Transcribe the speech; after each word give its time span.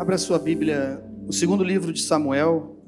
Abra 0.00 0.16
sua 0.16 0.38
Bíblia 0.38 0.96
no 1.26 1.30
segundo 1.30 1.62
livro 1.62 1.92
de 1.92 2.00
Samuel, 2.00 2.82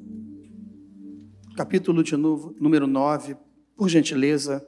capítulo 1.55 2.03
de 2.03 2.17
novo, 2.17 2.57
número 2.59 2.87
9, 2.87 3.37
por 3.77 3.87
gentileza. 3.91 4.67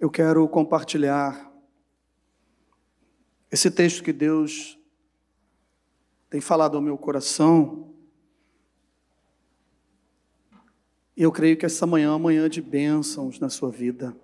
Eu 0.00 0.10
quero 0.10 0.48
compartilhar 0.48 1.52
esse 3.48 3.70
texto 3.70 4.02
que 4.02 4.12
Deus 4.12 4.76
tem 6.28 6.40
falado 6.40 6.76
ao 6.76 6.82
meu 6.82 6.98
coração. 6.98 7.94
E 11.16 11.22
eu 11.22 11.30
creio 11.30 11.56
que 11.56 11.64
essa 11.64 11.86
manhã 11.86 12.08
é 12.08 12.10
uma 12.10 12.18
manhã 12.18 12.50
de 12.50 12.60
bênçãos 12.60 13.38
na 13.38 13.48
sua 13.48 13.70
vida. 13.70 14.16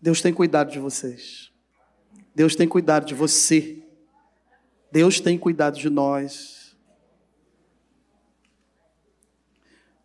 Deus 0.00 0.22
tem 0.22 0.32
cuidado 0.32 0.70
de 0.70 0.78
vocês. 0.78 1.55
Deus 2.36 2.54
tem 2.54 2.68
cuidado 2.68 3.06
de 3.06 3.14
você. 3.14 3.82
Deus 4.92 5.20
tem 5.20 5.38
cuidado 5.38 5.78
de 5.78 5.88
nós. 5.88 6.76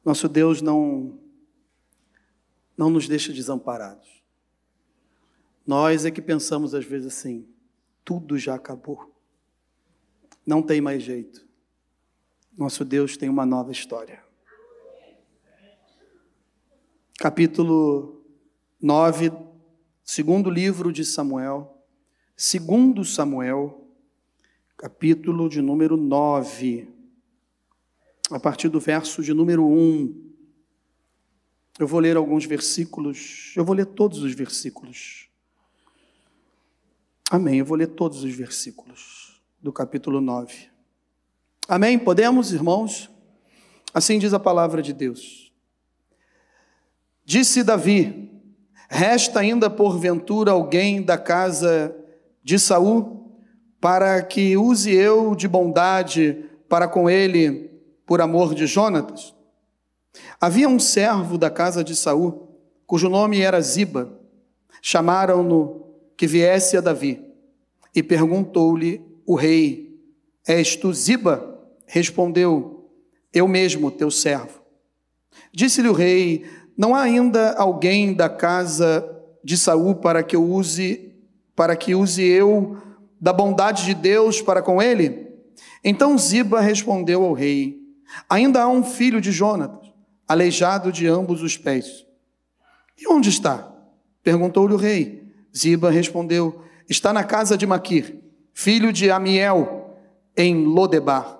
Nosso 0.03 0.29
Deus 0.29 0.61
não 0.61 1.19
não 2.77 2.89
nos 2.89 3.05
deixa 3.05 3.33
desamparados. 3.33 4.23
Nós 5.67 6.05
é 6.05 6.09
que 6.09 6.21
pensamos 6.21 6.73
às 6.73 6.85
vezes 6.85 7.07
assim: 7.07 7.45
tudo 8.01 8.37
já 8.37 8.55
acabou. 8.55 9.13
Não 10.45 10.63
tem 10.63 10.79
mais 10.79 11.03
jeito. 11.03 11.45
Nosso 12.57 12.85
Deus 12.85 13.17
tem 13.17 13.27
uma 13.27 13.45
nova 13.45 13.73
história. 13.73 14.23
Capítulo 17.19 18.23
9, 18.81 19.33
segundo 20.01 20.49
livro 20.49 20.93
de 20.93 21.03
Samuel. 21.03 21.80
Segundo 22.43 23.05
Samuel, 23.05 23.87
capítulo 24.75 25.47
de 25.47 25.61
número 25.61 25.95
9, 25.95 26.89
a 28.31 28.39
partir 28.39 28.67
do 28.67 28.79
verso 28.79 29.21
de 29.21 29.31
número 29.31 29.63
1. 29.63 30.31
Eu 31.77 31.85
vou 31.85 31.99
ler 31.99 32.17
alguns 32.17 32.43
versículos, 32.45 33.53
eu 33.55 33.63
vou 33.63 33.75
ler 33.75 33.85
todos 33.85 34.23
os 34.23 34.33
versículos. 34.33 35.29
Amém, 37.29 37.59
eu 37.59 37.65
vou 37.65 37.77
ler 37.77 37.89
todos 37.89 38.23
os 38.23 38.33
versículos 38.33 39.39
do 39.61 39.71
capítulo 39.71 40.19
9. 40.19 40.67
Amém? 41.67 41.99
Podemos, 41.99 42.51
irmãos? 42.51 43.07
Assim 43.93 44.17
diz 44.17 44.33
a 44.33 44.39
palavra 44.39 44.81
de 44.81 44.93
Deus. 44.93 45.53
Disse 47.23 47.63
Davi: 47.63 48.31
Resta 48.89 49.41
ainda 49.41 49.69
porventura 49.69 50.49
alguém 50.49 51.03
da 51.03 51.19
casa 51.19 52.00
de 52.43 52.57
Saul, 52.59 53.21
para 53.79 54.21
que 54.21 54.55
use 54.55 54.91
eu 54.91 55.35
de 55.35 55.47
bondade 55.47 56.45
para 56.69 56.87
com 56.87 57.09
ele 57.09 57.71
por 58.05 58.21
amor 58.21 58.53
de 58.53 58.67
Jonatas. 58.67 59.33
Havia 60.39 60.67
um 60.67 60.79
servo 60.79 61.37
da 61.37 61.49
casa 61.49 61.83
de 61.83 61.95
Saul, 61.95 62.59
cujo 62.85 63.09
nome 63.09 63.41
era 63.41 63.61
Ziba. 63.61 64.19
Chamaram-no 64.81 65.85
que 66.17 66.27
viesse 66.27 66.75
a 66.75 66.81
Davi. 66.81 67.23
E 67.95 68.03
perguntou-lhe 68.03 69.01
o 69.25 69.35
rei: 69.35 69.97
És 70.47 70.75
tu 70.75 70.93
Ziba? 70.93 71.59
Respondeu: 71.85 72.89
Eu 73.33 73.47
mesmo, 73.47 73.91
teu 73.91 74.11
servo. 74.11 74.61
Disse-lhe 75.53 75.89
o 75.89 75.93
rei: 75.93 76.45
Não 76.77 76.95
há 76.95 77.01
ainda 77.01 77.53
alguém 77.53 78.13
da 78.13 78.29
casa 78.29 79.07
de 79.43 79.57
Saul 79.57 79.95
para 79.95 80.23
que 80.23 80.35
eu 80.35 80.43
use 80.43 81.10
para 81.55 81.75
que 81.75 81.95
use 81.95 82.23
eu 82.23 82.77
da 83.19 83.31
bondade 83.31 83.85
de 83.85 83.93
Deus 83.93 84.41
para 84.41 84.61
com 84.61 84.81
ele? 84.81 85.27
Então 85.83 86.17
Ziba 86.17 86.59
respondeu 86.61 87.23
ao 87.23 87.33
rei: 87.33 87.79
Ainda 88.29 88.61
há 88.61 88.67
um 88.67 88.83
filho 88.83 89.21
de 89.21 89.31
Jonatas, 89.31 89.91
aleijado 90.27 90.91
de 90.91 91.07
ambos 91.07 91.41
os 91.41 91.57
pés. 91.57 92.05
E 92.99 93.07
onde 93.07 93.29
está? 93.29 93.71
Perguntou-lhe 94.23 94.73
o 94.73 94.77
rei. 94.77 95.23
Ziba 95.55 95.89
respondeu: 95.89 96.61
Está 96.89 97.11
na 97.11 97.23
casa 97.23 97.57
de 97.57 97.65
Maquir, 97.65 98.17
filho 98.53 98.93
de 98.93 99.09
Amiel, 99.09 99.97
em 100.35 100.65
Lodebar. 100.65 101.37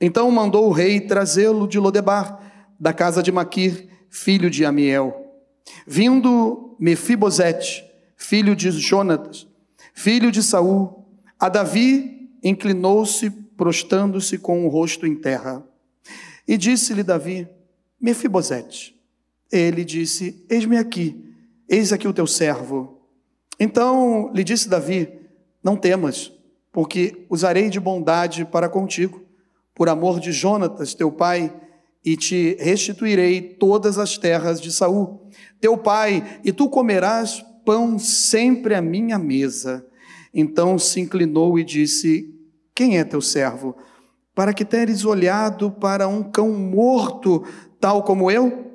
Então 0.00 0.30
mandou 0.30 0.68
o 0.68 0.72
rei 0.72 1.00
trazê-lo 1.00 1.66
de 1.66 1.78
Lodebar, 1.78 2.40
da 2.78 2.92
casa 2.92 3.22
de 3.22 3.32
Maquir, 3.32 3.88
filho 4.10 4.50
de 4.50 4.64
Amiel. 4.64 5.24
Vindo 5.86 6.76
Mefibosete, 6.78 7.84
filho 8.16 8.54
de 8.54 8.70
Jonatas, 8.70 9.46
filho 9.96 10.30
de 10.30 10.42
Saul, 10.42 11.04
a 11.40 11.48
Davi 11.48 12.30
inclinou-se, 12.44 13.30
prostrando-se 13.56 14.38
com 14.38 14.64
o 14.64 14.68
rosto 14.68 15.06
em 15.06 15.16
terra. 15.16 15.66
E 16.46 16.56
disse-lhe 16.56 17.02
Davi: 17.02 17.48
Mefibosete. 18.00 18.94
Ele 19.50 19.84
disse: 19.84 20.44
Eis-me 20.48 20.76
aqui, 20.76 21.34
eis 21.68 21.92
aqui 21.92 22.06
o 22.06 22.12
teu 22.12 22.26
servo. 22.26 23.00
Então 23.58 24.30
lhe 24.32 24.44
disse 24.44 24.68
Davi: 24.68 25.08
Não 25.64 25.76
temas, 25.76 26.30
porque 26.70 27.26
usarei 27.30 27.70
de 27.70 27.80
bondade 27.80 28.44
para 28.44 28.68
contigo, 28.68 29.24
por 29.74 29.88
amor 29.88 30.20
de 30.20 30.30
Jonatas, 30.30 30.94
teu 30.94 31.10
pai, 31.10 31.52
e 32.04 32.16
te 32.16 32.56
restituirei 32.60 33.40
todas 33.40 33.98
as 33.98 34.16
terras 34.16 34.60
de 34.60 34.70
Saul, 34.70 35.28
teu 35.60 35.76
pai, 35.76 36.40
e 36.44 36.52
tu 36.52 36.68
comerás 36.68 37.44
pão 37.66 37.98
sempre 37.98 38.74
à 38.74 38.80
minha 38.80 39.18
mesa. 39.18 39.84
Então 40.32 40.78
se 40.78 41.00
inclinou 41.00 41.58
e 41.58 41.64
disse: 41.64 42.32
Quem 42.74 42.96
é 42.96 43.04
teu 43.04 43.20
servo? 43.20 43.76
Para 44.34 44.54
que 44.54 44.64
teres 44.64 45.04
olhado 45.04 45.70
para 45.70 46.06
um 46.06 46.22
cão 46.22 46.52
morto, 46.52 47.44
tal 47.80 48.04
como 48.04 48.30
eu? 48.30 48.70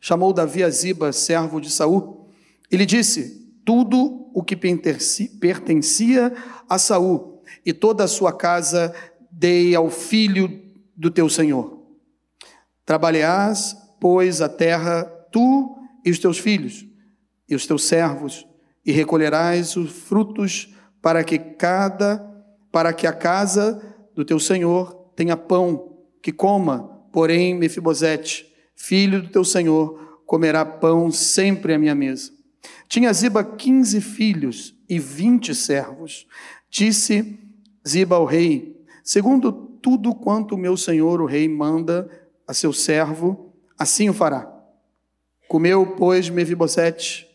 Chamou 0.00 0.32
Davi 0.32 0.64
a 0.64 0.68
Ziba, 0.68 1.12
servo 1.12 1.60
de 1.60 1.70
Saul, 1.70 2.28
e 2.70 2.76
lhe 2.76 2.84
disse: 2.84 3.48
Tudo 3.64 4.30
o 4.34 4.42
que 4.42 4.56
pertencia 4.56 6.32
a 6.68 6.78
Saul 6.78 7.40
e 7.64 7.72
toda 7.72 8.04
a 8.04 8.08
sua 8.08 8.32
casa 8.32 8.92
dei 9.30 9.74
ao 9.74 9.90
filho 9.90 10.60
do 10.96 11.10
teu 11.10 11.28
senhor. 11.28 11.82
Trabalharás, 12.84 13.76
pois, 14.00 14.40
a 14.40 14.48
terra, 14.48 15.04
tu 15.30 15.76
e 16.04 16.10
os 16.10 16.18
teus 16.18 16.38
filhos, 16.38 16.84
e 17.52 17.54
os 17.54 17.66
teus 17.66 17.84
servos, 17.84 18.46
e 18.84 18.90
recolherás 18.90 19.76
os 19.76 19.92
frutos 19.92 20.74
para 21.02 21.22
que 21.22 21.38
cada 21.38 22.30
para 22.72 22.94
que 22.94 23.06
a 23.06 23.12
casa 23.12 23.82
do 24.14 24.24
teu 24.24 24.40
senhor 24.40 25.10
tenha 25.14 25.36
pão 25.36 25.98
que 26.22 26.32
coma, 26.32 27.04
porém 27.12 27.54
Mefibosete, 27.54 28.50
filho 28.74 29.20
do 29.20 29.28
teu 29.28 29.44
senhor, 29.44 30.22
comerá 30.24 30.64
pão 30.64 31.10
sempre 31.10 31.74
à 31.74 31.78
minha 31.78 31.94
mesa. 31.94 32.32
Tinha 32.88 33.12
Ziba 33.12 33.44
quinze 33.44 34.00
filhos 34.00 34.74
e 34.88 34.98
vinte 34.98 35.54
servos. 35.54 36.26
Disse 36.70 37.38
Ziba 37.86 38.16
ao 38.16 38.24
rei: 38.24 38.82
Segundo 39.04 39.52
tudo 39.52 40.14
quanto 40.14 40.54
o 40.54 40.58
meu 40.58 40.78
senhor 40.78 41.20
o 41.20 41.26
rei 41.26 41.46
manda 41.46 42.08
a 42.48 42.54
seu 42.54 42.72
servo, 42.72 43.52
assim 43.78 44.08
o 44.08 44.14
fará. 44.14 44.50
Comeu, 45.46 45.94
pois, 45.98 46.30
Mefibosete 46.30 47.31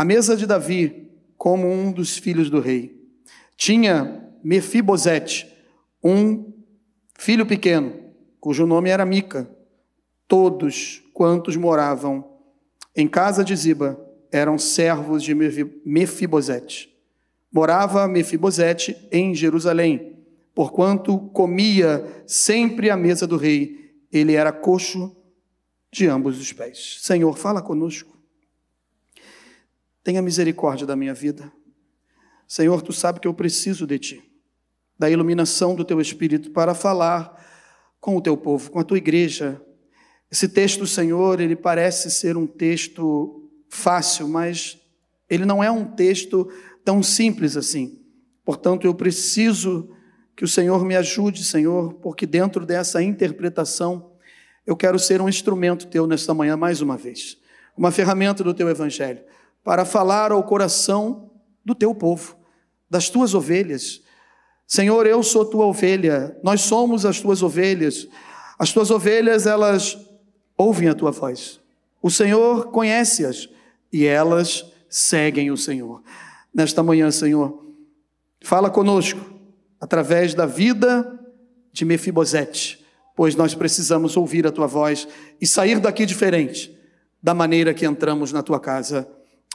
a 0.00 0.04
mesa 0.04 0.34
de 0.34 0.46
Davi, 0.46 1.10
como 1.36 1.70
um 1.70 1.92
dos 1.92 2.16
filhos 2.16 2.48
do 2.48 2.58
rei. 2.58 3.06
Tinha 3.54 4.32
Mefibosete, 4.42 5.46
um 6.02 6.54
filho 7.18 7.44
pequeno, 7.44 7.92
cujo 8.40 8.64
nome 8.64 8.88
era 8.88 9.04
Mica. 9.04 9.54
Todos 10.26 11.02
quantos 11.12 11.54
moravam 11.54 12.24
em 12.96 13.06
casa 13.06 13.44
de 13.44 13.54
Ziba 13.54 14.02
eram 14.32 14.56
servos 14.56 15.22
de 15.22 15.34
Mefibosete. 15.84 16.88
Morava 17.52 18.08
Mefibosete 18.08 18.96
em 19.12 19.34
Jerusalém, 19.34 20.16
porquanto 20.54 21.18
comia 21.34 22.24
sempre 22.26 22.88
à 22.88 22.96
mesa 22.96 23.26
do 23.26 23.36
rei. 23.36 23.92
Ele 24.10 24.32
era 24.32 24.50
coxo 24.50 25.14
de 25.92 26.06
ambos 26.06 26.40
os 26.40 26.54
pés. 26.54 26.96
Senhor, 27.02 27.36
fala 27.36 27.60
conosco. 27.60 28.19
Tenha 30.02 30.22
misericórdia 30.22 30.86
da 30.86 30.96
minha 30.96 31.12
vida. 31.12 31.52
Senhor, 32.48 32.82
tu 32.82 32.92
sabes 32.92 33.20
que 33.20 33.28
eu 33.28 33.34
preciso 33.34 33.86
de 33.86 33.98
ti, 33.98 34.32
da 34.98 35.10
iluminação 35.10 35.74
do 35.74 35.84
teu 35.84 36.00
espírito 36.00 36.50
para 36.50 36.74
falar 36.74 37.40
com 38.00 38.16
o 38.16 38.20
teu 38.20 38.36
povo, 38.36 38.70
com 38.70 38.78
a 38.80 38.84
tua 38.84 38.98
igreja. 38.98 39.60
Esse 40.30 40.48
texto, 40.48 40.86
Senhor, 40.86 41.38
ele 41.40 41.54
parece 41.54 42.10
ser 42.10 42.36
um 42.36 42.46
texto 42.46 43.48
fácil, 43.68 44.26
mas 44.26 44.78
ele 45.28 45.44
não 45.44 45.62
é 45.62 45.70
um 45.70 45.84
texto 45.84 46.50
tão 46.84 47.02
simples 47.02 47.56
assim. 47.56 48.00
Portanto, 48.44 48.86
eu 48.86 48.94
preciso 48.94 49.90
que 50.34 50.44
o 50.44 50.48
Senhor 50.48 50.84
me 50.84 50.96
ajude, 50.96 51.44
Senhor, 51.44 51.94
porque 51.94 52.26
dentro 52.26 52.64
dessa 52.64 53.02
interpretação 53.02 54.12
eu 54.66 54.74
quero 54.74 54.98
ser 54.98 55.20
um 55.20 55.28
instrumento 55.28 55.86
teu 55.86 56.06
nesta 56.06 56.32
manhã 56.32 56.56
mais 56.56 56.80
uma 56.80 56.96
vez, 56.96 57.36
uma 57.76 57.90
ferramenta 57.90 58.42
do 58.42 58.54
teu 58.54 58.68
evangelho 58.68 59.22
para 59.62 59.84
falar 59.84 60.32
ao 60.32 60.42
coração 60.42 61.30
do 61.64 61.74
teu 61.74 61.94
povo, 61.94 62.36
das 62.88 63.08
tuas 63.08 63.34
ovelhas. 63.34 64.02
Senhor, 64.66 65.06
eu 65.06 65.22
sou 65.22 65.44
tua 65.44 65.66
ovelha, 65.66 66.36
nós 66.42 66.62
somos 66.62 67.04
as 67.04 67.20
tuas 67.20 67.42
ovelhas. 67.42 68.08
As 68.58 68.72
tuas 68.72 68.90
ovelhas, 68.90 69.46
elas 69.46 69.98
ouvem 70.56 70.88
a 70.88 70.94
tua 70.94 71.10
voz. 71.10 71.60
O 72.02 72.10
Senhor 72.10 72.70
conhece-as 72.70 73.48
e 73.92 74.06
elas 74.06 74.70
seguem 74.88 75.50
o 75.50 75.56
Senhor. 75.56 76.02
Nesta 76.52 76.82
manhã, 76.82 77.10
Senhor, 77.10 77.64
fala 78.42 78.70
conosco 78.70 79.20
através 79.80 80.34
da 80.34 80.46
vida 80.46 81.18
de 81.72 81.84
Mefibosete, 81.84 82.84
pois 83.16 83.34
nós 83.34 83.54
precisamos 83.54 84.16
ouvir 84.16 84.46
a 84.46 84.52
tua 84.52 84.66
voz 84.66 85.06
e 85.40 85.46
sair 85.46 85.78
daqui 85.78 86.04
diferente 86.04 86.76
da 87.22 87.34
maneira 87.34 87.72
que 87.72 87.86
entramos 87.86 88.32
na 88.32 88.42
tua 88.42 88.58
casa. 88.58 89.08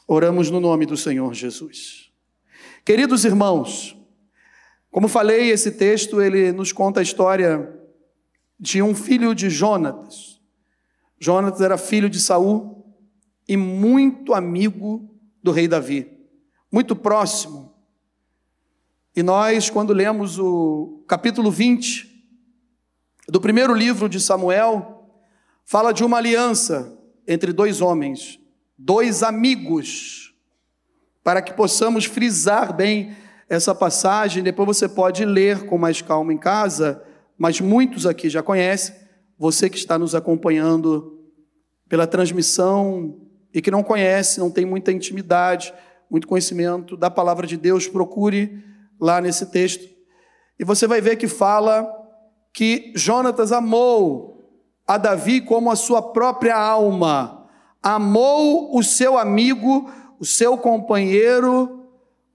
Oramos 0.08 0.52
no 0.52 0.60
nome 0.60 0.86
do 0.86 0.96
Senhor 0.96 1.34
Jesus. 1.34 2.12
Queridos 2.86 3.26
irmãos, 3.26 3.98
como 4.92 5.08
falei, 5.08 5.50
esse 5.50 5.72
texto 5.72 6.22
ele 6.22 6.52
nos 6.52 6.72
conta 6.72 7.00
a 7.00 7.04
história 7.04 7.76
de 8.60 8.84
um 8.84 8.94
filho 8.94 9.34
de 9.34 9.50
Jonatas. 9.50 10.40
Jonatas 11.20 11.60
era 11.60 11.76
filho 11.76 12.08
de 12.08 12.20
Saul 12.20 12.86
e 13.48 13.58
muito 13.58 14.36
amigo 14.36 15.10
do 15.42 15.52
rei 15.52 15.68
Davi, 15.68 16.08
muito 16.72 16.96
próximo. 16.96 17.74
E 19.16 19.24
nós, 19.24 19.72
quando 19.72 19.92
lemos 19.92 20.38
o 20.38 21.04
capítulo 21.08 21.50
20 21.50 22.30
do 23.28 23.42
primeiro 23.42 23.74
livro 23.74 24.08
de 24.08 24.20
Samuel, 24.20 25.10
fala 25.64 25.92
de 25.92 26.04
uma 26.04 26.18
aliança 26.18 26.96
entre 27.28 27.52
dois 27.52 27.82
homens, 27.82 28.40
dois 28.78 29.24
amigos, 29.24 30.34
para 31.24 31.42
que 31.42 31.54
possamos 31.54 32.06
frisar 32.06 32.76
bem 32.76 33.16
essa 33.50 33.74
passagem. 33.74 34.44
Depois 34.44 34.68
você 34.68 34.88
pode 34.88 35.26
ler 35.26 35.66
com 35.66 35.78
mais 35.78 36.02
calma 36.02 36.34
em 36.34 36.38
casa, 36.38 37.04
mas 37.38 37.60
muitos 37.60 38.06
aqui 38.06 38.30
já 38.30 38.44
conhecem. 38.44 38.96
Você 39.38 39.70
que 39.70 39.78
está 39.78 39.98
nos 39.98 40.16
acompanhando 40.16 41.20
pela 41.90 42.08
transmissão 42.08 43.20
e 43.54 43.62
que 43.62 43.72
não 43.72 43.84
conhece, 43.84 44.40
não 44.40 44.52
tem 44.52 44.66
muita 44.66 44.92
intimidade, 44.92 45.74
muito 46.10 46.28
conhecimento 46.28 46.96
da 46.96 47.10
palavra 47.10 47.46
de 47.48 47.58
Deus, 47.58 47.88
procure 47.88 48.64
lá 49.00 49.20
nesse 49.22 49.48
texto. 49.48 49.84
E 50.60 50.64
você 50.64 50.88
vai 50.88 51.02
ver 51.02 51.18
que 51.18 51.28
fala 51.28 51.88
que 52.54 52.94
Jonatas 52.96 53.52
amou 53.52 54.36
a 54.88 54.98
Davi 54.98 55.42
como 55.42 55.70
a 55.70 55.76
sua 55.76 56.02
própria 56.02 56.56
alma, 56.56 57.45
amou 57.86 58.76
o 58.76 58.82
seu 58.82 59.16
amigo, 59.16 59.88
o 60.20 60.26
seu 60.26 60.58
companheiro, 60.58 61.86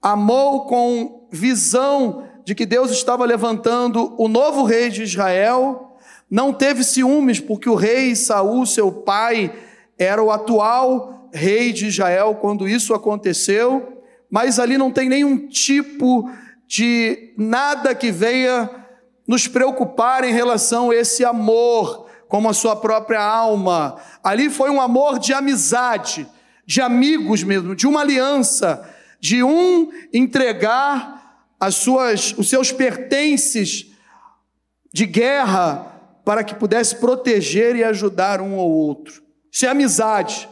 amou 0.01 0.65
com 0.65 1.27
visão 1.29 2.23
de 2.45 2.55
que 2.55 2.65
Deus 2.65 2.89
estava 2.89 3.25
levantando 3.25 4.15
o 4.17 4.29
novo 4.29 4.63
rei 4.63 4.89
de 4.89 5.03
Israel, 5.03 5.97
não 6.29 6.53
teve 6.53 6.85
ciúmes 6.85 7.41
porque 7.41 7.69
o 7.69 7.75
rei 7.75 8.15
Saul, 8.15 8.65
seu 8.65 8.93
pai, 8.93 9.53
era 9.99 10.23
o 10.23 10.31
atual 10.31 11.29
rei 11.33 11.73
de 11.73 11.87
Israel 11.87 12.37
quando 12.39 12.65
isso 12.65 12.93
aconteceu, 12.93 14.01
mas 14.29 14.57
ali 14.57 14.77
não 14.77 14.89
tem 14.89 15.09
nenhum 15.09 15.49
tipo 15.49 16.31
de 16.65 17.33
nada 17.37 17.93
que 17.93 18.09
venha 18.09 18.69
nos 19.27 19.49
preocupar 19.49 20.23
em 20.23 20.31
relação 20.31 20.91
a 20.91 20.95
esse 20.95 21.25
amor 21.25 22.09
como 22.31 22.47
a 22.47 22.53
sua 22.53 22.77
própria 22.77 23.21
alma. 23.21 23.97
Ali 24.23 24.49
foi 24.49 24.69
um 24.69 24.79
amor 24.79 25.19
de 25.19 25.33
amizade, 25.33 26.25
de 26.65 26.79
amigos 26.79 27.43
mesmo, 27.43 27.75
de 27.75 27.85
uma 27.85 27.99
aliança, 27.99 28.89
de 29.19 29.43
um 29.43 29.91
entregar 30.13 31.43
as 31.59 31.75
suas, 31.75 32.33
os 32.37 32.47
seus 32.47 32.71
pertences 32.71 33.87
de 34.93 35.05
guerra 35.05 35.93
para 36.23 36.41
que 36.41 36.55
pudesse 36.55 36.95
proteger 36.95 37.75
e 37.75 37.83
ajudar 37.83 38.39
um 38.39 38.57
ao 38.57 38.69
outro. 38.69 39.21
Isso 39.51 39.65
é 39.65 39.69
amizade, 39.69 40.47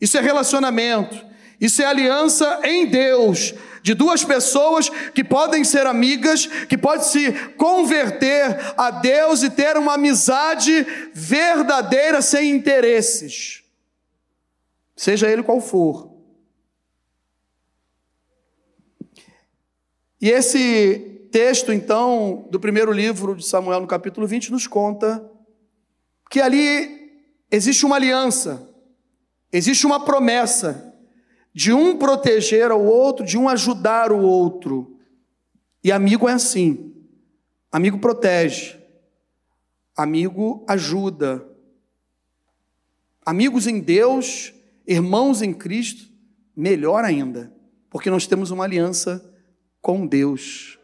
isso 0.00 0.18
é 0.18 0.20
relacionamento, 0.20 1.24
isso 1.60 1.80
é 1.80 1.86
aliança 1.86 2.58
em 2.64 2.86
Deus, 2.86 3.54
de 3.82 3.94
duas 3.94 4.24
pessoas 4.24 4.88
que 5.14 5.24
podem 5.24 5.64
ser 5.64 5.86
amigas, 5.86 6.46
que 6.46 6.76
podem 6.76 7.04
se 7.04 7.32
converter 7.56 8.58
a 8.76 8.90
Deus 8.90 9.42
e 9.42 9.50
ter 9.50 9.76
uma 9.76 9.94
amizade 9.94 10.86
verdadeira 11.14 12.20
sem 12.22 12.50
interesses, 12.50 13.62
seja 14.96 15.30
ele 15.30 15.42
qual 15.42 15.60
for. 15.60 16.10
E 20.20 20.28
esse 20.28 21.28
texto, 21.32 21.72
então, 21.72 22.46
do 22.50 22.60
primeiro 22.60 22.92
livro 22.92 23.34
de 23.34 23.46
Samuel, 23.46 23.80
no 23.80 23.86
capítulo 23.86 24.26
20, 24.26 24.52
nos 24.52 24.66
conta 24.66 25.24
que 26.30 26.40
ali 26.40 27.10
existe 27.50 27.86
uma 27.86 27.96
aliança, 27.96 28.68
existe 29.50 29.86
uma 29.86 30.04
promessa 30.04 30.89
de 31.52 31.72
um 31.72 31.96
proteger 31.96 32.70
ao 32.70 32.84
outro, 32.84 33.24
de 33.24 33.36
um 33.36 33.48
ajudar 33.48 34.12
o 34.12 34.20
outro. 34.20 34.96
E 35.82 35.90
amigo 35.90 36.28
é 36.28 36.32
assim: 36.32 36.94
amigo 37.70 37.98
protege, 37.98 38.78
amigo 39.96 40.64
ajuda. 40.68 41.46
Amigos 43.24 43.66
em 43.66 43.80
Deus, 43.80 44.52
irmãos 44.86 45.42
em 45.42 45.52
Cristo, 45.52 46.10
melhor 46.56 47.04
ainda, 47.04 47.52
porque 47.90 48.10
nós 48.10 48.26
temos 48.26 48.50
uma 48.50 48.64
aliança 48.64 49.34
com 49.80 50.06
Deus. 50.06 50.78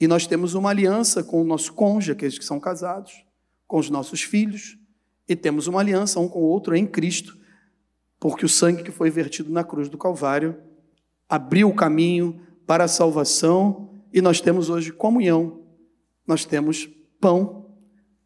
E 0.00 0.06
nós 0.06 0.26
temos 0.26 0.54
uma 0.54 0.70
aliança 0.70 1.22
com 1.22 1.40
o 1.40 1.44
nosso 1.44 1.72
cônjuge, 1.72 2.12
aqueles 2.12 2.38
que 2.38 2.44
são 2.44 2.60
casados, 2.60 3.24
com 3.66 3.78
os 3.78 3.90
nossos 3.90 4.22
filhos, 4.22 4.78
e 5.28 5.34
temos 5.34 5.66
uma 5.66 5.80
aliança 5.80 6.20
um 6.20 6.28
com 6.28 6.40
o 6.40 6.46
outro 6.48 6.76
em 6.76 6.86
Cristo 6.86 7.38
porque 8.24 8.46
o 8.46 8.48
sangue 8.48 8.82
que 8.82 8.90
foi 8.90 9.10
vertido 9.10 9.52
na 9.52 9.62
cruz 9.62 9.90
do 9.90 9.98
Calvário 9.98 10.56
abriu 11.28 11.68
o 11.68 11.74
caminho 11.74 12.40
para 12.66 12.84
a 12.84 12.88
salvação 12.88 13.90
e 14.14 14.22
nós 14.22 14.40
temos 14.40 14.70
hoje 14.70 14.90
comunhão, 14.90 15.60
nós 16.26 16.46
temos 16.46 16.88
pão, 17.20 17.76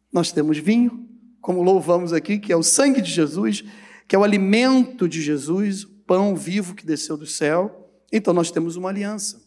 nós 0.09 0.31
temos 0.31 0.57
vinho, 0.57 1.05
como 1.41 1.61
louvamos 1.61 2.13
aqui, 2.13 2.39
que 2.39 2.53
é 2.53 2.55
o 2.55 2.63
sangue 2.63 3.01
de 3.01 3.11
Jesus, 3.11 3.65
que 4.07 4.15
é 4.15 4.19
o 4.19 4.23
alimento 4.23 5.05
de 5.05 5.21
Jesus, 5.21 5.83
o 5.83 5.89
pão 6.07 6.33
vivo 6.33 6.75
que 6.75 6.85
desceu 6.85 7.17
do 7.17 7.25
céu. 7.25 7.91
Então 8.09 8.33
nós 8.33 8.49
temos 8.51 8.77
uma 8.77 8.87
aliança. 8.87 9.43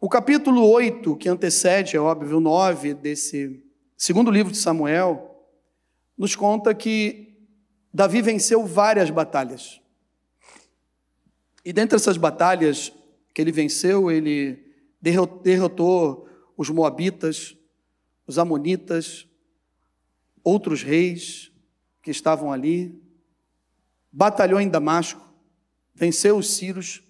O 0.00 0.08
capítulo 0.08 0.68
8, 0.68 1.14
que 1.14 1.28
antecede, 1.28 1.96
é 1.96 2.00
óbvio, 2.00 2.38
o 2.38 2.40
9 2.40 2.92
desse 2.92 3.62
segundo 3.96 4.32
livro 4.32 4.50
de 4.50 4.58
Samuel, 4.58 5.46
nos 6.18 6.34
conta 6.34 6.74
que 6.74 7.31
Davi 7.92 8.22
venceu 8.22 8.66
várias 8.66 9.10
batalhas. 9.10 9.80
E 11.64 11.72
dentre 11.72 11.96
essas 11.96 12.16
batalhas 12.16 12.92
que 13.34 13.40
ele 13.40 13.52
venceu, 13.52 14.10
ele 14.10 14.72
derrotou 15.00 16.28
os 16.56 16.70
Moabitas, 16.70 17.56
os 18.26 18.38
Amonitas, 18.38 19.26
outros 20.42 20.82
reis 20.82 21.52
que 22.02 22.10
estavam 22.10 22.52
ali, 22.52 23.00
batalhou 24.10 24.60
em 24.60 24.68
Damasco, 24.68 25.20
venceu 25.94 26.36
os 26.36 26.54
sírios. 26.54 27.02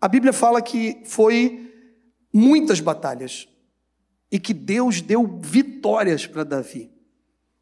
A 0.00 0.08
Bíblia 0.08 0.32
fala 0.32 0.60
que 0.60 1.02
foi 1.04 1.72
muitas 2.32 2.80
batalhas 2.80 3.48
e 4.30 4.38
que 4.38 4.52
Deus 4.52 5.00
deu 5.00 5.38
vitórias 5.40 6.26
para 6.26 6.44
Davi, 6.44 6.90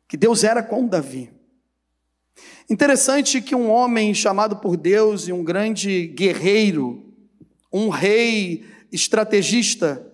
que 0.08 0.16
Deus 0.16 0.42
era 0.42 0.62
com 0.62 0.86
Davi. 0.86 1.30
Interessante 2.68 3.40
que 3.40 3.54
um 3.54 3.70
homem 3.70 4.14
chamado 4.14 4.56
por 4.56 4.76
Deus 4.76 5.28
e 5.28 5.32
um 5.32 5.42
grande 5.42 6.06
guerreiro, 6.08 7.04
um 7.72 7.88
rei 7.88 8.64
estrategista, 8.90 10.06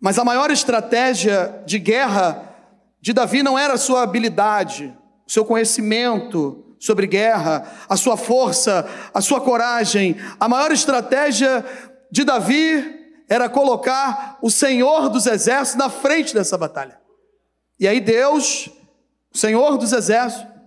mas 0.00 0.18
a 0.18 0.24
maior 0.24 0.50
estratégia 0.50 1.62
de 1.66 1.78
guerra 1.78 2.54
de 3.00 3.12
Davi 3.12 3.42
não 3.42 3.58
era 3.58 3.74
a 3.74 3.78
sua 3.78 4.02
habilidade, 4.02 4.96
o 5.26 5.30
seu 5.30 5.44
conhecimento 5.44 6.64
sobre 6.78 7.06
guerra, 7.06 7.70
a 7.88 7.96
sua 7.96 8.16
força, 8.16 8.88
a 9.12 9.20
sua 9.20 9.40
coragem. 9.40 10.16
A 10.38 10.48
maior 10.48 10.70
estratégia 10.70 11.64
de 12.10 12.24
Davi 12.24 12.96
era 13.28 13.48
colocar 13.48 14.38
o 14.40 14.50
Senhor 14.50 15.08
dos 15.08 15.26
exércitos 15.26 15.78
na 15.78 15.90
frente 15.90 16.32
dessa 16.32 16.56
batalha. 16.56 16.98
E 17.78 17.86
aí 17.86 18.00
Deus, 18.00 18.70
o 19.32 19.36
Senhor 19.36 19.76
dos 19.76 19.92
exércitos, 19.92 20.57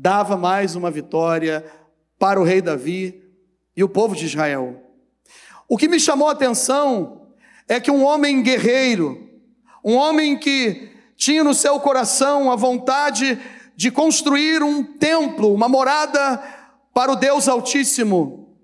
dava 0.00 0.36
mais 0.36 0.74
uma 0.74 0.90
vitória 0.90 1.64
para 2.18 2.40
o 2.40 2.44
rei 2.44 2.60
Davi 2.60 3.22
e 3.76 3.84
o 3.84 3.88
povo 3.88 4.16
de 4.16 4.26
Israel. 4.26 4.82
O 5.68 5.76
que 5.76 5.88
me 5.88 6.00
chamou 6.00 6.28
a 6.28 6.32
atenção 6.32 7.28
é 7.68 7.78
que 7.78 7.90
um 7.90 8.04
homem 8.04 8.42
guerreiro, 8.42 9.30
um 9.84 9.94
homem 9.94 10.36
que 10.36 10.90
tinha 11.16 11.44
no 11.44 11.54
seu 11.54 11.78
coração 11.78 12.50
a 12.50 12.56
vontade 12.56 13.38
de 13.76 13.90
construir 13.90 14.62
um 14.62 14.82
templo, 14.82 15.54
uma 15.54 15.68
morada 15.68 16.42
para 16.92 17.12
o 17.12 17.16
Deus 17.16 17.48
Altíssimo, 17.48 18.58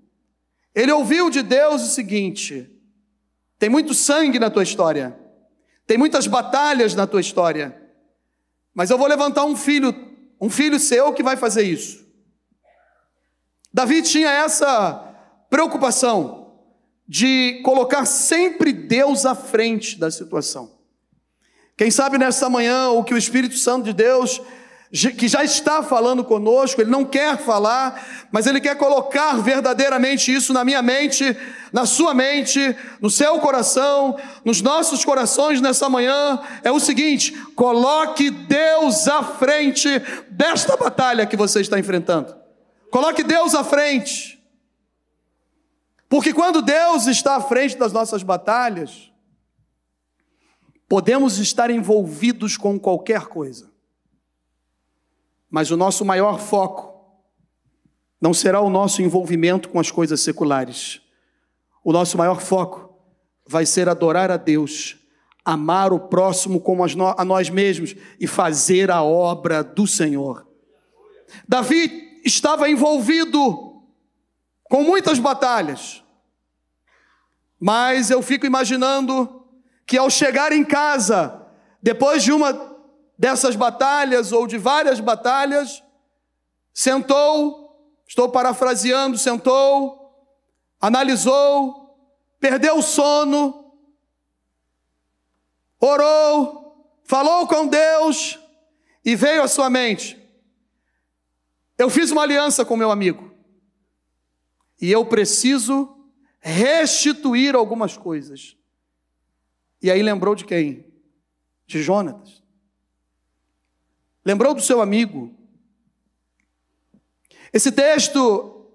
Ele 0.75 0.91
ouviu 0.91 1.29
de 1.29 1.41
Deus 1.41 1.81
o 1.81 1.89
seguinte: 1.89 2.69
tem 3.57 3.69
muito 3.69 3.93
sangue 3.93 4.37
na 4.37 4.49
tua 4.49 4.63
história, 4.63 5.17
tem 5.87 5.97
muitas 5.97 6.27
batalhas 6.27 6.93
na 6.93 7.07
tua 7.07 7.21
história, 7.21 7.81
mas 8.73 8.89
eu 8.89 8.97
vou 8.97 9.07
levantar 9.07 9.45
um 9.45 9.55
filho, 9.55 10.10
um 10.41 10.49
filho 10.49 10.79
seu 10.79 11.13
que 11.13 11.21
vai 11.21 11.37
fazer 11.37 11.61
isso. 11.61 12.03
Davi 13.71 14.01
tinha 14.01 14.29
essa 14.29 15.07
preocupação 15.49 16.55
de 17.07 17.61
colocar 17.63 18.05
sempre 18.05 18.73
Deus 18.73 19.25
à 19.25 19.35
frente 19.35 19.99
da 19.99 20.09
situação. 20.09 20.79
Quem 21.77 21.91
sabe 21.91 22.17
nessa 22.17 22.49
manhã 22.49 22.89
o 22.89 23.03
que 23.03 23.13
o 23.13 23.17
Espírito 23.17 23.55
Santo 23.55 23.85
de 23.85 23.93
Deus 23.93 24.41
que 24.91 25.27
já 25.29 25.41
está 25.41 25.81
falando 25.81 26.21
conosco, 26.21 26.81
ele 26.81 26.91
não 26.91 27.05
quer 27.05 27.37
falar, 27.37 28.27
mas 28.29 28.45
ele 28.45 28.59
quer 28.59 28.75
colocar 28.75 29.37
verdadeiramente 29.37 30.33
isso 30.33 30.51
na 30.51 30.65
minha 30.65 30.81
mente, 30.81 31.35
na 31.71 31.85
sua 31.85 32.13
mente, 32.13 32.75
no 32.99 33.09
seu 33.09 33.39
coração, 33.39 34.17
nos 34.43 34.61
nossos 34.61 35.05
corações 35.05 35.61
nessa 35.61 35.87
manhã. 35.87 36.41
É 36.61 36.69
o 36.71 36.79
seguinte: 36.79 37.31
coloque 37.55 38.29
Deus 38.29 39.07
à 39.07 39.23
frente 39.23 39.87
desta 40.29 40.75
batalha 40.75 41.25
que 41.25 41.37
você 41.37 41.61
está 41.61 41.79
enfrentando. 41.79 42.35
Coloque 42.91 43.23
Deus 43.23 43.55
à 43.55 43.63
frente. 43.63 44.43
Porque 46.09 46.33
quando 46.33 46.61
Deus 46.61 47.07
está 47.07 47.37
à 47.37 47.41
frente 47.41 47.77
das 47.77 47.93
nossas 47.93 48.21
batalhas, 48.21 49.09
podemos 50.89 51.37
estar 51.37 51.71
envolvidos 51.71 52.57
com 52.57 52.77
qualquer 52.77 53.27
coisa. 53.27 53.70
Mas 55.51 55.69
o 55.69 55.75
nosso 55.75 56.05
maior 56.05 56.39
foco 56.39 56.91
não 58.21 58.33
será 58.33 58.61
o 58.61 58.69
nosso 58.69 59.01
envolvimento 59.01 59.67
com 59.67 59.79
as 59.79 59.91
coisas 59.91 60.21
seculares. 60.21 61.01
O 61.83 61.91
nosso 61.91 62.17
maior 62.17 62.39
foco 62.39 62.95
vai 63.45 63.65
ser 63.65 63.89
adorar 63.89 64.31
a 64.31 64.37
Deus, 64.37 64.97
amar 65.43 65.91
o 65.91 65.99
próximo 65.99 66.61
como 66.61 66.83
a 66.83 67.25
nós 67.25 67.49
mesmos 67.49 67.95
e 68.17 68.27
fazer 68.27 68.89
a 68.89 69.03
obra 69.03 69.61
do 69.61 69.85
Senhor. 69.85 70.47
Davi 71.47 72.21
estava 72.23 72.69
envolvido 72.69 73.83
com 74.65 74.83
muitas 74.83 75.19
batalhas, 75.19 76.01
mas 77.59 78.09
eu 78.09 78.21
fico 78.21 78.45
imaginando 78.45 79.43
que 79.85 79.97
ao 79.97 80.09
chegar 80.09 80.53
em 80.53 80.63
casa, 80.63 81.45
depois 81.81 82.23
de 82.23 82.31
uma 82.31 82.70
dessas 83.21 83.55
batalhas 83.55 84.31
ou 84.31 84.47
de 84.47 84.57
várias 84.57 84.99
batalhas, 84.99 85.83
sentou, 86.73 87.95
estou 88.07 88.27
parafraseando, 88.29 89.15
sentou, 89.15 90.11
analisou, 90.79 91.95
perdeu 92.39 92.79
o 92.79 92.81
sono, 92.81 93.75
orou, 95.79 96.99
falou 97.03 97.47
com 97.47 97.67
Deus 97.67 98.39
e 99.05 99.15
veio 99.15 99.43
à 99.43 99.47
sua 99.47 99.69
mente: 99.69 100.19
eu 101.77 101.91
fiz 101.91 102.09
uma 102.09 102.23
aliança 102.23 102.65
com 102.65 102.75
meu 102.75 102.89
amigo 102.89 103.31
e 104.81 104.91
eu 104.91 105.05
preciso 105.05 105.95
restituir 106.39 107.53
algumas 107.53 107.95
coisas. 107.95 108.57
E 109.79 109.91
aí 109.91 110.01
lembrou 110.01 110.33
de 110.33 110.43
quem? 110.43 110.91
De 111.67 111.83
Jonatas. 111.83 112.40
Lembrou 114.23 114.53
do 114.53 114.61
seu 114.61 114.81
amigo? 114.81 115.33
Esse 117.51 117.71
texto 117.71 118.67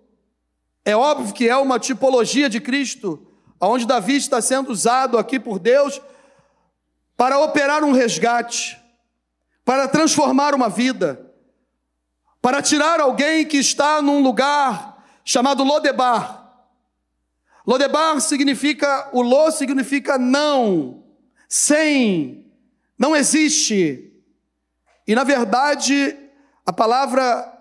é 0.85 0.95
óbvio 0.97 1.33
que 1.33 1.49
é 1.49 1.57
uma 1.57 1.79
tipologia 1.79 2.49
de 2.49 2.61
Cristo, 2.61 3.27
onde 3.61 3.87
Davi 3.87 4.17
está 4.17 4.41
sendo 4.43 4.71
usado 4.71 5.17
aqui 5.19 5.41
por 5.41 5.59
Deus 5.59 6.01
para 7.17 7.39
operar 7.39 7.83
um 7.83 7.93
resgate, 7.93 8.79
para 9.65 9.89
transformar 9.89 10.55
uma 10.55 10.69
vida, 10.69 11.33
para 12.43 12.61
tirar 12.61 13.01
alguém 13.01 13.47
que 13.47 13.57
está 13.57 14.03
num 14.03 14.23
lugar 14.23 15.05
chamado 15.25 15.65
Lodebar. 15.65 16.45
Lodebar 17.67 18.21
significa, 18.21 19.09
o 19.13 19.23
lo 19.23 19.51
significa 19.51 20.19
não, 20.19 21.03
sem, 21.49 22.47
não 22.99 23.17
existe. 23.17 24.16
E 25.07 25.15
na 25.15 25.25
verdade, 25.25 26.17
a 26.65 26.73
palavra 26.73 27.53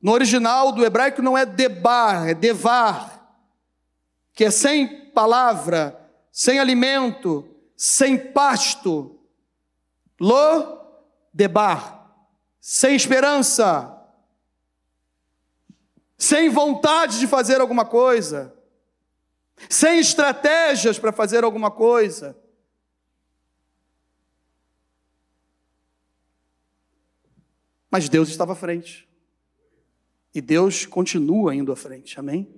no 0.00 0.12
original 0.12 0.72
do 0.72 0.84
hebraico 0.84 1.22
não 1.22 1.36
é 1.36 1.44
debar, 1.44 2.28
é 2.28 2.34
devar, 2.34 3.18
que 4.34 4.44
é 4.44 4.50
sem 4.50 5.10
palavra, 5.10 5.98
sem 6.30 6.58
alimento, 6.58 7.48
sem 7.76 8.16
pasto. 8.16 9.18
Lo 10.20 10.78
debar, 11.32 12.12
sem 12.60 12.96
esperança, 12.96 13.96
sem 16.16 16.48
vontade 16.48 17.20
de 17.20 17.26
fazer 17.26 17.60
alguma 17.60 17.84
coisa, 17.84 18.52
sem 19.68 20.00
estratégias 20.00 20.98
para 20.98 21.12
fazer 21.12 21.44
alguma 21.44 21.70
coisa. 21.70 22.36
Mas 27.90 28.08
Deus 28.08 28.28
estava 28.28 28.52
à 28.52 28.56
frente. 28.56 29.08
E 30.34 30.40
Deus 30.40 30.84
continua 30.84 31.54
indo 31.54 31.72
à 31.72 31.76
frente. 31.76 32.18
Amém? 32.20 32.48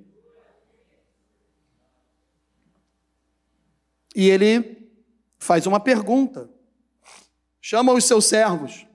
E 4.14 4.28
ele 4.28 4.90
faz 5.38 5.66
uma 5.66 5.78
pergunta. 5.78 6.50
Chama 7.60 7.92
os 7.92 8.04
seus 8.04 8.26
servos 8.26 8.86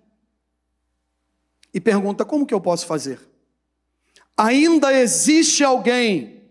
e 1.73 1.79
pergunta: 1.79 2.25
como 2.25 2.45
que 2.45 2.53
eu 2.53 2.61
posso 2.61 2.85
fazer? 2.85 3.19
Ainda 4.37 4.93
existe 4.93 5.63
alguém 5.63 6.43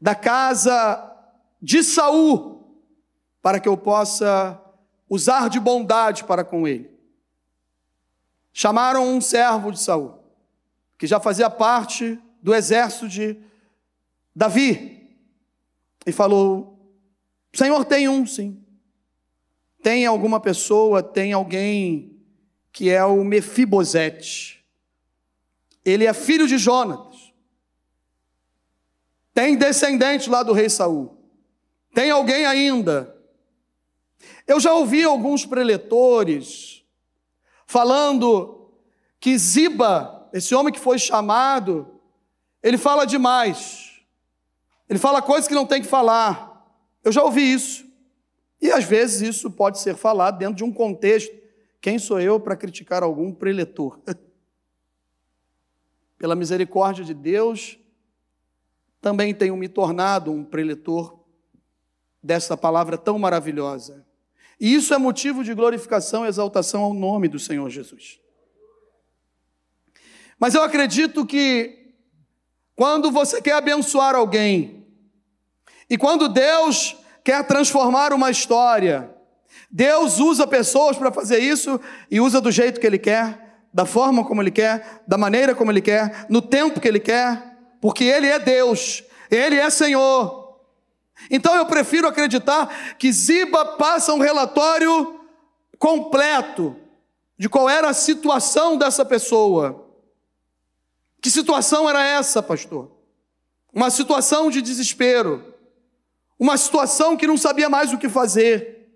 da 0.00 0.14
casa 0.14 1.12
de 1.60 1.82
Saul 1.82 2.80
para 3.42 3.58
que 3.58 3.68
eu 3.68 3.76
possa 3.76 4.60
usar 5.08 5.48
de 5.48 5.58
bondade 5.58 6.24
para 6.24 6.44
com 6.44 6.68
ele? 6.68 6.93
Chamaram 8.56 9.08
um 9.08 9.20
servo 9.20 9.72
de 9.72 9.80
Saul, 9.80 10.22
que 10.96 11.08
já 11.08 11.18
fazia 11.18 11.50
parte 11.50 12.16
do 12.40 12.54
exército 12.54 13.08
de 13.08 13.36
Davi, 14.34 15.10
e 16.06 16.12
falou: 16.12 16.78
Senhor, 17.52 17.84
tem 17.84 18.08
um, 18.08 18.24
sim. 18.24 18.64
Tem 19.82 20.06
alguma 20.06 20.38
pessoa, 20.38 21.02
tem 21.02 21.32
alguém 21.32 22.16
que 22.72 22.90
é 22.90 23.04
o 23.04 23.24
Mefibosete. 23.24 24.64
Ele 25.84 26.06
é 26.06 26.14
filho 26.14 26.46
de 26.46 26.56
Jonatas. 26.56 27.34
Tem 29.34 29.56
descendente 29.56 30.30
lá 30.30 30.44
do 30.44 30.52
rei 30.52 30.70
Saul. 30.70 31.18
Tem 31.92 32.08
alguém 32.08 32.46
ainda. 32.46 33.14
Eu 34.46 34.60
já 34.60 34.72
ouvi 34.72 35.02
alguns 35.02 35.44
preletores 35.44 36.73
falando 37.66 38.70
que 39.20 39.36
Ziba, 39.38 40.28
esse 40.32 40.54
homem 40.54 40.72
que 40.72 40.80
foi 40.80 40.98
chamado, 40.98 42.00
ele 42.62 42.78
fala 42.78 43.06
demais. 43.06 44.02
Ele 44.88 44.98
fala 44.98 45.22
coisas 45.22 45.48
que 45.48 45.54
não 45.54 45.66
tem 45.66 45.82
que 45.82 45.88
falar. 45.88 46.52
Eu 47.02 47.12
já 47.12 47.22
ouvi 47.22 47.52
isso. 47.52 47.84
E 48.60 48.70
às 48.70 48.84
vezes 48.84 49.20
isso 49.20 49.50
pode 49.50 49.78
ser 49.78 49.96
falado 49.96 50.38
dentro 50.38 50.54
de 50.54 50.64
um 50.64 50.72
contexto. 50.72 51.34
Quem 51.80 51.98
sou 51.98 52.20
eu 52.20 52.40
para 52.40 52.56
criticar 52.56 53.02
algum 53.02 53.32
preletor? 53.32 54.00
Pela 56.16 56.34
misericórdia 56.34 57.04
de 57.04 57.12
Deus, 57.12 57.78
também 59.00 59.34
tenho 59.34 59.56
me 59.56 59.68
tornado 59.68 60.32
um 60.32 60.42
preletor 60.42 61.18
dessa 62.22 62.56
palavra 62.56 62.96
tão 62.96 63.18
maravilhosa. 63.18 64.06
E 64.64 64.74
isso 64.74 64.94
é 64.94 64.96
motivo 64.96 65.44
de 65.44 65.52
glorificação 65.52 66.24
e 66.24 66.28
exaltação 66.28 66.82
ao 66.82 66.94
nome 66.94 67.28
do 67.28 67.38
Senhor 67.38 67.68
Jesus. 67.68 68.18
Mas 70.38 70.54
eu 70.54 70.62
acredito 70.62 71.26
que 71.26 71.92
quando 72.74 73.10
você 73.10 73.42
quer 73.42 73.56
abençoar 73.56 74.14
alguém, 74.14 74.86
e 75.90 75.98
quando 75.98 76.30
Deus 76.30 76.96
quer 77.22 77.46
transformar 77.46 78.14
uma 78.14 78.30
história, 78.30 79.14
Deus 79.70 80.18
usa 80.18 80.46
pessoas 80.46 80.96
para 80.96 81.12
fazer 81.12 81.40
isso 81.40 81.78
e 82.10 82.18
usa 82.18 82.40
do 82.40 82.50
jeito 82.50 82.80
que 82.80 82.86
Ele 82.86 82.98
quer, 82.98 83.66
da 83.70 83.84
forma 83.84 84.24
como 84.24 84.40
Ele 84.40 84.50
quer, 84.50 85.02
da 85.06 85.18
maneira 85.18 85.54
como 85.54 85.70
Ele 85.70 85.82
quer, 85.82 86.24
no 86.30 86.40
tempo 86.40 86.80
que 86.80 86.88
Ele 86.88 87.00
quer, 87.00 87.54
porque 87.82 88.04
Ele 88.04 88.28
é 88.28 88.38
Deus, 88.38 89.04
Ele 89.30 89.56
é 89.56 89.68
Senhor. 89.68 90.43
Então 91.30 91.54
eu 91.54 91.66
prefiro 91.66 92.08
acreditar 92.08 92.96
que 92.96 93.12
Ziba 93.12 93.64
passa 93.76 94.12
um 94.12 94.18
relatório 94.18 95.20
completo 95.78 96.76
de 97.38 97.48
qual 97.48 97.68
era 97.68 97.88
a 97.88 97.94
situação 97.94 98.76
dessa 98.76 99.04
pessoa. 99.04 99.88
Que 101.20 101.30
situação 101.30 101.88
era 101.88 102.04
essa, 102.04 102.42
pastor? 102.42 102.94
uma 103.74 103.90
situação 103.90 104.50
de 104.50 104.62
desespero, 104.62 105.52
uma 106.38 106.56
situação 106.56 107.16
que 107.16 107.26
não 107.26 107.36
sabia 107.36 107.68
mais 107.68 107.92
o 107.92 107.98
que 107.98 108.08
fazer. 108.08 108.88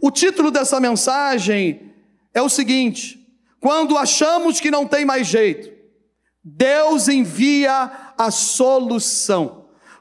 O 0.00 0.10
título 0.10 0.50
dessa 0.50 0.80
mensagem 0.80 1.94
é 2.34 2.42
o 2.42 2.48
seguinte: 2.48 3.18
quando 3.60 3.96
achamos 3.96 4.60
que 4.60 4.70
não 4.70 4.86
tem 4.86 5.04
mais 5.04 5.28
jeito, 5.28 5.70
Deus 6.42 7.06
envia 7.06 8.12
a 8.18 8.30
solução. 8.30 9.59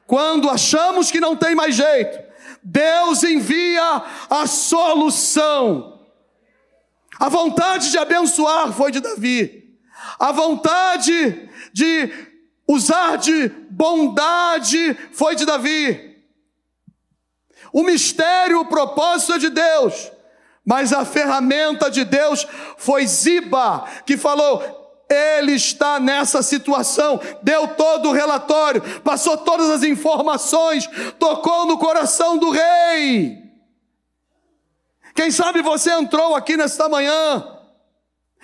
Quando 0.09 0.49
achamos 0.49 1.11
que 1.11 1.19
não 1.19 1.35
tem 1.35 1.53
mais 1.53 1.75
jeito, 1.75 2.17
Deus 2.63 3.21
envia 3.21 4.03
a 4.27 4.47
solução. 4.47 6.01
A 7.19 7.29
vontade 7.29 7.91
de 7.91 7.97
abençoar 7.99 8.73
foi 8.73 8.91
de 8.91 9.01
Davi. 9.01 9.77
A 10.17 10.31
vontade 10.31 11.47
de 11.71 12.11
usar 12.67 13.17
de 13.17 13.49
bondade 13.69 14.97
foi 15.11 15.35
de 15.35 15.45
Davi. 15.45 16.17
O 17.71 17.83
mistério, 17.83 18.61
o 18.61 18.65
propósito 18.65 19.33
é 19.33 19.37
de 19.37 19.51
Deus. 19.51 20.11
Mas 20.65 20.91
a 20.91 21.05
ferramenta 21.05 21.87
de 21.87 22.03
Deus 22.03 22.47
foi 22.79 23.05
Ziba, 23.05 23.85
que 24.07 24.17
falou: 24.17 24.78
ele 25.09 25.53
está 25.53 25.99
nessa 25.99 26.43
situação, 26.43 27.19
deu 27.41 27.67
todo 27.69 28.09
o 28.09 28.11
relatório, 28.11 28.81
passou 29.01 29.37
todas 29.37 29.69
as 29.69 29.83
informações, 29.83 30.87
tocou 31.17 31.65
no 31.65 31.77
coração 31.77 32.37
do 32.37 32.51
rei. 32.51 33.37
Quem 35.15 35.31
sabe 35.31 35.61
você 35.61 35.91
entrou 35.91 36.35
aqui 36.35 36.55
nesta 36.55 36.87
manhã 36.87 37.58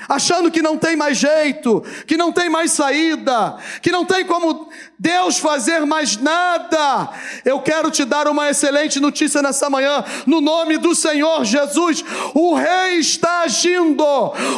achando 0.08 0.52
que 0.52 0.62
não 0.62 0.78
tem 0.78 0.96
mais 0.96 1.18
jeito, 1.18 1.84
que 2.06 2.18
não 2.18 2.32
tem 2.32 2.50
mais 2.50 2.72
saída, 2.72 3.58
que 3.82 3.92
não 3.92 4.06
tem 4.06 4.26
como 4.26 4.70
Deus 5.00 5.38
fazer 5.38 5.86
mais 5.86 6.18
nada. 6.18 7.10
Eu 7.44 7.60
quero 7.62 7.90
te 7.90 8.04
dar 8.04 8.28
uma 8.28 8.50
excelente 8.50 9.00
notícia 9.00 9.42
nessa 9.42 9.70
manhã, 9.70 10.04
no 10.26 10.42
nome 10.42 10.78
do 10.78 10.94
Senhor 10.94 11.44
Jesus. 11.46 12.04
O 12.34 12.54
Rei 12.54 13.00
está 13.00 13.42
agindo, 13.42 14.04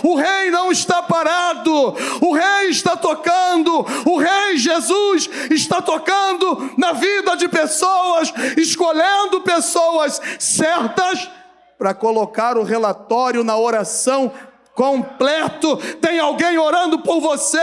o 0.03 0.15
Rei 0.15 0.50
não 0.50 0.72
está 0.72 1.03
parado, 1.03 1.96
o 2.22 2.34
Rei 2.34 2.70
está 2.70 2.98
tocando, 2.98 3.86
o 4.06 4.17
Rei 4.17 4.58
Jesus 4.58 5.29
está 5.51 5.82
tocando 5.82 6.72
na 6.77 6.94
vida 6.94 7.38
de 7.38 7.48
pessoas, 7.48 8.34
escolhendo 8.58 9.41
pessoas 9.41 10.20
certas 10.39 11.29
para 11.77 11.94
colocar 11.94 12.58
o 12.58 12.63
relatório 12.63 13.44
na 13.44 13.56
oração 13.56 14.32
completo. 14.77 15.75
Tem 16.00 16.19
alguém 16.19 16.60
orando 16.60 17.00
por 17.00 17.19
você. 17.19 17.57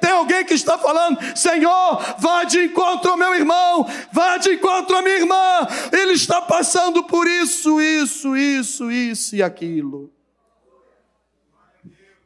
Tem 0.00 0.10
alguém 0.10 0.42
que 0.42 0.54
está 0.54 0.78
falando: 0.78 1.18
Senhor, 1.36 2.16
vá 2.18 2.44
de 2.44 2.64
encontro 2.64 3.10
ao 3.10 3.16
meu 3.18 3.34
irmão, 3.34 3.86
vá 4.10 4.38
de 4.38 4.54
encontro 4.54 4.96
à 4.96 5.02
minha 5.02 5.16
irmã. 5.16 5.68
Ele 5.92 6.12
está 6.12 6.40
passando 6.40 7.04
por 7.04 7.28
isso, 7.28 7.78
isso, 7.78 8.34
isso, 8.34 8.90
isso 8.90 9.36
e 9.36 9.42
aquilo. 9.42 10.10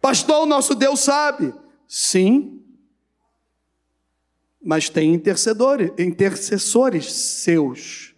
Pastor, 0.00 0.44
o 0.44 0.46
nosso 0.46 0.76
Deus 0.76 1.00
sabe. 1.00 1.52
Sim. 1.88 2.62
Mas 4.62 4.88
tem 4.88 5.12
intercedores, 5.12 5.90
intercessores 5.99 7.12
seus. 7.12 8.14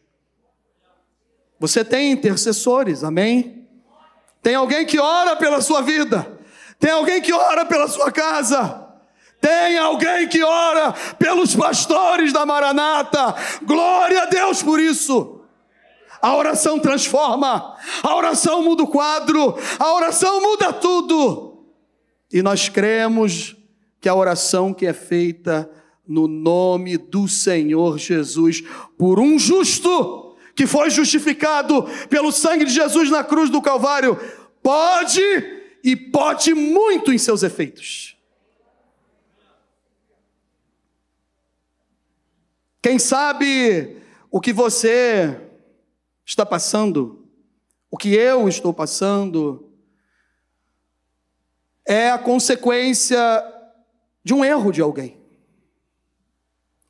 Você 1.59 1.85
tem 1.85 2.13
intercessores, 2.13 3.03
amém? 3.03 3.62
Tem 4.43 4.57
alguém 4.57 4.85
que 4.85 4.99
ora 4.99 5.37
pela 5.37 5.61
sua 5.61 5.81
vida. 5.81 6.39
Tem 6.79 6.91
alguém 6.91 7.23
que 7.23 7.33
ora 7.33 7.65
pela 7.65 7.87
sua 7.87 8.11
casa. 8.11 8.89
Tem 9.41 9.79
alguém 9.79 10.29
que 10.29 10.43
ora 10.43 10.93
pelos 11.19 11.55
pastores 11.55 12.33
da 12.33 12.45
Maranata. 12.45 13.35
Glória 13.63 14.23
a 14.23 14.27
Deus 14.27 14.63
por 14.63 14.81
isso. 14.81 15.41
A 16.21 16.37
oração 16.37 16.79
transforma, 16.79 17.77
a 18.01 18.15
oração 18.15 18.63
muda 18.63 18.85
o 18.85 18.87
quadro, 18.87 19.59
a 19.77 19.93
oração 19.95 20.41
muda 20.41 20.73
tudo. 20.73 21.65
E 22.33 22.41
nós 22.41 22.69
cremos 22.69 23.57
que 24.01 24.09
a 24.09 24.15
oração 24.15 24.73
que 24.73 24.87
é 24.87 24.93
feita 24.93 25.69
no 26.07 26.29
nome 26.29 26.97
do 26.97 27.27
Senhor 27.27 27.99
Jesus 27.99 28.63
por 28.97 29.19
um 29.19 29.37
justo 29.37 30.22
que 30.55 30.67
foi 30.67 30.91
justificado 30.91 31.85
pelo 32.09 32.31
sangue 32.31 32.65
de 32.65 32.73
Jesus 32.73 33.11
na 33.11 33.25
cruz 33.25 33.51
do 33.51 33.63
Calvário, 33.63 34.19
pode 34.63 35.23
e 35.83 35.97
pode 35.97 36.55
muito 36.55 37.13
em 37.13 37.19
seus 37.19 37.43
efeitos. 37.43 38.17
Quem 42.81 42.99
sabe 42.99 43.97
o 44.31 44.41
que 44.41 44.53
você 44.53 45.41
está 46.25 46.45
passando, 46.45 47.27
o 47.91 47.97
que 47.97 48.15
eu 48.15 48.49
estou 48.49 48.75
passando, 48.75 49.71
é 51.87 52.11
a 52.11 52.19
consequência 52.19 53.19
de 54.25 54.35
um 54.35 54.45
erro 54.45 54.73
de 54.73 54.81
alguém, 54.81 55.21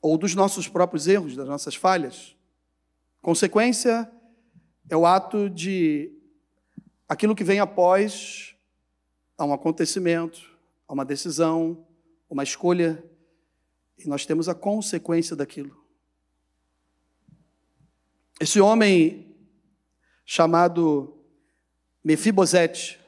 ou 0.00 0.18
dos 0.18 0.34
nossos 0.34 0.68
próprios 0.68 1.06
erros, 1.06 1.36
das 1.36 1.48
nossas 1.48 1.74
falhas. 1.74 2.36
Consequência 3.22 4.10
é 4.90 4.96
o 4.96 5.06
ato 5.06 5.48
de 5.48 6.12
aquilo 7.08 7.36
que 7.36 7.44
vem 7.44 7.60
após 7.60 8.56
a 9.38 9.44
um 9.44 9.52
acontecimento, 9.52 10.40
a 10.88 10.92
uma 10.92 11.04
decisão, 11.04 11.86
uma 12.28 12.42
escolha, 12.42 13.02
e 13.96 14.08
nós 14.08 14.26
temos 14.26 14.48
a 14.48 14.54
consequência 14.56 15.36
daquilo. 15.36 15.86
Esse 18.40 18.60
homem 18.60 19.32
chamado 20.24 21.16
Mefibosete 22.02 23.00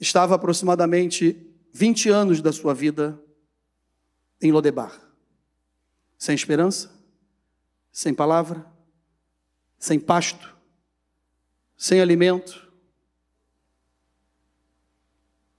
estava 0.00 0.34
aproximadamente 0.34 1.46
20 1.74 2.08
anos 2.08 2.40
da 2.40 2.52
sua 2.52 2.72
vida 2.72 3.22
em 4.40 4.50
Lodebar, 4.50 4.98
sem 6.16 6.34
esperança, 6.34 7.01
sem 7.92 8.14
palavra, 8.14 8.66
sem 9.78 10.00
pasto, 10.00 10.56
sem 11.76 12.00
alimento, 12.00 12.72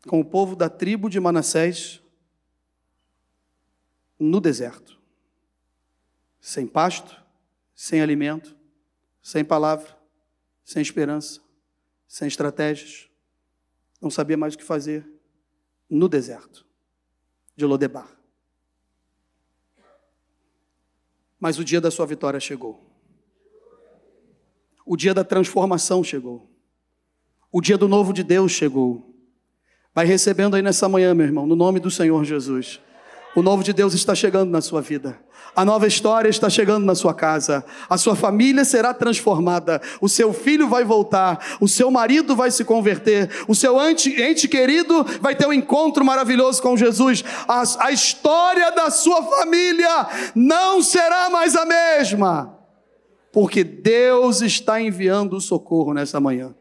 com 0.07 0.19
o 0.19 0.25
povo 0.25 0.55
da 0.55 0.69
tribo 0.69 1.09
de 1.09 1.19
Manassés 1.19 2.01
no 4.19 4.41
deserto, 4.41 4.99
sem 6.41 6.65
pasto, 6.65 7.21
sem 7.75 8.01
alimento, 8.01 8.57
sem 9.21 9.45
palavra, 9.45 9.97
sem 10.65 10.81
esperança, 10.81 11.41
sem 12.07 12.27
estratégias, 12.27 13.09
não 14.01 14.09
sabia 14.09 14.37
mais 14.37 14.55
o 14.55 14.57
que 14.57 14.63
fazer, 14.63 15.07
no 15.89 16.09
deserto 16.09 16.65
de 17.55 17.65
Lodebar. 17.65 18.22
Mas 21.43 21.59
o 21.59 21.63
dia 21.65 21.81
da 21.81 21.91
sua 21.91 22.05
vitória 22.05 22.39
chegou. 22.39 22.81
O 24.85 24.95
dia 24.95 25.13
da 25.13 25.25
transformação 25.25 26.01
chegou. 26.01 26.49
O 27.51 27.59
dia 27.59 27.77
do 27.77 27.85
novo 27.85 28.13
de 28.13 28.23
Deus 28.23 28.53
chegou. 28.53 29.13
Vai 29.93 30.05
recebendo 30.05 30.55
aí 30.55 30.61
nessa 30.61 30.87
manhã, 30.87 31.13
meu 31.13 31.25
irmão, 31.25 31.45
no 31.45 31.53
nome 31.53 31.81
do 31.81 31.91
Senhor 31.91 32.23
Jesus. 32.23 32.79
O 33.35 33.41
novo 33.41 33.63
de 33.63 33.73
Deus 33.73 33.93
está 33.93 34.13
chegando 34.13 34.51
na 34.51 34.61
sua 34.61 34.81
vida. 34.81 35.19
A 35.55 35.65
nova 35.65 35.87
história 35.87 36.29
está 36.29 36.49
chegando 36.49 36.85
na 36.85 36.93
sua 36.93 37.13
casa. 37.13 37.65
A 37.89 37.97
sua 37.97 38.15
família 38.15 38.63
será 38.63 38.93
transformada. 38.93 39.81
O 39.99 40.07
seu 40.07 40.33
filho 40.33 40.67
vai 40.67 40.83
voltar. 40.83 41.57
O 41.59 41.67
seu 41.67 41.89
marido 41.89 42.35
vai 42.35 42.51
se 42.51 42.63
converter. 42.63 43.29
O 43.47 43.55
seu 43.55 43.79
ente, 43.81 44.09
ente 44.21 44.47
querido 44.47 45.03
vai 45.19 45.35
ter 45.35 45.47
um 45.47 45.53
encontro 45.53 46.05
maravilhoso 46.05 46.61
com 46.61 46.77
Jesus. 46.77 47.23
A, 47.47 47.63
a 47.85 47.91
história 47.91 48.71
da 48.71 48.91
sua 48.91 49.23
família 49.23 50.07
não 50.35 50.81
será 50.81 51.29
mais 51.29 51.55
a 51.55 51.65
mesma. 51.65 52.57
Porque 53.31 53.63
Deus 53.63 54.41
está 54.41 54.79
enviando 54.79 55.37
o 55.37 55.41
socorro 55.41 55.93
nessa 55.93 56.19
manhã. 56.19 56.53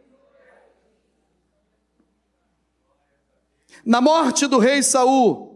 Na 3.84 4.00
morte 4.00 4.46
do 4.46 4.58
rei 4.58 4.82
Saul, 4.82 5.51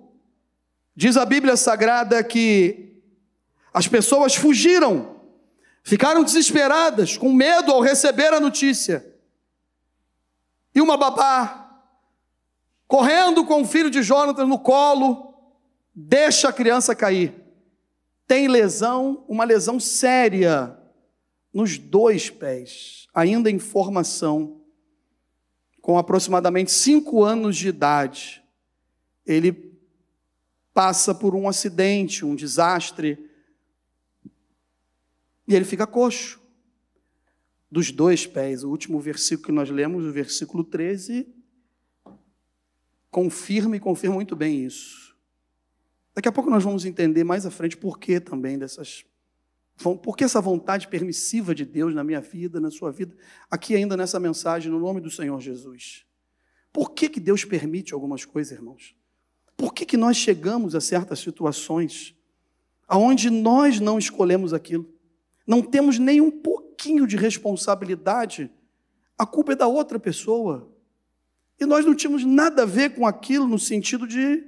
diz 0.96 1.16
a 1.18 1.26
Bíblia 1.26 1.56
Sagrada 1.56 2.24
que 2.24 3.02
as 3.72 3.86
pessoas 3.86 4.34
fugiram, 4.34 5.20
ficaram 5.82 6.24
desesperadas, 6.24 7.18
com 7.18 7.30
medo 7.30 7.70
ao 7.70 7.82
receber 7.82 8.32
a 8.32 8.40
notícia. 8.40 9.14
E 10.74 10.80
uma 10.80 10.96
babá, 10.96 11.84
correndo 12.88 13.44
com 13.44 13.60
o 13.60 13.66
filho 13.66 13.90
de 13.90 14.02
Jonatas 14.02 14.48
no 14.48 14.58
colo, 14.58 15.34
deixa 15.94 16.48
a 16.48 16.52
criança 16.52 16.94
cair. 16.94 17.34
Tem 18.26 18.48
lesão, 18.48 19.24
uma 19.28 19.44
lesão 19.44 19.78
séria 19.78 20.76
nos 21.52 21.78
dois 21.78 22.30
pés, 22.30 23.06
ainda 23.14 23.50
em 23.50 23.58
formação, 23.58 24.62
com 25.82 25.98
aproximadamente 25.98 26.72
cinco 26.72 27.22
anos 27.22 27.56
de 27.56 27.68
idade. 27.68 28.42
Ele 29.24 29.75
passa 30.76 31.14
por 31.14 31.34
um 31.34 31.48
acidente, 31.48 32.22
um 32.22 32.34
desastre, 32.34 33.18
e 35.48 35.54
ele 35.54 35.64
fica 35.64 35.86
coxo 35.86 36.38
dos 37.70 37.90
dois 37.90 38.26
pés. 38.26 38.62
O 38.62 38.68
último 38.68 39.00
versículo 39.00 39.46
que 39.46 39.52
nós 39.52 39.70
lemos, 39.70 40.04
o 40.04 40.12
versículo 40.12 40.62
13, 40.62 41.34
confirma 43.10 43.74
e 43.74 43.80
confirma 43.80 44.16
muito 44.16 44.36
bem 44.36 44.66
isso. 44.66 45.16
Daqui 46.14 46.28
a 46.28 46.32
pouco 46.32 46.50
nós 46.50 46.62
vamos 46.62 46.84
entender 46.84 47.24
mais 47.24 47.46
à 47.46 47.50
frente 47.50 47.74
por 47.74 47.98
que 47.98 48.20
também 48.20 48.58
dessas. 48.58 49.02
Por 49.78 50.14
que 50.14 50.24
essa 50.24 50.42
vontade 50.42 50.88
permissiva 50.88 51.54
de 51.54 51.64
Deus 51.64 51.94
na 51.94 52.04
minha 52.04 52.20
vida, 52.20 52.60
na 52.60 52.70
sua 52.70 52.92
vida, 52.92 53.16
aqui 53.50 53.74
ainda 53.74 53.96
nessa 53.96 54.20
mensagem, 54.20 54.70
no 54.70 54.78
nome 54.78 55.00
do 55.00 55.10
Senhor 55.10 55.40
Jesus. 55.40 56.04
Por 56.70 56.90
que, 56.92 57.08
que 57.08 57.20
Deus 57.20 57.46
permite 57.46 57.94
algumas 57.94 58.26
coisas, 58.26 58.52
irmãos? 58.52 58.94
Por 59.56 59.72
que, 59.72 59.86
que 59.86 59.96
nós 59.96 60.16
chegamos 60.16 60.74
a 60.74 60.80
certas 60.80 61.18
situações 61.18 62.14
aonde 62.86 63.30
nós 63.30 63.80
não 63.80 63.98
escolhemos 63.98 64.52
aquilo? 64.52 64.88
Não 65.46 65.62
temos 65.62 65.98
nem 65.98 66.20
um 66.20 66.30
pouquinho 66.30 67.06
de 67.06 67.16
responsabilidade, 67.16 68.50
a 69.16 69.24
culpa 69.24 69.52
é 69.52 69.56
da 69.56 69.66
outra 69.66 69.98
pessoa. 69.98 70.70
E 71.58 71.64
nós 71.64 71.84
não 71.86 71.94
tínhamos 71.94 72.24
nada 72.24 72.62
a 72.62 72.66
ver 72.66 72.94
com 72.94 73.06
aquilo 73.06 73.48
no 73.48 73.58
sentido 73.58 74.06
de 74.06 74.44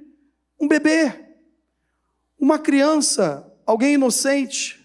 um 0.59 0.67
bebê, 0.67 1.33
uma 2.37 2.59
criança, 2.59 3.51
alguém 3.65 3.95
inocente, 3.95 4.79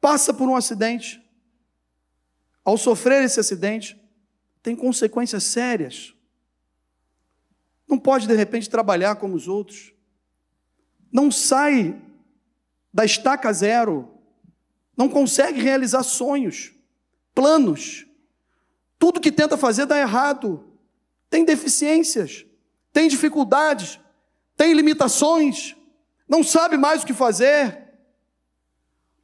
passa 0.00 0.34
por 0.34 0.48
um 0.48 0.56
acidente. 0.56 1.22
Ao 2.64 2.76
sofrer 2.76 3.22
esse 3.22 3.38
acidente, 3.38 4.00
tem 4.62 4.74
consequências 4.74 5.44
sérias. 5.44 6.14
Não 7.88 7.98
pode, 7.98 8.26
de 8.26 8.34
repente, 8.34 8.68
trabalhar 8.68 9.16
como 9.16 9.34
os 9.34 9.48
outros. 9.48 9.92
Não 11.10 11.30
sai 11.30 12.00
da 12.92 13.04
estaca 13.04 13.52
zero. 13.52 14.08
Não 14.96 15.08
consegue 15.08 15.60
realizar 15.60 16.02
sonhos, 16.02 16.72
planos. 17.34 18.06
Tudo 18.98 19.20
que 19.20 19.32
tenta 19.32 19.56
fazer 19.56 19.86
dá 19.86 19.98
errado. 19.98 20.64
Tem 21.30 21.44
deficiências, 21.44 22.44
tem 22.92 23.06
dificuldades, 23.06 24.00
tem 24.56 24.72
limitações, 24.72 25.76
não 26.28 26.42
sabe 26.42 26.76
mais 26.76 27.02
o 27.02 27.06
que 27.06 27.12
fazer. 27.12 27.86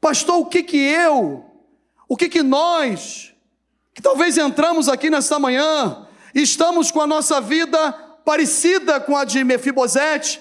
Pastor, 0.01 0.39
o 0.39 0.47
que 0.47 0.63
que 0.63 0.77
eu, 0.77 1.45
o 2.07 2.17
que 2.17 2.29
que 2.29 2.43
nós, 2.43 3.35
que 3.95 4.03
talvez 4.03 4.37
entramos 4.37 4.87
aqui 4.87 5.09
nesta 5.09 5.39
manhã, 5.39 6.07
estamos 6.35 6.91
com 6.91 7.01
a 7.01 7.07
nossa 7.07 7.41
vida 7.41 8.04
parecida 8.25 9.01
com 9.01 9.17
a 9.17 9.25
de 9.25 9.43
Mefibosete. 9.45 10.41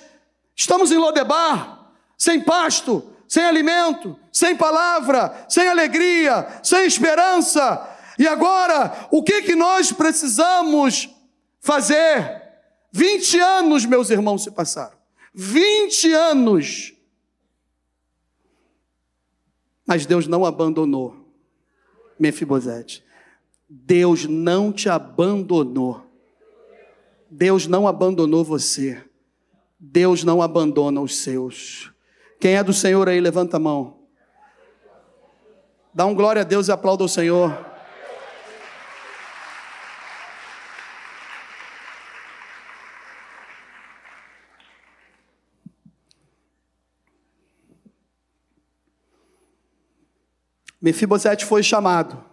Estamos 0.56 0.92
em 0.92 0.98
Lodebar, 0.98 1.92
sem 2.18 2.40
pasto, 2.42 3.12
sem 3.28 3.44
alimento, 3.44 4.18
sem 4.32 4.56
palavra, 4.56 5.46
sem 5.50 5.68
alegria, 5.68 6.48
sem 6.64 6.86
esperança. 6.86 7.90
E 8.18 8.28
agora, 8.28 9.08
o 9.12 9.24
que 9.24 9.42
que 9.42 9.56
nós 9.56 9.92
precisamos 9.92 11.10
fazer? 11.60 12.42
20 12.92 13.40
anos, 13.40 13.86
meus 13.86 14.10
irmãos, 14.12 14.44
se 14.44 14.52
passaram. 14.52 14.96
20 15.34 16.14
anos. 16.14 16.94
Mas 19.86 20.06
Deus 20.06 20.28
não 20.28 20.46
abandonou 20.46 21.28
Mefibosete. 22.20 23.04
Deus 23.68 24.26
não 24.26 24.72
te 24.72 24.88
abandonou. 24.88 26.03
Deus 27.36 27.66
não 27.66 27.88
abandonou 27.88 28.44
você. 28.44 29.04
Deus 29.80 30.24
não 30.24 30.40
abandona 30.40 31.02
os 31.02 31.18
seus. 31.18 31.92
Quem 32.40 32.56
é 32.56 32.64
do 32.64 32.72
Senhor 32.72 33.10
aí, 33.10 33.20
levanta 33.20 33.58
a 33.58 33.60
mão. 33.60 34.06
Dá 35.92 36.06
um 36.06 36.14
glória 36.14 36.44
a 36.44 36.46
Deus 36.46 36.68
e 36.68 36.72
aplauda 36.72 37.04
o 37.04 37.10
Senhor. 37.10 37.74
Mefibosete 50.80 51.46
foi 51.46 51.64
chamado, 51.64 52.24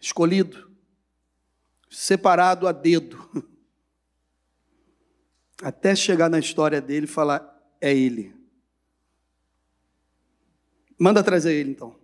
escolhido 0.00 0.73
separado 1.94 2.66
a 2.66 2.72
dedo. 2.72 3.28
Até 5.62 5.94
chegar 5.94 6.28
na 6.28 6.38
história 6.38 6.80
dele 6.80 7.06
e 7.06 7.08
falar: 7.08 7.56
é 7.80 7.94
ele. 7.94 8.34
Manda 10.98 11.22
trazer 11.22 11.54
ele 11.54 11.70
então. 11.70 11.96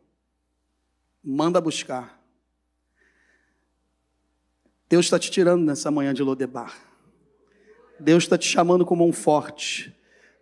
Manda 1.22 1.60
buscar. 1.60 2.18
Deus 4.88 5.06
está 5.06 5.18
te 5.18 5.30
tirando 5.30 5.64
nessa 5.64 5.90
manhã 5.90 6.12
de 6.14 6.22
Lodebar. 6.22 6.76
Deus 7.98 8.24
está 8.24 8.36
te 8.38 8.48
chamando 8.48 8.84
como 8.84 9.06
um 9.06 9.12
forte. 9.12 9.94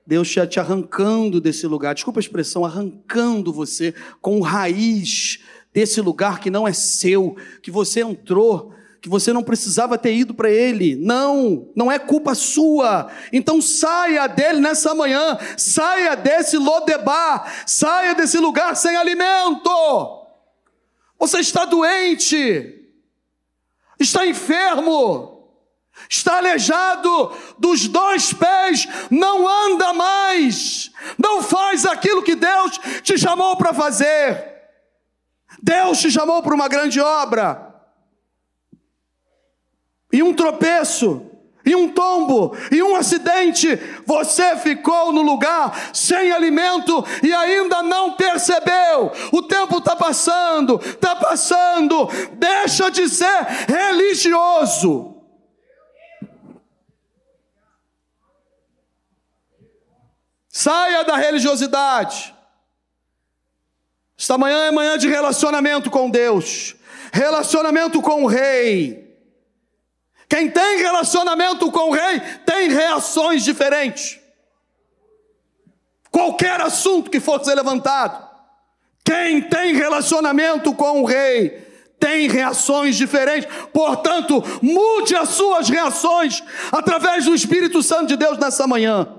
Deus 0.07 0.29
está 0.29 0.47
te 0.47 0.59
arrancando 0.59 1.41
desse 1.41 1.67
lugar. 1.67 1.95
Desculpa 1.95 2.19
a 2.19 2.23
expressão, 2.23 2.65
arrancando 2.65 3.53
você 3.53 3.95
com 4.23 4.41
raiz 4.41 5.43
desse 5.73 6.01
lugar 6.01 6.41
que 6.41 6.51
não 6.51 6.67
é 6.67 6.73
seu, 6.73 7.37
que 7.63 7.71
você 7.71 8.01
entrou 8.01 8.73
que 9.01 9.09
você 9.09 9.33
não 9.33 9.43
precisava 9.43 9.97
ter 9.97 10.15
ido 10.15 10.35
para 10.35 10.51
ele. 10.51 10.97
Não, 10.97 11.69
não 11.75 11.91
é 11.91 11.99
culpa 11.99 12.35
sua. 12.35 13.09
Então 13.33 13.61
saia 13.61 14.27
dele 14.27 14.61
nessa 14.61 14.95
manhã, 14.95 15.39
saia 15.57 16.17
desse 16.17 16.57
Lodebar, 16.57 17.65
saia 17.67 18.15
desse 18.15 18.39
lugar 18.39 18.77
sem 18.77 18.97
alimento. 18.97 19.71
Você 21.19 21.41
está 21.41 21.65
doente, 21.65 22.91
está 23.99 24.27
enfermo, 24.27 25.49
está 26.09 26.39
aleijado 26.39 27.33
dos 27.59 27.89
dois 27.89 28.33
pés, 28.33 28.87
não 29.11 29.49
anda 29.49 29.93
mais, 29.93 30.93
não 31.19 31.43
faz 31.43 31.85
aquilo 31.85 32.23
que 32.23 32.37
Deus 32.37 32.79
te 33.03 33.19
chamou 33.19 33.57
para 33.57 33.75
fazer. 33.75 34.57
Deus 35.61 35.99
te 35.99 36.11
chamou 36.11 36.41
para 36.41 36.55
uma 36.55 36.69
grande 36.69 37.01
obra 37.01 37.68
e 40.13 40.23
um 40.23 40.33
tropeço, 40.33 41.29
e 41.65 41.75
um 41.77 41.91
tombo, 41.91 42.57
e 42.73 42.83
um 42.83 42.97
acidente, 42.97 43.77
você 44.07 44.57
ficou 44.57 45.13
no 45.13 45.21
lugar 45.21 45.91
sem 45.93 46.33
alimento 46.33 47.05
e 47.23 47.33
ainda 47.35 47.83
não 47.83 48.15
percebeu. 48.15 49.13
O 49.31 49.43
tempo 49.43 49.77
está 49.77 49.95
passando, 49.95 50.81
está 50.83 51.15
passando. 51.15 52.09
Deixa 52.33 52.91
de 52.91 53.07
ser 53.09 53.45
religioso. 53.69 55.15
Saia 60.49 61.05
da 61.05 61.17
religiosidade. 61.17 62.35
Esta 64.19 64.37
manhã 64.39 64.65
é 64.65 64.71
manhã 64.71 64.99
de 64.99 65.07
relacionamento 65.07 65.91
com 65.91 66.11
Deus, 66.11 66.75
relacionamento 67.13 68.01
com 68.01 68.25
o 68.25 68.27
Rei. 68.27 69.08
Quem 70.29 70.51
tem 70.51 70.79
relacionamento 70.79 71.71
com 71.73 71.89
o 71.89 71.93
rei 71.93 72.21
tem 72.45 72.69
reações 72.69 73.43
diferentes. 73.43 74.19
Qualquer 76.11 76.61
assunto 76.61 77.11
que 77.11 77.21
for 77.21 77.43
ser 77.45 77.55
levantado, 77.55 78.29
quem 79.05 79.41
tem 79.41 79.75
relacionamento 79.75 80.75
com 80.75 81.03
o 81.03 81.05
rei 81.05 81.67
tem 81.99 82.29
reações 82.29 82.97
diferentes. 82.97 83.49
Portanto, 83.73 84.43
mude 84.63 85.17
as 85.17 85.31
suas 85.31 85.69
reações 85.69 86.43
através 86.71 87.25
do 87.25 87.35
Espírito 87.35 87.83
Santo 87.83 88.07
de 88.07 88.17
Deus 88.17 88.39
nessa 88.39 88.67
manhã. 88.67 89.17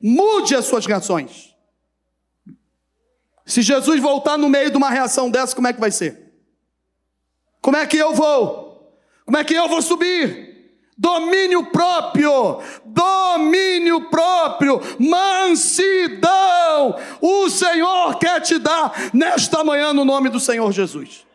Mude 0.00 0.56
as 0.56 0.64
suas 0.64 0.86
reações. 0.86 1.54
Se 3.46 3.60
Jesus 3.60 4.00
voltar 4.00 4.38
no 4.38 4.48
meio 4.48 4.70
de 4.70 4.76
uma 4.76 4.90
reação 4.90 5.30
dessa, 5.30 5.54
como 5.54 5.68
é 5.68 5.72
que 5.72 5.80
vai 5.80 5.90
ser? 5.90 6.32
Como 7.60 7.76
é 7.76 7.86
que 7.86 7.96
eu 7.96 8.14
vou? 8.14 8.63
Como 9.24 9.36
é 9.36 9.44
que 9.44 9.54
eu 9.54 9.68
vou 9.68 9.80
subir? 9.80 10.54
Domínio 10.96 11.66
próprio, 11.66 12.60
domínio 12.84 14.08
próprio, 14.08 14.80
mansidão. 14.98 16.30
O 17.20 17.50
Senhor 17.50 18.16
quer 18.18 18.40
te 18.40 18.60
dar 18.60 18.92
nesta 19.12 19.64
manhã 19.64 19.92
no 19.92 20.04
nome 20.04 20.28
do 20.28 20.38
Senhor 20.38 20.70
Jesus. 20.70 21.26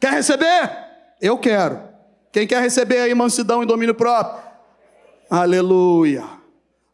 Quer 0.00 0.12
receber? 0.12 0.70
Eu 1.20 1.36
quero. 1.36 1.82
Quem 2.32 2.46
quer 2.46 2.62
receber 2.62 3.00
aí 3.00 3.14
mansidão 3.14 3.62
e 3.62 3.66
domínio 3.66 3.94
próprio? 3.94 4.42
Aleluia, 5.28 6.24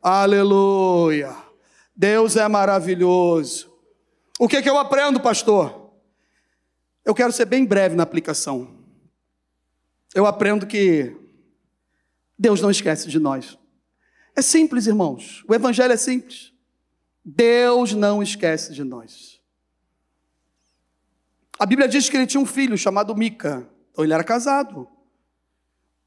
aleluia. 0.03 1.35
Deus 1.95 2.37
é 2.37 2.49
maravilhoso. 2.49 3.71
O 4.41 4.49
que, 4.49 4.61
que 4.61 4.69
eu 4.69 4.77
aprendo, 4.77 5.21
pastor? 5.21 5.93
Eu 7.05 7.15
quero 7.15 7.31
ser 7.33 7.45
bem 7.45 7.65
breve 7.65 7.95
na 7.95 8.03
aplicação 8.03 8.80
eu 10.15 10.27
aprendo 10.27 10.67
que 10.67 11.17
Deus 12.39 12.61
não 12.61 12.71
esquece 12.71 13.09
de 13.09 13.19
nós. 13.19 13.59
É 14.35 14.43
simples, 14.43 14.87
irmãos. 14.87 15.45
O 15.49 15.55
evangelho 15.55 15.93
é 15.93 15.97
simples. 15.97 16.53
Deus 17.25 17.93
não 17.93 18.23
esquece 18.23 18.73
de 18.73 18.83
nós. 18.83 19.41
A 21.59 21.67
Bíblia 21.67 21.87
diz 21.87 22.09
que 22.09 22.17
ele 22.17 22.27
tinha 22.27 22.41
um 22.41 22.47
filho 22.47 22.77
chamado 22.79 23.15
Mica. 23.15 23.69
Então 23.93 24.03
ele 24.03 24.15
era 24.15 24.25
casado. 24.25 24.89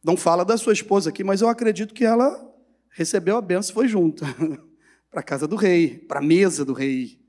Não 0.04 0.18
fala 0.18 0.44
da 0.44 0.58
sua 0.58 0.74
esposa 0.74 1.10
aqui, 1.10 1.24
mas 1.24 1.42
eu 1.42 1.48
acredito 1.48 1.94
que 1.94 2.04
ela 2.04 2.52
recebeu 2.90 3.38
a 3.38 3.42
benção 3.42 3.72
e 3.72 3.74
foi 3.74 3.88
junto 3.88 4.26
para 5.10 5.22
a 5.22 5.24
casa 5.24 5.48
do 5.48 5.56
rei, 5.56 6.00
para 6.00 6.20
a 6.20 6.24
mesa 6.24 6.66
do 6.66 6.74
rei, 6.74 7.20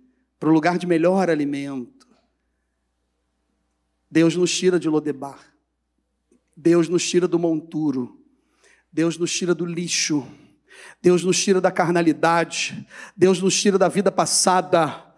para 0.41 0.49
o 0.49 0.53
lugar 0.53 0.79
de 0.79 0.87
melhor 0.87 1.31
alimento. 1.31 2.09
Deus 4.11 4.35
nos 4.37 4.57
tira 4.57 4.81
de 4.81 4.89
Lodebar. 4.89 5.54
Deus 6.57 6.89
nos 6.89 7.09
tira 7.09 7.27
do 7.27 7.39
monturo. 7.39 8.21
Deus 8.93 9.19
nos 9.19 9.33
tira 9.33 9.55
do 9.55 9.67
lixo. 9.67 10.27
Deus 11.03 11.25
nos 11.25 11.43
tira 11.43 11.61
da 11.61 11.71
carnalidade. 11.71 12.87
Deus 13.17 13.41
nos 13.41 13.61
tira 13.61 13.79
da 13.79 13.89
vida 13.89 14.13
passada. 14.13 15.14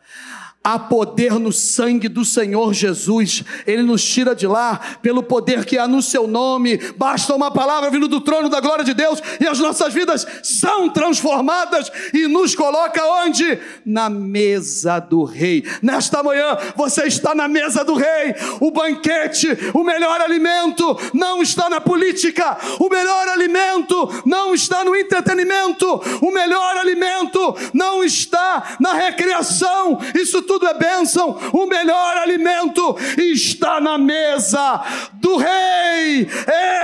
Há 0.66 0.81
poder 0.81 1.38
no 1.38 1.52
sangue 1.52 2.09
do 2.09 2.24
Senhor 2.24 2.74
Jesus, 2.74 3.44
Ele 3.64 3.85
nos 3.85 4.05
tira 4.05 4.35
de 4.35 4.48
lá 4.48 4.81
pelo 5.00 5.22
poder 5.22 5.64
que 5.64 5.79
há 5.79 5.87
no 5.87 6.02
Seu 6.02 6.26
nome. 6.26 6.76
Basta 6.96 7.37
uma 7.37 7.52
palavra 7.52 7.88
vindo 7.88 8.09
do 8.09 8.20
trono 8.20 8.48
da 8.48 8.59
glória 8.59 8.83
de 8.83 8.92
Deus 8.92 9.22
e 9.40 9.46
as 9.46 9.61
nossas 9.61 9.94
vidas 9.94 10.26
são 10.42 10.88
transformadas 10.88 11.88
e 12.12 12.26
nos 12.26 12.57
coloca 12.57 13.00
onde? 13.22 13.61
Na 13.85 14.11
mesa 14.11 14.98
do 14.98 15.22
Rei. 15.22 15.64
Nesta 15.81 16.20
manhã 16.20 16.59
você 16.74 17.05
está 17.05 17.33
na 17.33 17.46
mesa 17.46 17.85
do 17.85 17.94
Rei. 17.94 18.35
O 18.59 18.72
banquete, 18.72 19.46
o 19.72 19.85
melhor 19.85 20.20
alimento 20.20 20.98
não 21.14 21.42
está 21.42 21.70
na 21.70 21.81
política, 21.81 22.59
o 22.81 22.88
melhor 22.88 23.29
alimento 23.29 24.22
não 24.26 24.52
está 24.52 24.83
no 24.83 24.96
entretenimento, 24.96 25.87
o 26.20 26.33
melhor 26.33 26.76
alimento 26.76 27.55
não 27.72 28.02
está 28.02 28.76
na 28.81 28.94
recreação. 28.94 30.00
Isso 30.12 30.42
tudo 30.42 30.56
tudo 30.57 30.69
é 30.69 30.75
bênção, 30.75 31.33
o 31.53 31.66
melhor 31.66 32.16
alimento 32.16 32.97
está 33.19 33.79
na 33.79 33.99
mesa 33.99 34.83
do 35.14 35.37
rei. 35.37 36.27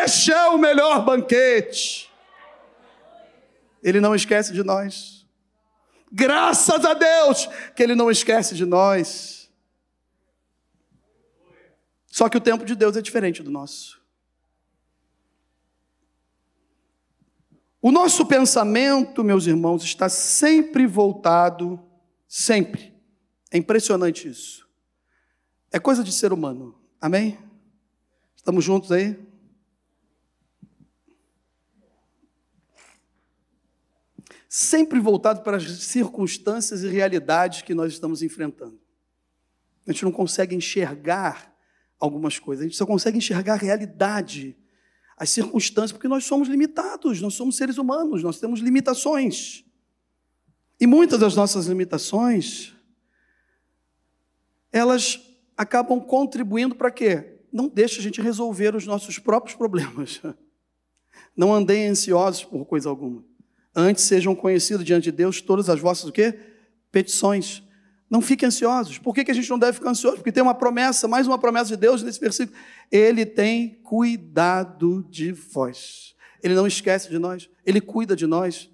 Este 0.04 0.30
é 0.30 0.48
o 0.48 0.58
melhor 0.58 1.02
banquete. 1.02 2.10
Ele 3.82 3.98
não 3.98 4.14
esquece 4.14 4.52
de 4.52 4.62
nós. 4.62 5.26
Graças 6.12 6.84
a 6.84 6.92
Deus 6.92 7.48
que 7.74 7.82
Ele 7.82 7.94
não 7.94 8.10
esquece 8.10 8.54
de 8.54 8.66
nós. 8.66 9.50
Só 12.06 12.28
que 12.28 12.36
o 12.36 12.40
tempo 12.40 12.66
de 12.66 12.74
Deus 12.74 12.94
é 12.94 13.00
diferente 13.00 13.42
do 13.42 13.50
nosso. 13.50 14.02
O 17.80 17.90
nosso 17.90 18.26
pensamento, 18.26 19.24
meus 19.24 19.46
irmãos, 19.46 19.82
está 19.82 20.10
sempre 20.10 20.86
voltado, 20.86 21.82
sempre, 22.28 22.91
é 23.52 23.58
impressionante 23.58 24.26
isso. 24.26 24.66
É 25.70 25.78
coisa 25.78 26.02
de 26.02 26.10
ser 26.10 26.32
humano. 26.32 26.74
Amém? 26.98 27.38
Estamos 28.34 28.64
juntos 28.64 28.90
aí? 28.90 29.16
Sempre 34.48 34.98
voltado 34.98 35.42
para 35.42 35.58
as 35.58 35.64
circunstâncias 35.64 36.82
e 36.82 36.88
realidades 36.88 37.60
que 37.60 37.74
nós 37.74 37.92
estamos 37.92 38.22
enfrentando. 38.22 38.80
A 39.86 39.92
gente 39.92 40.04
não 40.04 40.12
consegue 40.12 40.56
enxergar 40.56 41.54
algumas 41.98 42.38
coisas, 42.38 42.64
a 42.64 42.68
gente 42.68 42.76
só 42.76 42.86
consegue 42.86 43.18
enxergar 43.18 43.54
a 43.54 43.56
realidade, 43.56 44.56
as 45.16 45.28
circunstâncias, 45.28 45.92
porque 45.92 46.08
nós 46.08 46.24
somos 46.24 46.48
limitados, 46.48 47.20
nós 47.20 47.34
somos 47.34 47.56
seres 47.56 47.76
humanos, 47.76 48.22
nós 48.22 48.40
temos 48.40 48.60
limitações. 48.60 49.64
E 50.80 50.86
muitas 50.86 51.20
das 51.20 51.36
nossas 51.36 51.66
limitações 51.66 52.74
elas 54.72 55.20
acabam 55.56 56.00
contribuindo 56.00 56.74
para 56.74 56.90
quê? 56.90 57.38
Não 57.52 57.68
deixa 57.68 58.00
a 58.00 58.02
gente 58.02 58.20
resolver 58.20 58.74
os 58.74 58.86
nossos 58.86 59.18
próprios 59.18 59.54
problemas. 59.54 60.20
Não 61.36 61.52
andem 61.52 61.88
ansiosos 61.88 62.44
por 62.44 62.64
coisa 62.64 62.88
alguma. 62.88 63.22
Antes 63.74 64.04
sejam 64.04 64.34
conhecidos 64.34 64.84
diante 64.84 65.04
de 65.04 65.12
Deus 65.12 65.40
todas 65.40 65.68
as 65.68 65.80
vossas 65.80 66.08
o 66.08 66.12
quê? 66.12 66.38
petições. 66.92 67.62
Não 68.08 68.20
fiquem 68.20 68.46
ansiosos. 68.46 68.98
Por 68.98 69.14
que, 69.14 69.24
que 69.24 69.30
a 69.30 69.34
gente 69.34 69.48
não 69.48 69.58
deve 69.58 69.72
ficar 69.72 69.88
ansioso? 69.88 70.18
Porque 70.18 70.30
tem 70.30 70.42
uma 70.42 70.54
promessa, 70.54 71.08
mais 71.08 71.26
uma 71.26 71.38
promessa 71.38 71.70
de 71.70 71.76
Deus 71.78 72.02
nesse 72.02 72.20
versículo. 72.20 72.56
Ele 72.90 73.24
tem 73.24 73.80
cuidado 73.82 75.02
de 75.08 75.32
vós. 75.32 76.14
Ele 76.42 76.54
não 76.54 76.66
esquece 76.66 77.08
de 77.08 77.18
nós. 77.18 77.48
Ele 77.64 77.80
cuida 77.80 78.14
de 78.14 78.26
nós. 78.26 78.68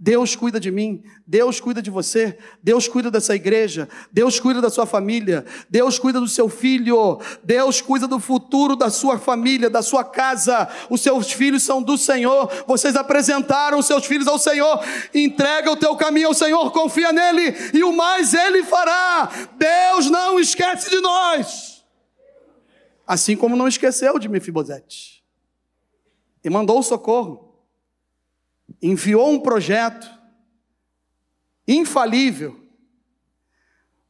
Deus 0.00 0.36
cuida 0.36 0.60
de 0.60 0.70
mim, 0.70 1.02
Deus 1.26 1.58
cuida 1.58 1.82
de 1.82 1.90
você, 1.90 2.38
Deus 2.62 2.86
cuida 2.86 3.10
dessa 3.10 3.34
igreja, 3.34 3.88
Deus 4.12 4.38
cuida 4.38 4.60
da 4.60 4.70
sua 4.70 4.86
família, 4.86 5.44
Deus 5.68 5.98
cuida 5.98 6.20
do 6.20 6.28
seu 6.28 6.48
filho, 6.48 7.20
Deus 7.42 7.80
cuida 7.80 8.06
do 8.06 8.20
futuro 8.20 8.76
da 8.76 8.90
sua 8.90 9.18
família, 9.18 9.68
da 9.68 9.82
sua 9.82 10.04
casa. 10.04 10.68
Os 10.88 11.00
seus 11.00 11.32
filhos 11.32 11.64
são 11.64 11.82
do 11.82 11.98
Senhor. 11.98 12.48
Vocês 12.64 12.94
apresentaram 12.94 13.80
os 13.80 13.86
seus 13.86 14.06
filhos 14.06 14.28
ao 14.28 14.38
Senhor. 14.38 14.80
Entrega 15.12 15.72
o 15.72 15.76
teu 15.76 15.96
caminho 15.96 16.28
ao 16.28 16.34
Senhor, 16.34 16.70
confia 16.70 17.12
nele 17.12 17.52
e 17.74 17.82
o 17.82 17.92
mais 17.92 18.34
ele 18.34 18.62
fará. 18.62 19.28
Deus 19.56 20.08
não 20.08 20.38
esquece 20.38 20.90
de 20.90 21.00
nós. 21.00 21.84
Assim 23.04 23.36
como 23.36 23.56
não 23.56 23.66
esqueceu 23.66 24.16
de 24.16 24.28
Mefibosete. 24.28 25.24
E 26.44 26.48
mandou 26.48 26.78
o 26.78 26.84
socorro 26.84 27.47
enviou 28.82 29.30
um 29.30 29.40
projeto 29.40 30.08
infalível, 31.66 32.68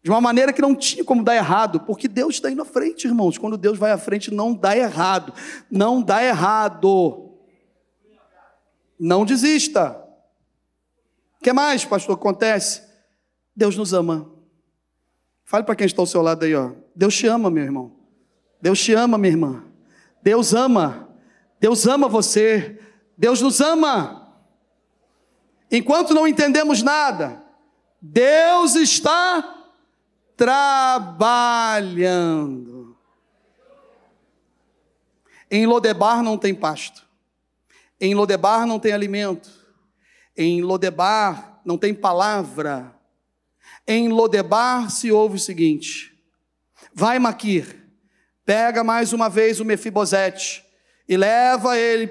de 0.02 0.11
uma 0.11 0.20
maneira 0.20 0.52
que 0.52 0.62
não 0.62 0.74
tinha 0.74 1.04
como 1.04 1.24
dar 1.24 1.35
errado, 1.35 1.81
porque 1.81 2.07
Deus 2.07 2.37
está 2.37 2.50
indo 2.50 2.62
à 2.62 2.64
frente, 2.64 3.07
irmãos. 3.07 3.37
Quando 3.37 3.59
Deus 3.59 3.78
vai 3.78 3.90
à 3.90 3.98
frente, 3.98 4.33
não 4.33 4.54
dá 4.54 4.76
errado. 4.76 5.35
Não 5.70 6.00
dá 6.00 6.22
errado. 6.22 7.37
Não 8.98 9.24
desista. 9.24 10.02
O 11.38 11.42
que 11.42 11.52
mais, 11.52 11.85
pastor, 11.85 12.14
acontece? 12.14 12.83
Deus 13.54 13.76
nos 13.76 13.92
ama. 13.92 14.33
Fale 15.44 15.64
para 15.64 15.74
quem 15.74 15.87
está 15.87 16.00
ao 16.00 16.07
seu 16.07 16.22
lado 16.22 16.44
aí, 16.44 16.54
ó. 16.54 16.72
Deus 16.94 17.14
te 17.16 17.26
ama, 17.26 17.50
meu 17.50 17.64
irmão. 17.64 17.92
Deus 18.62 18.81
te 18.81 18.92
ama, 18.94 19.18
minha 19.18 19.33
irmã. 19.33 19.64
Deus 20.22 20.54
ama. 20.54 21.09
Deus 21.61 21.87
ama 21.87 22.09
você. 22.09 22.81
Deus 23.16 23.40
nos 23.42 23.61
ama. 23.61 24.28
Enquanto 25.70 26.14
não 26.14 26.26
entendemos 26.26 26.83
nada, 26.83 27.42
Deus 28.00 28.74
está 28.74 29.66
trabalhando. 30.37 31.98
Em 35.50 35.66
Lodebar 35.66 36.22
não 36.22 36.38
tem 36.38 36.54
pasto. 36.54 37.07
Em 38.00 38.14
Lodebar 38.14 38.66
não 38.66 38.78
tem 38.78 38.92
alimento. 38.92 39.50
Em 40.37 40.62
Lodebar 40.62 41.61
não 41.64 41.76
tem 41.76 41.92
palavra. 41.92 42.94
Em 43.87 44.09
Lodebar 44.09 44.90
se 44.90 45.11
ouve 45.11 45.37
o 45.37 45.40
seguinte: 45.40 46.16
Vai, 46.94 47.18
Maquir, 47.18 47.88
pega 48.44 48.85
mais 48.85 49.12
uma 49.12 49.28
vez 49.28 49.61
o 49.61 49.64
Mefibosete 49.64 50.64
e 51.09 51.16
leva 51.16 51.76
ele 51.76 52.07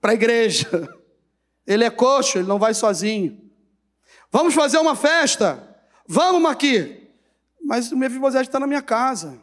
para 0.00 0.12
a 0.12 0.14
igreja. 0.14 0.68
Ele 1.66 1.84
é 1.84 1.90
coxo, 1.90 2.38
ele 2.38 2.48
não 2.48 2.58
vai 2.58 2.74
sozinho. 2.74 3.40
Vamos 4.30 4.54
fazer 4.54 4.78
uma 4.78 4.96
festa? 4.96 5.76
Vamos, 6.06 6.40
Maqui. 6.42 7.08
Mas 7.62 7.92
o 7.92 7.96
Mefibosete 7.96 8.48
está 8.48 8.58
na 8.58 8.66
minha 8.66 8.82
casa. 8.82 9.38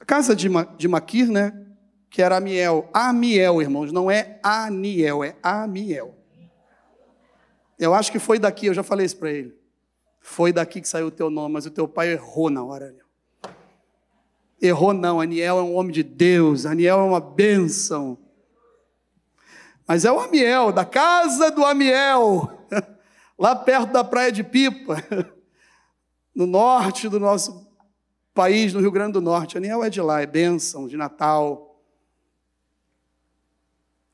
A 0.00 0.04
casa 0.04 0.34
de, 0.34 0.48
Ma, 0.48 0.64
de 0.64 0.88
Maquir, 0.88 1.30
né? 1.30 1.66
Que 2.08 2.22
era 2.22 2.36
Amiel. 2.36 2.88
Amiel, 2.92 3.60
irmãos, 3.60 3.92
não 3.92 4.10
é 4.10 4.40
Aniel, 4.42 5.22
é 5.22 5.36
Amiel. 5.42 6.16
Eu 7.78 7.94
acho 7.94 8.10
que 8.10 8.18
foi 8.18 8.38
daqui, 8.38 8.66
eu 8.66 8.74
já 8.74 8.82
falei 8.82 9.06
isso 9.06 9.16
para 9.16 9.30
ele. 9.30 9.54
Foi 10.20 10.52
daqui 10.52 10.80
que 10.80 10.88
saiu 10.88 11.06
o 11.06 11.10
teu 11.10 11.30
nome, 11.30 11.54
mas 11.54 11.66
o 11.66 11.70
teu 11.70 11.86
pai 11.86 12.12
errou 12.12 12.50
na 12.50 12.64
hora. 12.64 12.94
Errou 14.60 14.92
não, 14.92 15.20
Aniel 15.20 15.58
é 15.58 15.62
um 15.62 15.74
homem 15.74 15.92
de 15.92 16.02
Deus, 16.02 16.66
Aniel 16.66 16.98
é 16.98 17.02
uma 17.02 17.20
bênção. 17.20 18.18
Mas 19.90 20.04
é 20.04 20.12
o 20.12 20.20
Amiel, 20.20 20.70
da 20.70 20.84
casa 20.84 21.50
do 21.50 21.64
Amiel, 21.64 22.64
lá 23.36 23.56
perto 23.56 23.90
da 23.90 24.04
praia 24.04 24.30
de 24.30 24.44
Pipa, 24.44 24.98
no 26.32 26.46
norte 26.46 27.08
do 27.08 27.18
nosso 27.18 27.68
país, 28.32 28.72
no 28.72 28.78
Rio 28.78 28.92
Grande 28.92 29.14
do 29.14 29.20
Norte. 29.20 29.56
Aniel 29.56 29.82
é 29.82 29.90
de 29.90 30.00
lá, 30.00 30.20
é 30.20 30.26
bênção, 30.26 30.86
de 30.86 30.96
Natal. 30.96 31.82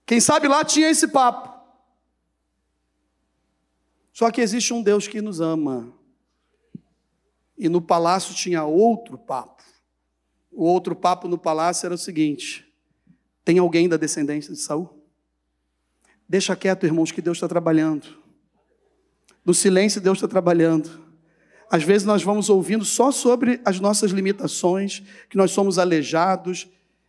Quem 0.06 0.18
sabe 0.18 0.48
lá 0.48 0.64
tinha 0.64 0.88
esse 0.88 1.08
papo. 1.08 1.54
Só 4.14 4.30
que 4.30 4.40
existe 4.40 4.72
um 4.72 4.82
Deus 4.82 5.06
que 5.06 5.20
nos 5.20 5.42
ama. 5.42 5.92
E 7.58 7.68
no 7.68 7.82
palácio 7.82 8.34
tinha 8.34 8.64
outro 8.64 9.18
papo. 9.18 9.62
O 10.50 10.64
outro 10.64 10.96
papo 10.96 11.28
no 11.28 11.36
palácio 11.36 11.84
era 11.84 11.94
o 11.94 11.98
seguinte: 11.98 12.66
tem 13.44 13.58
alguém 13.58 13.90
da 13.90 13.98
descendência 13.98 14.54
de 14.54 14.58
Saul? 14.58 14.95
Deixa 16.28 16.56
quieto, 16.56 16.84
irmãos, 16.84 17.12
que 17.12 17.22
Deus 17.22 17.36
está 17.36 17.48
trabalhando. 17.48 18.06
No 19.44 19.54
silêncio, 19.54 20.00
Deus 20.00 20.18
está 20.18 20.26
trabalhando. 20.26 21.04
Às 21.70 21.82
vezes 21.82 22.06
nós 22.06 22.22
vamos 22.22 22.48
ouvindo 22.48 22.84
só 22.84 23.10
sobre 23.10 23.60
as 23.64 23.80
nossas 23.80 24.10
limitações, 24.10 25.02
que 25.28 25.36
nós 25.36 25.50
somos 25.50 25.78
aleijados. 25.78 26.68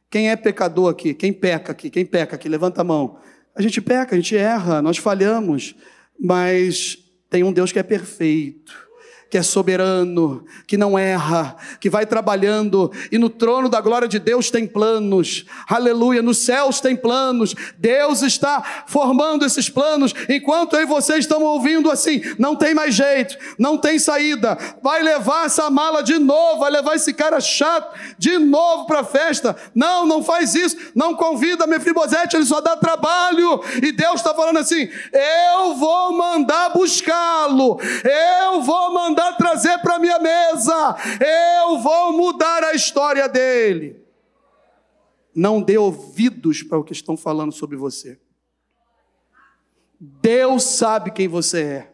Quem 0.09 0.29
é 0.29 0.35
pecador 0.35 0.91
aqui? 0.91 1.13
Quem 1.13 1.33
peca 1.33 1.71
aqui? 1.71 1.89
Quem 1.89 2.05
peca 2.05 2.35
aqui? 2.35 2.47
Levanta 2.47 2.81
a 2.81 2.83
mão. 2.83 3.19
A 3.55 3.61
gente 3.61 3.81
peca, 3.81 4.15
a 4.15 4.19
gente 4.19 4.35
erra, 4.35 4.81
nós 4.81 4.97
falhamos, 4.97 5.75
mas 6.19 6.97
tem 7.29 7.43
um 7.43 7.51
Deus 7.51 7.71
que 7.71 7.79
é 7.79 7.83
perfeito 7.83 8.86
que 9.29 9.37
é 9.37 9.43
soberano, 9.43 10.45
que 10.65 10.77
não 10.77 10.97
erra, 10.97 11.55
que 11.79 11.89
vai 11.89 12.05
trabalhando, 12.05 12.91
e 13.11 13.17
no 13.17 13.29
trono 13.29 13.67
da 13.67 13.81
glória 13.81 14.07
de 14.07 14.19
Deus 14.19 14.49
tem 14.49 14.65
planos, 14.65 15.45
aleluia, 15.67 16.21
nos 16.21 16.37
céus 16.37 16.79
tem 16.79 16.95
planos, 16.95 17.53
Deus 17.77 18.21
está 18.21 18.85
formando 18.87 19.45
esses 19.45 19.69
planos, 19.69 20.13
enquanto 20.29 20.77
e 20.77 20.85
vocês 20.85 21.19
estão 21.19 21.43
ouvindo 21.43 21.91
assim, 21.91 22.21
não 22.39 22.55
tem 22.55 22.73
mais 22.73 22.95
jeito, 22.95 23.37
não 23.57 23.77
tem 23.77 23.99
saída, 23.99 24.57
vai 24.81 25.03
levar 25.03 25.45
essa 25.45 25.69
mala 25.69 26.01
de 26.01 26.17
novo, 26.17 26.59
vai 26.59 26.71
levar 26.71 26.95
esse 26.95 27.13
cara 27.13 27.41
chato 27.41 27.97
de 28.17 28.37
novo 28.37 28.85
para 28.85 29.01
a 29.01 29.05
festa, 29.05 29.55
não, 29.75 30.05
não 30.05 30.23
faz 30.23 30.55
isso, 30.55 30.77
não 30.95 31.15
convida 31.15 31.67
Mefibosete, 31.67 32.37
ele 32.37 32.45
só 32.45 32.61
dá 32.61 32.77
trabalho, 32.77 33.61
e 33.83 33.91
Deus 33.91 34.15
está 34.15 34.33
falando 34.33 34.57
assim, 34.57 34.87
eu 35.11 35.75
vou 35.75 36.17
mandar 36.17 36.69
buscá-lo, 36.69 37.77
eu 38.03 38.61
vou 38.61 38.93
mandar 38.93 39.16
mandar 39.17 39.33
trazer 39.33 39.79
para 39.79 39.97
minha 39.97 40.19
mesa, 40.19 40.95
eu 41.19 41.79
vou 41.79 42.13
mudar 42.13 42.63
a 42.63 42.73
história 42.73 43.27
dele. 43.27 44.05
Não 45.33 45.61
dê 45.61 45.77
ouvidos 45.77 46.63
para 46.63 46.77
o 46.77 46.83
que 46.83 46.93
estão 46.93 47.17
falando 47.17 47.51
sobre 47.51 47.75
você. 47.75 48.19
Deus 49.99 50.63
sabe 50.63 51.11
quem 51.11 51.27
você 51.27 51.63
é. 51.63 51.93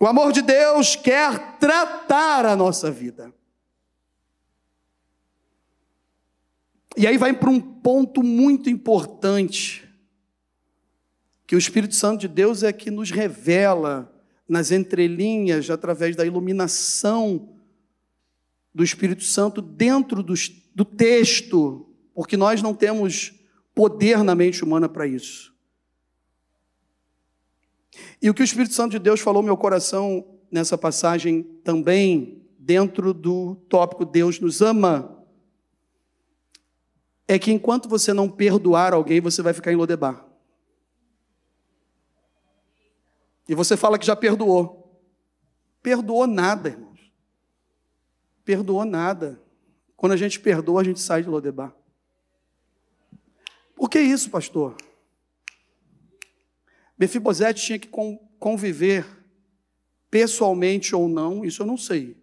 O 0.00 0.06
amor 0.06 0.32
de 0.32 0.40
Deus 0.40 0.96
quer 0.96 1.58
tratar 1.58 2.46
a 2.46 2.56
nossa 2.56 2.90
vida. 2.90 3.34
E 6.96 7.06
aí 7.06 7.18
vai 7.18 7.32
para 7.32 7.50
um 7.50 7.60
ponto 7.60 8.22
muito 8.22 8.70
importante, 8.70 9.88
que 11.46 11.54
o 11.54 11.58
Espírito 11.58 11.94
Santo 11.94 12.20
de 12.20 12.28
Deus 12.28 12.62
é 12.62 12.72
que 12.72 12.90
nos 12.90 13.10
revela 13.10 14.17
nas 14.48 14.70
entrelinhas, 14.70 15.68
através 15.68 16.16
da 16.16 16.24
iluminação 16.24 17.56
do 18.74 18.82
Espírito 18.82 19.24
Santo 19.24 19.60
dentro 19.60 20.22
do, 20.22 20.84
texto, 20.84 21.86
porque 22.14 22.36
nós 22.36 22.62
não 22.62 22.74
temos 22.74 23.34
poder 23.74 24.24
na 24.24 24.34
mente 24.34 24.64
humana 24.64 24.88
para 24.88 25.06
isso. 25.06 25.54
E 28.22 28.30
o 28.30 28.34
que 28.34 28.42
o 28.42 28.44
Espírito 28.44 28.74
Santo 28.74 28.92
de 28.92 28.98
Deus 28.98 29.20
falou 29.20 29.42
no 29.42 29.46
meu 29.46 29.56
coração 29.56 30.24
nessa 30.50 30.78
passagem 30.78 31.42
também, 31.62 32.42
dentro 32.58 33.12
do 33.12 33.56
tópico 33.68 34.04
Deus 34.04 34.40
nos 34.40 34.62
ama, 34.62 35.24
é 37.26 37.38
que 37.38 37.52
enquanto 37.52 37.88
você 37.88 38.12
não 38.12 38.28
perdoar 38.28 38.94
alguém, 38.94 39.20
você 39.20 39.42
vai 39.42 39.52
ficar 39.52 39.72
em 39.72 39.76
Lodebar. 39.76 40.27
E 43.48 43.54
você 43.54 43.76
fala 43.76 43.98
que 43.98 44.04
já 44.04 44.14
perdoou. 44.14 45.02
Perdoou 45.82 46.26
nada, 46.26 46.68
irmãos. 46.68 47.12
Perdoou 48.44 48.84
nada. 48.84 49.42
Quando 49.96 50.12
a 50.12 50.16
gente 50.16 50.38
perdoa, 50.38 50.82
a 50.82 50.84
gente 50.84 51.00
sai 51.00 51.22
de 51.22 51.28
Lodebar. 51.28 51.74
Por 53.74 53.88
que 53.88 53.98
isso, 53.98 54.28
pastor? 54.28 54.76
Mefibosete 56.98 57.64
tinha 57.64 57.78
que 57.78 57.88
conviver 58.38 59.06
pessoalmente 60.10 60.94
ou 60.94 61.08
não, 61.08 61.44
isso 61.44 61.62
eu 61.62 61.66
não 61.66 61.76
sei. 61.76 62.16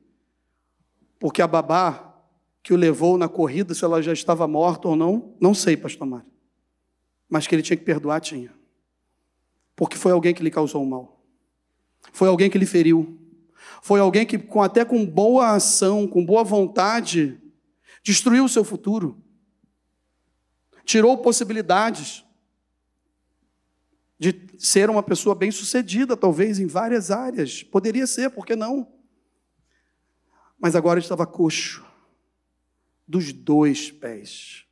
Porque 1.17 1.41
a 1.41 1.47
babá 1.47 2.13
que 2.61 2.73
o 2.73 2.77
levou 2.77 3.17
na 3.17 3.29
corrida, 3.29 3.73
se 3.73 3.85
ela 3.85 4.01
já 4.01 4.11
estava 4.11 4.47
morta 4.47 4.88
ou 4.88 4.95
não, 4.95 5.35
não 5.39 5.53
sei, 5.53 5.77
pastor 5.77 6.05
Mário. 6.07 6.29
Mas 7.29 7.47
que 7.47 7.55
ele 7.55 7.61
tinha 7.61 7.77
que 7.77 7.83
perdoar, 7.83 8.19
tinha. 8.19 8.53
Porque 9.75 9.97
foi 9.97 10.11
alguém 10.11 10.33
que 10.33 10.43
lhe 10.43 10.51
causou 10.51 10.83
o 10.83 10.85
mal. 10.85 11.14
Foi 12.11 12.27
alguém 12.27 12.49
que 12.49 12.57
lhe 12.57 12.65
feriu. 12.65 13.19
Foi 13.85 13.99
alguém 13.99 14.25
que, 14.25 14.39
com, 14.39 14.63
até 14.63 14.83
com 14.83 15.05
boa 15.05 15.51
ação, 15.51 16.07
com 16.07 16.25
boa 16.25 16.43
vontade, 16.43 17.39
destruiu 18.01 18.45
o 18.45 18.49
seu 18.49 18.63
futuro. 18.63 19.23
Tirou 20.83 21.19
possibilidades 21.19 22.25
de 24.17 24.33
ser 24.57 24.89
uma 24.89 25.03
pessoa 25.03 25.35
bem-sucedida, 25.35 26.17
talvez, 26.17 26.59
em 26.59 26.65
várias 26.65 27.11
áreas. 27.11 27.61
Poderia 27.61 28.07
ser, 28.07 28.31
por 28.31 28.43
que 28.43 28.55
não? 28.55 28.91
Mas 30.57 30.75
agora 30.75 30.99
estava 30.99 31.27
coxo, 31.27 31.85
dos 33.07 33.31
dois 33.31 33.91
pés. 33.91 34.65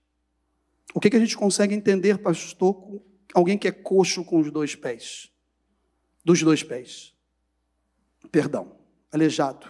O 0.91 0.99
que, 0.99 1.11
que 1.11 1.17
a 1.17 1.19
gente 1.19 1.37
consegue 1.37 1.75
entender, 1.75 2.17
pastor, 2.17 2.99
alguém 3.31 3.59
que 3.59 3.67
é 3.67 3.71
coxo 3.71 4.25
com 4.25 4.39
os 4.39 4.49
dois 4.49 4.75
pés? 4.75 5.31
Dos 6.25 6.41
dois 6.41 6.63
pés 6.63 7.12
perdão, 8.31 8.75
aleijado. 9.12 9.67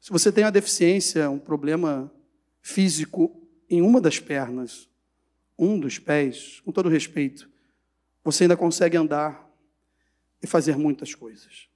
Se 0.00 0.10
você 0.10 0.30
tem 0.30 0.44
uma 0.44 0.52
deficiência, 0.52 1.30
um 1.30 1.38
problema 1.38 2.12
físico 2.60 3.42
em 3.68 3.80
uma 3.80 4.00
das 4.00 4.18
pernas, 4.18 4.88
um 5.58 5.78
dos 5.78 5.98
pés, 5.98 6.60
com 6.60 6.72
todo 6.72 6.88
respeito, 6.88 7.50
você 8.22 8.44
ainda 8.44 8.56
consegue 8.56 8.96
andar 8.96 9.50
e 10.42 10.46
fazer 10.46 10.76
muitas 10.76 11.14
coisas. 11.14 11.68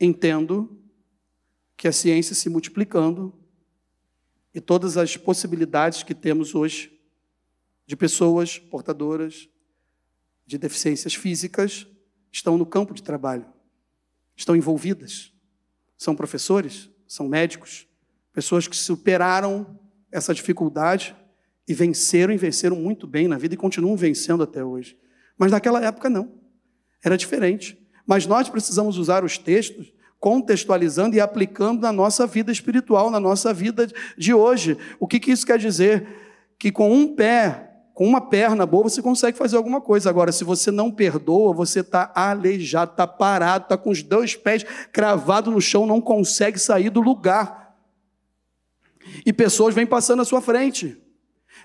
Entendo 0.00 0.80
que 1.76 1.88
a 1.88 1.92
ciência 1.92 2.34
se 2.34 2.48
multiplicando 2.48 3.34
e 4.54 4.60
todas 4.60 4.96
as 4.96 5.16
possibilidades 5.16 6.02
que 6.02 6.14
temos 6.14 6.54
hoje 6.54 6.98
de 7.86 7.96
pessoas 7.96 8.58
portadoras 8.58 9.48
de 10.46 10.58
deficiências 10.58 11.14
físicas 11.14 11.86
estão 12.32 12.56
no 12.56 12.64
campo 12.64 12.94
de 12.94 13.02
trabalho 13.02 13.55
estão 14.36 14.54
envolvidas. 14.54 15.32
São 15.96 16.14
professores, 16.14 16.90
são 17.08 17.28
médicos, 17.28 17.86
pessoas 18.32 18.68
que 18.68 18.76
superaram 18.76 19.78
essa 20.12 20.34
dificuldade 20.34 21.16
e 21.66 21.74
venceram 21.74 22.32
e 22.32 22.36
venceram 22.36 22.76
muito 22.76 23.06
bem 23.06 23.26
na 23.26 23.38
vida 23.38 23.54
e 23.54 23.56
continuam 23.56 23.96
vencendo 23.96 24.42
até 24.42 24.62
hoje. 24.62 24.96
Mas 25.38 25.50
naquela 25.50 25.84
época 25.84 26.08
não. 26.08 26.32
Era 27.02 27.16
diferente. 27.16 27.78
Mas 28.06 28.26
nós 28.26 28.48
precisamos 28.48 28.98
usar 28.98 29.24
os 29.24 29.38
textos 29.38 29.92
contextualizando 30.18 31.16
e 31.16 31.20
aplicando 31.20 31.80
na 31.80 31.92
nossa 31.92 32.26
vida 32.26 32.50
espiritual, 32.50 33.10
na 33.10 33.20
nossa 33.20 33.52
vida 33.52 33.88
de 34.16 34.32
hoje. 34.32 34.76
O 34.98 35.06
que, 35.06 35.20
que 35.20 35.30
isso 35.30 35.46
quer 35.46 35.58
dizer? 35.58 36.06
Que 36.58 36.72
com 36.72 36.92
um 36.92 37.14
pé 37.14 37.65
com 37.96 38.06
uma 38.06 38.20
perna 38.20 38.66
boa 38.66 38.82
você 38.82 39.00
consegue 39.00 39.38
fazer 39.38 39.56
alguma 39.56 39.80
coisa. 39.80 40.10
Agora, 40.10 40.30
se 40.30 40.44
você 40.44 40.70
não 40.70 40.90
perdoa, 40.90 41.54
você 41.54 41.80
está 41.80 42.12
aleijado, 42.14 42.90
está 42.90 43.06
parado, 43.06 43.64
está 43.64 43.78
com 43.78 43.88
os 43.88 44.02
dois 44.02 44.36
pés 44.36 44.66
cravados 44.92 45.50
no 45.50 45.62
chão, 45.62 45.86
não 45.86 45.98
consegue 45.98 46.58
sair 46.58 46.90
do 46.90 47.00
lugar. 47.00 47.74
E 49.24 49.32
pessoas 49.32 49.74
vêm 49.74 49.86
passando 49.86 50.20
à 50.20 50.26
sua 50.26 50.42
frente. 50.42 51.02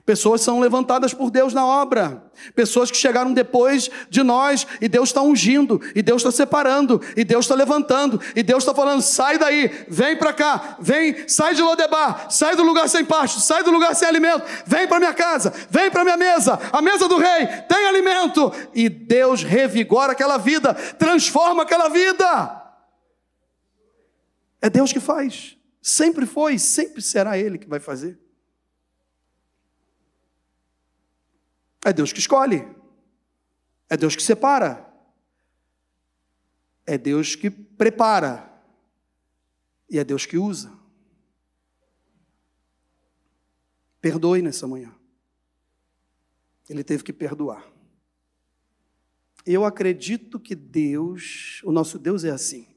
Pessoas 0.05 0.41
são 0.41 0.59
levantadas 0.59 1.13
por 1.13 1.29
Deus 1.29 1.53
na 1.53 1.65
obra. 1.65 2.23
Pessoas 2.55 2.89
que 2.89 2.97
chegaram 2.97 3.33
depois 3.33 3.89
de 4.09 4.23
nós 4.23 4.65
e 4.79 4.87
Deus 4.87 5.09
está 5.09 5.21
ungindo, 5.21 5.79
e 5.93 6.01
Deus 6.01 6.21
está 6.21 6.31
separando, 6.31 6.99
e 7.15 7.23
Deus 7.23 7.45
está 7.45 7.53
levantando, 7.53 8.19
e 8.35 8.41
Deus 8.41 8.63
está 8.63 8.73
falando: 8.73 9.01
sai 9.01 9.37
daí, 9.37 9.85
vem 9.87 10.17
para 10.17 10.33
cá, 10.33 10.77
vem, 10.79 11.27
sai 11.27 11.53
de 11.53 11.61
Lodebar, 11.61 12.31
sai 12.31 12.55
do 12.55 12.63
lugar 12.63 12.89
sem 12.89 13.05
pasto, 13.05 13.39
sai 13.39 13.63
do 13.63 13.71
lugar 13.71 13.95
sem 13.95 14.07
alimento, 14.07 14.43
vem 14.65 14.87
para 14.87 14.99
minha 14.99 15.13
casa, 15.13 15.53
vem 15.69 15.91
para 15.91 16.03
minha 16.03 16.17
mesa, 16.17 16.59
a 16.71 16.81
mesa 16.81 17.07
do 17.07 17.17
rei, 17.17 17.47
tem 17.67 17.87
alimento. 17.87 18.51
E 18.73 18.89
Deus 18.89 19.43
revigora 19.43 20.13
aquela 20.13 20.37
vida, 20.37 20.73
transforma 20.73 21.63
aquela 21.63 21.89
vida. 21.89 22.61
É 24.61 24.69
Deus 24.69 24.93
que 24.93 24.99
faz, 24.99 25.57
sempre 25.81 26.25
foi, 26.25 26.57
sempre 26.59 27.01
será 27.01 27.37
Ele 27.37 27.57
que 27.57 27.67
vai 27.67 27.79
fazer. 27.79 28.20
É 31.83 31.91
Deus 31.91 32.13
que 32.13 32.19
escolhe. 32.19 32.67
É 33.89 33.97
Deus 33.97 34.15
que 34.15 34.21
separa. 34.21 34.87
É 36.85 36.97
Deus 36.97 37.35
que 37.35 37.49
prepara. 37.49 38.51
E 39.89 39.99
é 39.99 40.03
Deus 40.03 40.25
que 40.25 40.37
usa. 40.37 40.71
Perdoe 43.99 44.41
nessa 44.41 44.67
manhã. 44.67 44.93
Ele 46.69 46.83
teve 46.83 47.03
que 47.03 47.11
perdoar. 47.11 47.69
Eu 49.45 49.65
acredito 49.65 50.39
que 50.39 50.55
Deus, 50.55 51.61
o 51.63 51.71
nosso 51.71 51.99
Deus 51.99 52.23
é 52.23 52.29
assim. 52.29 52.67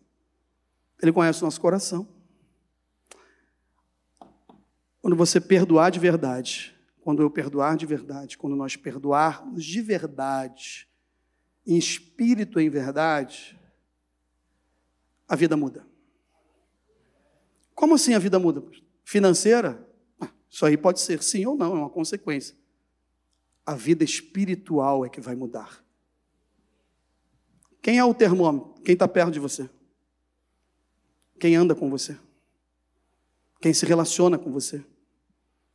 Ele 1.00 1.12
conhece 1.12 1.42
o 1.42 1.44
nosso 1.44 1.60
coração. 1.60 2.08
Quando 5.00 5.14
você 5.14 5.40
perdoar 5.40 5.90
de 5.90 6.00
verdade, 6.00 6.73
quando 7.04 7.20
eu 7.20 7.28
perdoar 7.28 7.76
de 7.76 7.84
verdade, 7.84 8.38
quando 8.38 8.56
nós 8.56 8.76
perdoarmos 8.76 9.62
de 9.62 9.82
verdade, 9.82 10.88
em 11.66 11.76
espírito 11.76 12.58
em 12.58 12.70
verdade, 12.70 13.60
a 15.28 15.36
vida 15.36 15.54
muda. 15.54 15.86
Como 17.74 17.94
assim 17.94 18.14
a 18.14 18.18
vida 18.18 18.38
muda? 18.38 18.64
Financeira? 19.04 19.86
Ah, 20.18 20.30
isso 20.48 20.64
aí 20.64 20.78
pode 20.78 20.98
ser 20.98 21.22
sim 21.22 21.44
ou 21.44 21.54
não, 21.54 21.76
é 21.76 21.78
uma 21.80 21.90
consequência. 21.90 22.56
A 23.66 23.74
vida 23.74 24.02
espiritual 24.02 25.04
é 25.04 25.10
que 25.10 25.20
vai 25.20 25.34
mudar. 25.34 25.84
Quem 27.82 27.98
é 27.98 28.04
o 28.04 28.14
termômetro? 28.14 28.80
Quem 28.82 28.94
está 28.94 29.06
perto 29.06 29.32
de 29.32 29.40
você? 29.40 29.68
Quem 31.38 31.54
anda 31.54 31.74
com 31.74 31.90
você? 31.90 32.16
Quem 33.60 33.74
se 33.74 33.84
relaciona 33.84 34.38
com 34.38 34.50
você? 34.50 34.82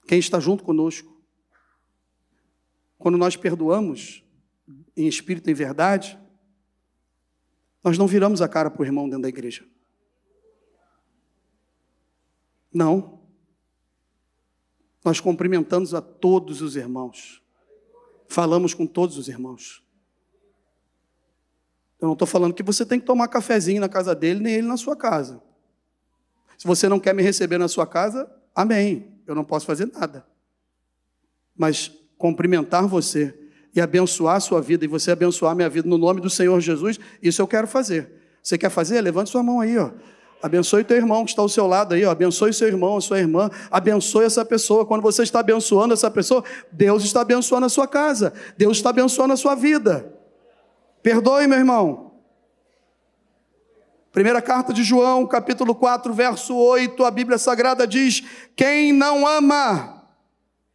Quem 0.08 0.18
está 0.18 0.40
junto 0.40 0.64
conosco? 0.64 1.19
Quando 3.00 3.18
nós 3.18 3.38
perdoamos 3.38 4.24
em 4.96 5.08
espírito 5.08 5.50
e 5.50 5.52
em 5.52 5.56
verdade, 5.56 6.20
nós 7.82 7.98
não 7.98 8.06
viramos 8.06 8.42
a 8.42 8.48
cara 8.48 8.70
para 8.70 8.82
o 8.82 8.86
irmão 8.86 9.06
dentro 9.08 9.24
da 9.24 9.30
igreja. 9.30 9.66
Não. 12.72 13.22
Nós 15.04 15.22
cumprimentamos 15.22 15.94
a 15.94 16.02
todos 16.02 16.62
os 16.62 16.76
irmãos. 16.76 17.42
Falamos 18.28 18.74
com 18.74 18.86
todos 18.86 19.18
os 19.18 19.30
irmãos. 19.30 19.82
Eu 22.02 22.08
não 22.08 22.14
estou 22.14 22.28
falando 22.28 22.54
que 22.54 22.62
você 22.62 22.86
tem 22.86 23.00
que 23.00 23.06
tomar 23.06 23.30
cafezinho 23.30 23.80
na 23.80 23.90
casa 23.90 24.14
dele, 24.14 24.42
nem 24.42 24.56
ele 24.56 24.68
na 24.68 24.78
sua 24.78 24.96
casa. 24.96 25.42
Se 26.58 26.68
você 26.68 26.90
não 26.90 27.00
quer 27.00 27.16
me 27.16 27.24
receber 27.24 27.58
na 27.58 27.70
sua 27.70 27.88
casa, 27.88 28.30
amém. 28.54 29.22
Eu 29.26 29.34
não 29.34 29.46
posso 29.46 29.66
fazer 29.66 29.86
nada. 29.86 30.28
Mas 31.56 31.99
cumprimentar 32.20 32.86
você 32.86 33.34
e 33.74 33.80
abençoar 33.80 34.36
a 34.36 34.40
sua 34.42 34.62
vida, 34.62 34.84
e 34.84 34.88
você 34.88 35.10
abençoar 35.10 35.54
a 35.54 35.56
minha 35.56 35.70
vida 35.70 35.88
no 35.88 35.98
nome 35.98 36.20
do 36.20 36.30
Senhor 36.30 36.60
Jesus, 36.60 37.00
isso 37.24 37.42
eu 37.42 37.48
quero 37.48 37.66
fazer. 37.66 38.12
Você 38.44 38.58
quer 38.58 38.70
fazer? 38.70 39.00
Levante 39.02 39.30
sua 39.30 39.42
mão 39.42 39.62
aí, 39.62 39.78
ó. 39.78 39.92
Abençoe 40.42 40.84
teu 40.84 40.98
irmão 40.98 41.24
que 41.24 41.32
está 41.32 41.42
ao 41.42 41.50
seu 41.50 41.66
lado 41.66 41.94
aí, 41.96 42.04
ó. 42.06 42.12
abençoe 42.12 42.54
seu 42.54 42.68
irmão, 42.68 42.98
a 42.98 43.02
sua 43.02 43.20
irmã, 43.20 43.50
abençoe 43.72 44.26
essa 44.26 44.44
pessoa. 44.44 44.86
Quando 44.86 45.02
você 45.02 45.24
está 45.24 45.40
abençoando 45.40 45.94
essa 45.94 46.12
pessoa, 46.12 46.44
Deus 46.72 47.04
está 47.04 47.22
abençoando 47.22 47.66
a 47.66 47.70
sua 47.70 47.88
casa, 47.88 48.34
Deus 48.58 48.78
está 48.78 48.90
abençoando 48.90 49.34
a 49.34 49.38
sua 49.38 49.56
vida. 49.56 50.14
Perdoe, 51.02 51.48
meu 51.48 51.58
irmão. 51.58 52.12
Primeira 54.12 54.42
carta 54.42 54.74
de 54.74 54.84
João, 54.84 55.26
capítulo 55.26 55.74
4, 55.74 56.14
verso 56.14 56.56
8, 56.56 57.06
a 57.06 57.12
Bíblia 57.12 57.38
Sagrada 57.38 57.88
diz: 57.88 58.24
Quem 58.56 58.92
não 58.92 59.26
ama, 59.26 59.99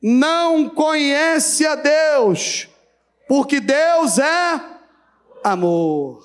não 0.06 0.68
conhece 0.68 1.64
a 1.64 1.74
Deus, 1.74 2.68
porque 3.26 3.58
Deus 3.58 4.18
é 4.18 4.78
amor. 5.42 6.22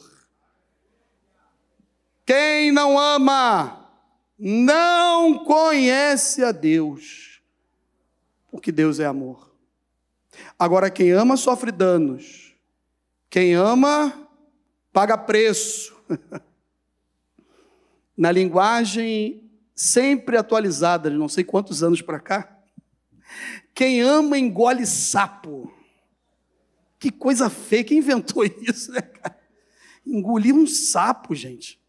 Quem 2.25 2.73
não 2.73 2.99
ama 2.99 3.89
não 4.37 5.45
conhece 5.45 6.43
a 6.43 6.51
Deus, 6.51 7.41
porque 8.51 8.69
Deus 8.69 8.99
é 8.99 9.05
amor. 9.05 9.49
Agora, 10.59 10.91
quem 10.91 11.11
ama 11.11 11.37
sofre 11.37 11.71
danos, 11.71 12.53
quem 13.29 13.53
ama 13.53 14.27
paga 14.91 15.17
preço. 15.17 15.95
Na 18.17 18.29
linguagem 18.29 19.49
sempre 19.73 20.35
atualizada, 20.35 21.09
não 21.09 21.29
sei 21.29 21.45
quantos 21.45 21.81
anos 21.81 22.01
para 22.01 22.19
cá, 22.19 22.58
quem 23.73 24.01
ama 24.01 24.37
engole 24.37 24.85
sapo. 24.85 25.71
Que 26.97 27.11
coisa 27.11 27.49
feia, 27.49 27.83
quem 27.83 27.99
inventou 27.99 28.43
isso, 28.61 28.91
né, 28.91 29.01
cara? 29.01 29.39
Engolir 30.05 30.53
um 30.53 30.67
sapo, 30.67 31.33
gente. 31.33 31.79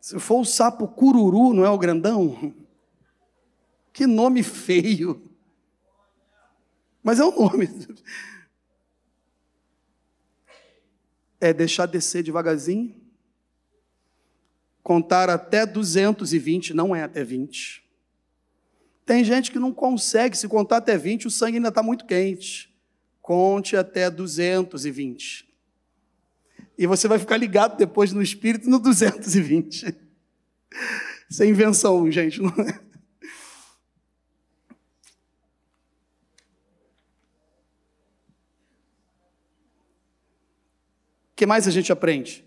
Se 0.00 0.18
for 0.18 0.40
o 0.40 0.44
sapo 0.44 0.88
cururu, 0.88 1.52
não 1.52 1.64
é 1.64 1.70
o 1.70 1.78
grandão? 1.78 2.54
Que 3.92 4.06
nome 4.06 4.42
feio. 4.42 5.30
Mas 7.02 7.18
é 7.18 7.24
o 7.24 7.30
nome. 7.30 7.68
É 11.40 11.52
deixar 11.52 11.86
descer 11.86 12.22
devagarzinho. 12.22 12.94
Contar 14.82 15.28
até 15.28 15.66
220, 15.66 16.72
não 16.72 16.96
é 16.96 17.02
até 17.02 17.22
20. 17.22 17.87
Tem 19.08 19.24
gente 19.24 19.50
que 19.50 19.58
não 19.58 19.72
consegue, 19.72 20.36
se 20.36 20.46
contar 20.46 20.76
até 20.76 20.98
20, 20.98 21.28
o 21.28 21.30
sangue 21.30 21.56
ainda 21.56 21.70
está 21.70 21.82
muito 21.82 22.04
quente. 22.04 22.70
Conte 23.22 23.74
até 23.74 24.10
220. 24.10 25.48
E 26.76 26.86
você 26.86 27.08
vai 27.08 27.18
ficar 27.18 27.38
ligado 27.38 27.78
depois 27.78 28.12
no 28.12 28.20
espírito 28.20 28.68
no 28.68 28.78
220. 28.78 29.96
Isso 31.30 31.42
é 31.42 31.46
invenção, 31.46 32.12
gente, 32.12 32.42
não 32.42 32.50
é? 32.50 32.80
O 41.32 41.34
que 41.34 41.46
mais 41.46 41.66
a 41.66 41.70
gente 41.70 41.90
aprende? 41.90 42.44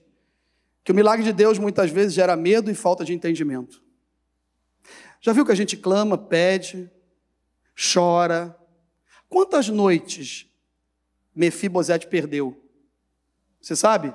Que 0.84 0.92
o 0.92 0.96
milagre 0.96 1.26
de 1.26 1.34
Deus 1.34 1.58
muitas 1.58 1.90
vezes 1.90 2.14
gera 2.14 2.36
medo 2.36 2.70
e 2.70 2.76
falta 2.76 3.04
de 3.04 3.16
entendimento. 3.16 3.82
Já 5.22 5.32
viu 5.34 5.46
que 5.46 5.52
a 5.52 5.56
gente 5.56 5.78
clama, 5.78 6.18
pede, 6.18 6.90
chora? 7.94 8.58
Quantas 9.30 9.70
noites 9.70 10.48
Mefibosete 11.34 12.08
perdeu? 12.08 12.60
Você 13.62 13.76
sabe? 13.76 14.14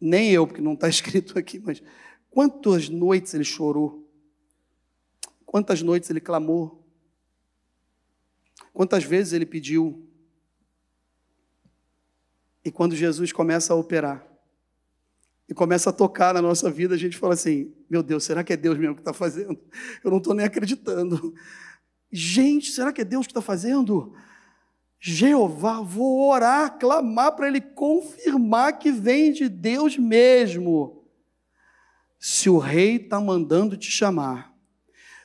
Nem 0.00 0.32
eu, 0.32 0.46
porque 0.46 0.60
não 0.60 0.74
está 0.74 0.88
escrito 0.90 1.38
aqui, 1.38 1.60
mas 1.60 1.82
quantas 2.28 2.88
noites 2.88 3.32
ele 3.32 3.44
chorou? 3.44 4.04
Quantas 5.46 5.80
noites 5.80 6.10
ele 6.10 6.20
clamou? 6.20 6.84
Quantas 8.72 9.04
vezes 9.04 9.32
ele 9.32 9.46
pediu? 9.46 10.04
E 12.64 12.72
quando 12.72 12.96
Jesus 12.96 13.30
começa 13.30 13.72
a 13.72 13.76
operar 13.76 14.26
e 15.48 15.54
começa 15.54 15.90
a 15.90 15.92
tocar 15.92 16.34
na 16.34 16.42
nossa 16.42 16.70
vida, 16.70 16.94
a 16.94 16.98
gente 16.98 17.16
fala 17.16 17.34
assim: 17.34 17.72
meu 17.94 18.02
Deus, 18.02 18.24
será 18.24 18.42
que 18.42 18.52
é 18.52 18.56
Deus 18.56 18.76
mesmo 18.76 18.96
que 18.96 19.02
está 19.02 19.12
fazendo? 19.12 19.56
Eu 20.02 20.10
não 20.10 20.18
estou 20.18 20.34
nem 20.34 20.44
acreditando. 20.44 21.32
Gente, 22.10 22.72
será 22.72 22.92
que 22.92 23.02
é 23.02 23.04
Deus 23.04 23.24
que 23.24 23.30
está 23.30 23.40
fazendo? 23.40 24.12
Jeová, 24.98 25.80
vou 25.80 26.28
orar, 26.28 26.76
clamar 26.76 27.36
para 27.36 27.46
Ele 27.46 27.60
confirmar 27.60 28.80
que 28.80 28.90
vem 28.90 29.32
de 29.32 29.48
Deus 29.48 29.96
mesmo. 29.96 31.04
Se 32.18 32.50
o 32.50 32.58
rei 32.58 32.96
está 32.96 33.20
mandando 33.20 33.76
te 33.76 33.92
chamar, 33.92 34.52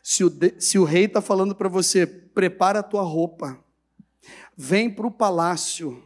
se 0.03 0.23
o, 0.23 0.31
se 0.59 0.77
o 0.77 0.83
rei 0.83 1.05
está 1.05 1.21
falando 1.21 1.55
para 1.55 1.69
você, 1.69 2.05
prepara 2.05 2.81
a 2.81 2.83
tua 2.83 3.01
roupa, 3.01 3.57
vem 4.55 4.93
para 4.93 5.07
o 5.07 5.11
palácio, 5.11 6.03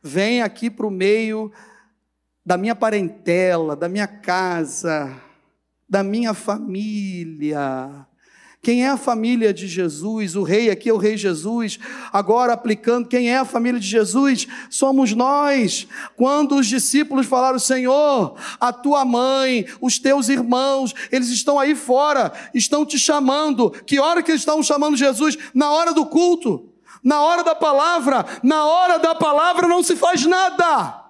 vem 0.00 0.42
aqui 0.42 0.70
para 0.70 0.86
o 0.86 0.92
meio 0.92 1.50
da 2.46 2.56
minha 2.56 2.76
parentela, 2.76 3.74
da 3.74 3.88
minha 3.88 4.06
casa, 4.06 5.27
da 5.88 6.02
minha 6.02 6.34
família, 6.34 8.06
quem 8.60 8.84
é 8.84 8.90
a 8.90 8.96
família 8.96 9.54
de 9.54 9.68
Jesus? 9.68 10.34
O 10.34 10.42
rei 10.42 10.68
aqui 10.68 10.90
é 10.90 10.92
o 10.92 10.96
rei 10.98 11.16
Jesus. 11.16 11.78
Agora 12.12 12.52
aplicando, 12.52 13.08
quem 13.08 13.30
é 13.30 13.38
a 13.38 13.44
família 13.44 13.78
de 13.78 13.86
Jesus? 13.86 14.48
Somos 14.68 15.14
nós. 15.14 15.86
Quando 16.16 16.56
os 16.56 16.66
discípulos 16.66 17.26
falaram: 17.26 17.58
"Senhor, 17.58 18.36
a 18.60 18.72
tua 18.72 19.04
mãe, 19.04 19.64
os 19.80 19.98
teus 19.98 20.28
irmãos, 20.28 20.92
eles 21.12 21.28
estão 21.28 21.58
aí 21.58 21.74
fora, 21.74 22.32
estão 22.52 22.84
te 22.84 22.98
chamando". 22.98 23.70
Que 23.70 24.00
hora 24.00 24.22
que 24.22 24.32
eles 24.32 24.42
estão 24.42 24.62
chamando 24.62 24.96
Jesus? 24.96 25.38
Na 25.54 25.70
hora 25.70 25.94
do 25.94 26.04
culto. 26.04 26.68
Na 27.02 27.22
hora 27.22 27.44
da 27.44 27.54
palavra, 27.54 28.26
na 28.42 28.66
hora 28.66 28.98
da 28.98 29.14
palavra 29.14 29.68
não 29.68 29.84
se 29.84 29.94
faz 29.94 30.26
nada. 30.26 31.04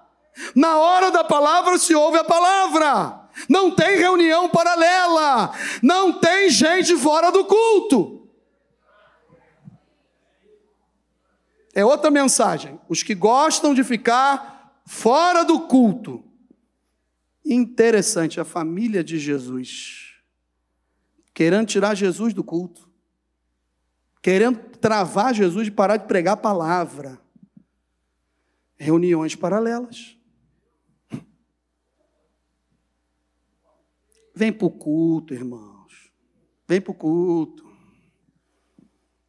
Na 0.55 0.77
hora 0.77 1.11
da 1.11 1.25
palavra 1.25 1.79
se 1.79 1.95
ouve 1.95 2.19
a 2.19 2.25
palavra 2.25 3.28
não 3.49 3.71
tem 3.71 3.99
reunião 3.99 4.49
paralela, 4.49 5.53
não 5.83 6.19
tem 6.19 6.49
gente 6.49 6.97
fora 6.97 7.31
do 7.31 7.45
culto. 7.45 8.19
É 11.75 11.85
outra 11.85 12.11
mensagem. 12.11 12.81
Os 12.89 13.05
que 13.05 13.15
gostam 13.15 13.73
de 13.73 13.85
ficar 13.85 14.83
fora 14.85 15.45
do 15.45 15.61
culto. 15.61 16.25
Interessante, 17.45 18.41
a 18.41 18.45
família 18.45 19.05
de 19.05 19.19
Jesus, 19.19 20.15
querendo 21.33 21.69
tirar 21.69 21.95
Jesus 21.95 22.35
do 22.35 22.43
culto, 22.43 22.91
querendo 24.21 24.59
travar 24.79 25.33
Jesus 25.33 25.67
de 25.67 25.71
parar 25.71 25.99
de 25.99 26.07
pregar 26.07 26.35
a 26.35 26.37
palavra. 26.37 27.19
Reuniões 28.77 29.37
paralelas. 29.37 30.18
Vem 34.39 34.53
para 34.53 34.69
o 34.69 34.71
culto, 34.71 35.35
irmãos. 35.35 36.13
Vem 36.69 36.81
para 36.81 36.93
o 36.93 36.95
culto. 36.95 37.67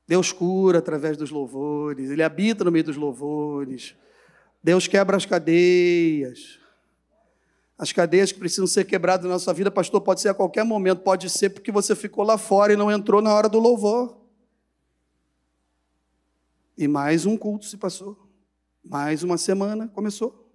Deus 0.08 0.32
cura 0.32 0.78
através 0.78 1.18
dos 1.18 1.32
louvores, 1.32 2.12
Ele 2.12 2.22
habita 2.22 2.64
no 2.64 2.72
meio 2.72 2.84
dos 2.84 2.96
louvores. 2.96 3.96
Deus 4.64 4.88
quebra 4.88 5.18
as 5.18 5.26
cadeias. 5.26 6.60
As 7.76 7.92
cadeias 7.92 8.32
que 8.32 8.38
precisam 8.38 8.68
ser 8.68 8.86
quebradas 8.86 9.26
na 9.26 9.32
nossa 9.32 9.52
vida, 9.52 9.72
pastor, 9.72 10.00
pode 10.00 10.22
ser 10.22 10.30
a 10.30 10.34
qualquer 10.36 10.64
momento, 10.64 11.02
pode 11.02 11.28
ser 11.28 11.50
porque 11.50 11.72
você 11.72 11.96
ficou 11.96 12.24
lá 12.24 12.38
fora 12.38 12.74
e 12.74 12.76
não 12.76 12.92
entrou 12.92 13.20
na 13.20 13.34
hora 13.34 13.50
do 13.50 13.58
louvor. 13.58 14.16
E 16.78 16.88
mais 16.88 17.26
um 17.26 17.36
culto 17.36 17.66
se 17.66 17.78
passou. 17.78 18.16
Mais 18.84 19.24
uma 19.24 19.40
semana 19.40 19.88
começou. 19.88 20.54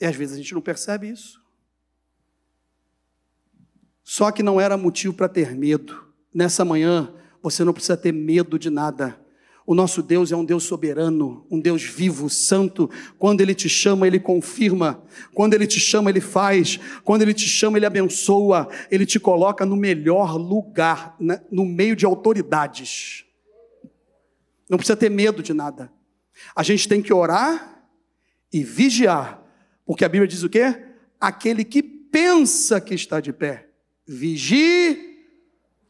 E 0.00 0.04
às 0.04 0.14
vezes 0.14 0.36
a 0.36 0.38
gente 0.38 0.54
não 0.54 0.62
percebe 0.62 1.08
isso. 1.08 1.41
Só 4.12 4.30
que 4.30 4.42
não 4.42 4.60
era 4.60 4.76
motivo 4.76 5.14
para 5.14 5.26
ter 5.26 5.56
medo. 5.56 6.04
Nessa 6.34 6.66
manhã, 6.66 7.10
você 7.42 7.64
não 7.64 7.72
precisa 7.72 7.96
ter 7.96 8.12
medo 8.12 8.58
de 8.58 8.68
nada. 8.68 9.18
O 9.66 9.74
nosso 9.74 10.02
Deus 10.02 10.30
é 10.30 10.36
um 10.36 10.44
Deus 10.44 10.64
soberano, 10.64 11.46
um 11.50 11.58
Deus 11.58 11.82
vivo, 11.82 12.28
santo. 12.28 12.90
Quando 13.18 13.40
Ele 13.40 13.54
te 13.54 13.70
chama, 13.70 14.06
Ele 14.06 14.20
confirma. 14.20 15.02
Quando 15.32 15.54
Ele 15.54 15.66
te 15.66 15.80
chama, 15.80 16.10
Ele 16.10 16.20
faz. 16.20 16.78
Quando 17.02 17.22
Ele 17.22 17.32
te 17.32 17.48
chama, 17.48 17.78
Ele 17.78 17.86
abençoa. 17.86 18.68
Ele 18.90 19.06
te 19.06 19.18
coloca 19.18 19.64
no 19.64 19.76
melhor 19.76 20.36
lugar, 20.36 21.16
né? 21.18 21.40
no 21.50 21.64
meio 21.64 21.96
de 21.96 22.04
autoridades. 22.04 23.24
Não 24.68 24.76
precisa 24.76 24.94
ter 24.94 25.10
medo 25.10 25.42
de 25.42 25.54
nada. 25.54 25.90
A 26.54 26.62
gente 26.62 26.86
tem 26.86 27.00
que 27.00 27.14
orar 27.14 27.82
e 28.52 28.62
vigiar. 28.62 29.42
Porque 29.86 30.04
a 30.04 30.08
Bíblia 30.10 30.28
diz 30.28 30.42
o 30.42 30.50
quê? 30.50 30.84
Aquele 31.18 31.64
que 31.64 31.82
pensa 31.82 32.78
que 32.78 32.92
está 32.92 33.18
de 33.18 33.32
pé. 33.32 33.71
Vigie 34.06 35.12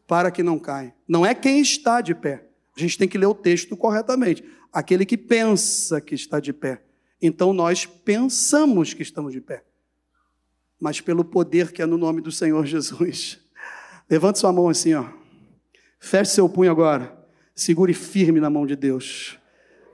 para 0.07 0.31
que 0.31 0.43
não 0.43 0.59
caia. 0.59 0.95
Não 1.09 1.25
é 1.25 1.35
quem 1.35 1.61
está 1.61 2.01
de 2.01 2.15
pé. 2.15 2.47
A 2.77 2.81
gente 2.81 2.99
tem 2.99 3.09
que 3.09 3.19
ler 3.19 3.27
o 3.27 3.35
texto 3.35 3.77
corretamente. 3.77 4.45
Aquele 4.73 5.05
que 5.05 5.17
pensa 5.17 6.01
que 6.01 6.15
está 6.15 6.41
de 6.41 6.53
pé. 6.53 6.83
Então 7.21 7.53
nós 7.53 7.87
pensamos 7.87 8.95
que 8.95 9.03
estamos 9.03 9.33
de 9.33 9.41
pé. 9.41 9.65
Mas 10.81 11.01
pelo 11.01 11.25
poder 11.25 11.73
que 11.73 11.81
é 11.81 11.87
no 11.87 11.97
nome 11.97 12.21
do 12.21 12.33
Senhor 12.33 12.67
Jesus. 12.67 13.39
Levante 14.11 14.39
sua 14.39 14.53
mão 14.53 14.69
assim, 14.69 14.95
ó. 14.95 15.07
Feche 16.01 16.33
seu 16.33 16.49
punho 16.49 16.71
agora. 16.71 17.17
Segure 17.55 17.95
firme 17.95 18.41
na 18.41 18.51
mão 18.51 18.67
de 18.67 18.75
Deus. 18.75 19.39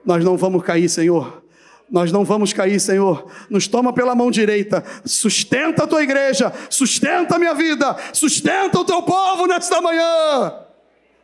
Nós 0.05 0.25
não 0.25 0.37
vamos 0.37 0.63
cair, 0.63 0.89
Senhor. 0.89 1.45
Nós 1.91 2.13
não 2.13 2.25
vamos 2.25 2.53
cair, 2.53 2.79
Senhor. 2.79 3.31
Nos 3.49 3.67
toma 3.67 3.93
pela 3.93 4.15
mão 4.15 4.31
direita, 4.31 4.85
sustenta 5.05 5.85
a 5.85 5.87
tua 5.87 6.03
igreja, 6.03 6.53
sustenta 6.69 7.37
a 7.37 7.39
minha 7.39 7.55
vida, 7.55 7.97
sustenta 8.13 8.79
o 8.79 8.85
teu 8.85 9.03
povo 9.03 9.47
nesta 9.47 9.81
manhã. 9.81 10.67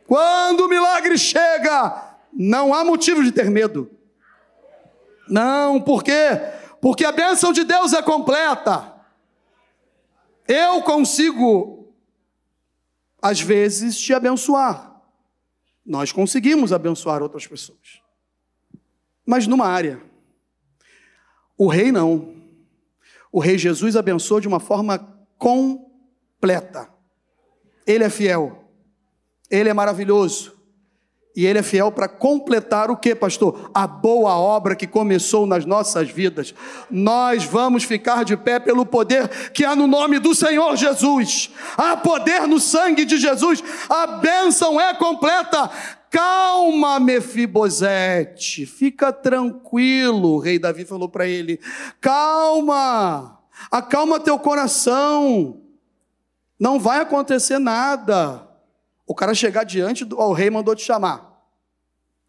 Quando 0.07 0.61
o 0.61 0.69
milagre 0.69 1.17
chega, 1.17 2.17
não 2.33 2.73
há 2.73 2.83
motivo 2.83 3.23
de 3.23 3.31
ter 3.31 3.49
medo. 3.49 3.89
Não, 5.27 5.81
por 5.81 6.03
quê? 6.03 6.41
Porque 6.81 7.05
a 7.05 7.11
bênção 7.11 7.51
de 7.51 7.63
Deus 7.63 7.93
é 7.93 8.01
completa. 8.01 8.93
Eu 10.47 10.81
consigo, 10.83 11.93
às 13.21 13.39
vezes, 13.39 13.99
te 13.99 14.13
abençoar. 14.13 15.01
Nós 15.85 16.11
conseguimos 16.11 16.73
abençoar 16.73 17.21
outras 17.21 17.45
pessoas. 17.45 18.01
Mas 19.25 19.47
numa 19.47 19.67
área. 19.67 20.01
O 21.57 21.67
rei 21.67 21.91
não. 21.91 22.33
O 23.31 23.39
rei 23.39 23.57
Jesus 23.57 23.95
abençoou 23.95 24.39
de 24.39 24.47
uma 24.47 24.59
forma 24.59 24.99
completa. 25.37 26.89
Ele 27.85 28.03
é 28.03 28.09
fiel. 28.09 28.63
Ele 29.49 29.69
é 29.69 29.73
maravilhoso. 29.73 30.55
E 31.35 31.45
ele 31.45 31.59
é 31.59 31.63
fiel 31.63 31.91
para 31.91 32.07
completar 32.07 32.89
o 32.89 32.95
que, 32.95 33.13
pastor? 33.13 33.69
A 33.73 33.85
boa 33.85 34.37
obra 34.37 34.73
que 34.73 34.87
começou 34.87 35.45
nas 35.45 35.65
nossas 35.65 36.09
vidas. 36.09 36.55
Nós 36.89 37.43
vamos 37.43 37.83
ficar 37.83 38.23
de 38.23 38.37
pé 38.37 38.57
pelo 38.57 38.85
poder 38.85 39.27
que 39.51 39.65
há 39.65 39.75
no 39.75 39.85
nome 39.85 40.17
do 40.17 40.33
Senhor 40.33 40.77
Jesus. 40.77 41.51
Há 41.75 41.97
poder 41.97 42.47
no 42.47 42.57
sangue 42.57 43.03
de 43.03 43.17
Jesus. 43.17 43.61
A 43.89 44.07
bênção 44.07 44.79
é 44.79 44.93
completa. 44.93 45.69
Calma, 46.15 46.97
Mefibosete, 46.97 48.65
fica 48.65 49.11
tranquilo. 49.11 50.35
O 50.35 50.39
rei 50.39 50.57
Davi 50.57 50.85
falou 50.85 51.09
para 51.09 51.27
ele: 51.27 51.59
Calma, 51.99 53.37
acalma 53.69 54.17
teu 54.17 54.39
coração, 54.39 55.61
não 56.57 56.79
vai 56.79 57.01
acontecer 57.01 57.59
nada. 57.59 58.47
O 59.05 59.13
cara 59.13 59.33
chegar 59.33 59.65
diante 59.65 60.05
do 60.05 60.17
o 60.17 60.31
rei 60.31 60.49
mandou 60.49 60.73
te 60.73 60.83
chamar. 60.83 61.37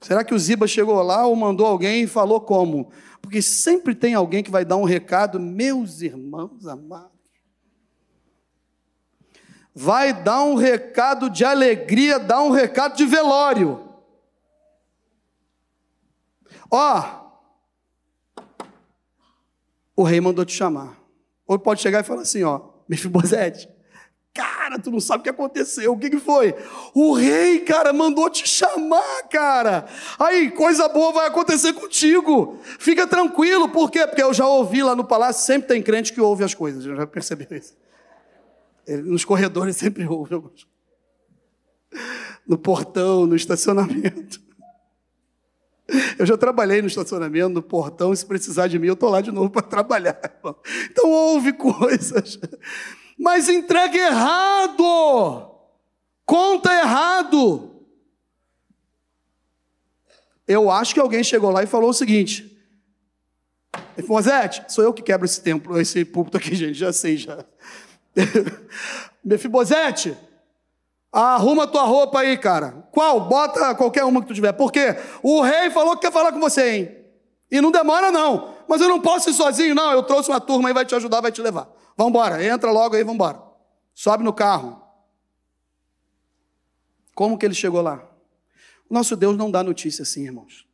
Será 0.01 0.25
que 0.25 0.35
o 0.35 0.39
Ziba 0.39 0.67
chegou 0.67 1.01
lá 1.01 1.25
ou 1.25 1.37
mandou 1.37 1.65
alguém 1.65 2.03
e 2.03 2.07
falou 2.09 2.41
como? 2.41 2.91
Porque 3.23 3.41
sempre 3.41 3.95
tem 3.95 4.15
alguém 4.15 4.43
que 4.43 4.51
vai 4.51 4.65
dar 4.65 4.77
um 4.79 4.85
recado, 4.85 5.39
meus 5.39 6.01
irmãos 6.01 6.67
amados 6.67 7.16
vai 9.79 10.15
dar 10.15 10.43
um 10.43 10.55
recado 10.55 11.29
de 11.29 11.45
alegria, 11.45 12.19
dar 12.19 12.41
um 12.41 12.51
recado 12.51 12.97
de 12.97 13.05
velório. 13.05 13.87
Ó, 16.71 17.05
o 19.95 20.03
rei 20.03 20.19
mandou 20.19 20.47
te 20.47 20.55
chamar. 20.55 20.97
Ou 21.47 21.59
pode 21.59 21.83
chegar 21.83 22.01
e 22.01 22.07
falar 22.07 22.23
assim, 22.23 22.43
ó, 22.43 22.71
Mefibosete, 22.89 23.69
cara, 24.33 24.79
tu 24.79 24.91
não 24.91 24.99
sabe 24.99 25.21
o 25.21 25.25
que 25.25 25.29
aconteceu, 25.29 25.93
o 25.93 25.99
que, 25.99 26.09
que 26.09 26.19
foi? 26.19 26.55
O 26.95 27.13
rei, 27.13 27.61
cara, 27.61 27.93
mandou 27.93 28.31
te 28.31 28.49
chamar, 28.49 29.29
cara. 29.31 29.85
Aí, 30.19 30.51
coisa 30.53 30.89
boa 30.89 31.13
vai 31.13 31.27
acontecer 31.27 31.75
contigo. 31.75 32.59
Fica 32.79 33.07
tranquilo, 33.07 33.69
por 33.69 33.91
quê? 33.91 34.07
Porque 34.07 34.23
eu 34.23 34.33
já 34.33 34.47
ouvi 34.47 34.83
lá 34.83 34.97
no 34.97 35.05
palácio, 35.05 35.45
sempre 35.45 35.69
tem 35.69 35.83
crente 35.83 36.15
que 36.15 36.21
ouve 36.21 36.45
as 36.45 36.55
coisas, 36.55 36.83
já 36.83 37.07
percebeu 37.07 37.59
isso. 37.59 37.77
Nos 38.87 39.25
corredores 39.25 39.77
sempre 39.79 40.07
houve. 40.07 40.41
No 42.47 42.57
portão, 42.57 43.27
no 43.27 43.35
estacionamento. 43.35 44.41
Eu 46.19 46.27
já 46.27 46.37
trabalhei 46.37 46.81
no 46.81 46.89
estacionamento, 46.89 47.49
no 47.49 47.63
portão, 47.63 48.15
se 48.15 48.27
precisar 48.27 48.67
de 48.67 48.77
mim, 48.79 48.89
eu 48.89 48.95
estou 48.95 49.09
lá 49.09 49.21
de 49.21 49.31
novo 49.31 49.51
para 49.51 49.63
trabalhar. 49.63 50.19
Então 50.91 51.09
houve 51.09 51.53
coisas. 51.53 52.41
Mas 53.17 53.49
entrega 53.49 53.97
errado. 53.97 54.85
Conta 56.25 56.73
errado. 56.73 57.77
Eu 60.47 60.71
acho 60.71 60.93
que 60.93 61.01
alguém 61.01 61.25
chegou 61.25 61.51
lá 61.51 61.63
e 61.63 61.67
falou 61.67 61.91
o 61.91 61.95
seguinte: 61.95 62.57
Mosete, 64.07 64.65
sou 64.69 64.85
eu 64.85 64.93
que 64.93 65.03
quebro 65.03 65.25
esse 65.25 65.41
templo, 65.41 65.81
esse 65.81 66.05
púlpito 66.05 66.37
aqui, 66.37 66.55
gente, 66.55 66.75
já 66.75 66.93
sei 66.93 67.17
já. 67.17 67.45
Mefibosete, 69.25 70.17
arruma 71.13 71.67
tua 71.67 71.83
roupa 71.83 72.21
aí, 72.21 72.37
cara. 72.39 72.89
Qual? 72.93 73.21
Bota 73.29 73.75
qualquer 73.75 74.05
uma 74.05 74.21
que 74.23 74.29
tu 74.29 74.35
tiver. 74.35 74.53
Por 74.53 74.73
quê? 74.73 74.97
O 75.23 75.43
rei 75.43 75.71
falou 75.71 75.95
que 75.95 76.07
quer 76.07 76.13
falar 76.13 76.33
com 76.33 76.41
você, 76.41 76.71
hein? 76.71 76.97
E 77.51 77.61
não 77.61 77.71
demora, 77.71 78.11
não. 78.11 78.55
Mas 78.69 78.81
eu 78.81 78.89
não 78.89 79.01
posso 79.01 79.31
ir 79.31 79.35
sozinho, 79.35 79.75
não. 79.75 79.93
Eu 79.93 80.03
trouxe 80.03 80.31
uma 80.31 80.41
turma 80.41 80.69
aí, 80.69 80.75
vai 80.75 80.85
te 80.85 80.95
ajudar, 80.95 81.21
vai 81.21 81.31
te 81.31 81.41
levar. 81.41 81.69
Vamos 81.97 82.11
embora, 82.11 82.45
entra 82.45 82.71
logo 82.71 82.97
aí, 82.97 83.03
vamos 83.03 83.15
embora. 83.15 83.41
Sobe 83.95 84.25
no 84.25 84.33
carro. 84.33 84.83
Como 87.15 87.39
que 87.39 87.47
ele 87.47 87.55
chegou 87.55 87.81
lá? 87.81 88.07
Nosso 88.91 89.17
Deus 89.17 89.37
não 89.37 89.51
dá 89.51 89.63
notícia 89.63 90.03
assim, 90.03 90.25
irmãos. 90.25 90.67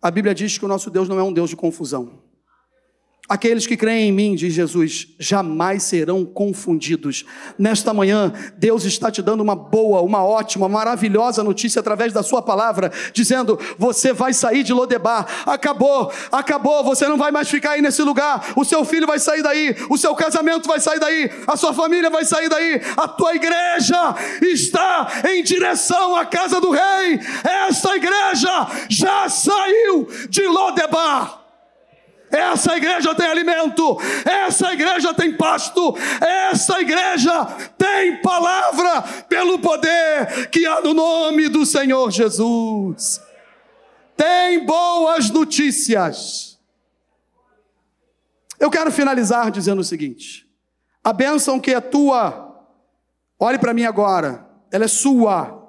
A 0.00 0.10
Bíblia 0.10 0.34
diz 0.34 0.58
que 0.58 0.64
o 0.64 0.68
nosso 0.68 0.90
Deus 0.90 1.08
não 1.08 1.18
é 1.18 1.22
um 1.22 1.32
Deus 1.32 1.50
de 1.50 1.56
confusão. 1.56 2.22
Aqueles 3.28 3.66
que 3.66 3.76
creem 3.76 4.08
em 4.08 4.12
mim, 4.12 4.34
diz 4.34 4.54
Jesus, 4.54 5.08
jamais 5.18 5.82
serão 5.82 6.24
confundidos. 6.24 7.26
Nesta 7.58 7.92
manhã, 7.92 8.32
Deus 8.56 8.84
está 8.86 9.10
te 9.10 9.20
dando 9.20 9.42
uma 9.42 9.54
boa, 9.54 10.00
uma 10.00 10.24
ótima, 10.24 10.66
maravilhosa 10.66 11.44
notícia 11.44 11.80
através 11.80 12.10
da 12.10 12.22
Sua 12.22 12.40
palavra, 12.40 12.90
dizendo: 13.12 13.58
você 13.76 14.14
vai 14.14 14.32
sair 14.32 14.62
de 14.62 14.72
Lodebar. 14.72 15.26
Acabou, 15.44 16.10
acabou, 16.32 16.82
você 16.82 17.06
não 17.06 17.18
vai 17.18 17.30
mais 17.30 17.50
ficar 17.50 17.72
aí 17.72 17.82
nesse 17.82 18.00
lugar. 18.00 18.54
O 18.56 18.64
seu 18.64 18.82
filho 18.82 19.06
vai 19.06 19.18
sair 19.18 19.42
daí, 19.42 19.76
o 19.90 19.98
seu 19.98 20.14
casamento 20.14 20.66
vai 20.66 20.80
sair 20.80 20.98
daí, 20.98 21.30
a 21.46 21.54
sua 21.54 21.74
família 21.74 22.08
vai 22.08 22.24
sair 22.24 22.48
daí, 22.48 22.80
a 22.96 23.06
tua 23.08 23.34
igreja 23.34 24.14
está 24.40 25.22
em 25.28 25.42
direção 25.42 26.16
à 26.16 26.24
casa 26.24 26.62
do 26.62 26.70
Rei. 26.70 27.20
Esta 27.68 27.94
igreja 27.94 28.68
já 28.88 29.28
saiu 29.28 30.08
de 30.30 30.46
Lodebar. 30.46 31.47
Essa 32.30 32.76
igreja 32.76 33.14
tem 33.14 33.26
alimento, 33.26 33.98
essa 34.24 34.72
igreja 34.72 35.14
tem 35.14 35.36
pasto, 35.36 35.96
essa 36.20 36.80
igreja 36.80 37.44
tem 37.76 38.20
palavra 38.20 39.02
pelo 39.28 39.58
poder 39.58 40.50
que 40.50 40.66
há 40.66 40.80
no 40.80 40.92
nome 40.92 41.48
do 41.48 41.64
Senhor 41.64 42.10
Jesus. 42.10 43.20
Tem 44.16 44.64
boas 44.64 45.30
notícias. 45.30 46.58
Eu 48.58 48.70
quero 48.70 48.90
finalizar 48.90 49.50
dizendo 49.50 49.80
o 49.80 49.84
seguinte: 49.84 50.46
a 51.02 51.12
bênção 51.12 51.60
que 51.60 51.72
é 51.72 51.80
tua, 51.80 52.66
olhe 53.38 53.58
para 53.58 53.72
mim 53.72 53.84
agora, 53.84 54.46
ela 54.70 54.84
é 54.84 54.88
sua, 54.88 55.66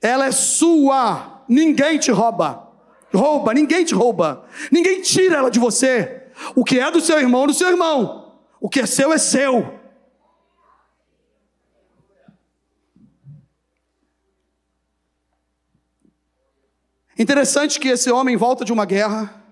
ela 0.00 0.26
é 0.26 0.32
sua, 0.32 1.44
ninguém 1.48 1.98
te 1.98 2.10
rouba. 2.10 2.67
Rouba, 3.14 3.54
ninguém 3.54 3.84
te 3.84 3.94
rouba. 3.94 4.44
Ninguém 4.70 5.00
tira 5.00 5.36
ela 5.36 5.50
de 5.50 5.58
você. 5.58 6.28
O 6.54 6.64
que 6.64 6.78
é 6.78 6.90
do 6.90 7.00
seu 7.00 7.18
irmão, 7.18 7.46
do 7.46 7.54
seu 7.54 7.68
irmão. 7.68 8.38
O 8.60 8.68
que 8.68 8.80
é 8.80 8.86
seu 8.86 9.12
é 9.12 9.18
seu. 9.18 9.78
Interessante 17.18 17.80
que 17.80 17.88
esse 17.88 18.10
homem 18.12 18.36
volta 18.36 18.64
de 18.64 18.72
uma 18.72 18.84
guerra, 18.84 19.42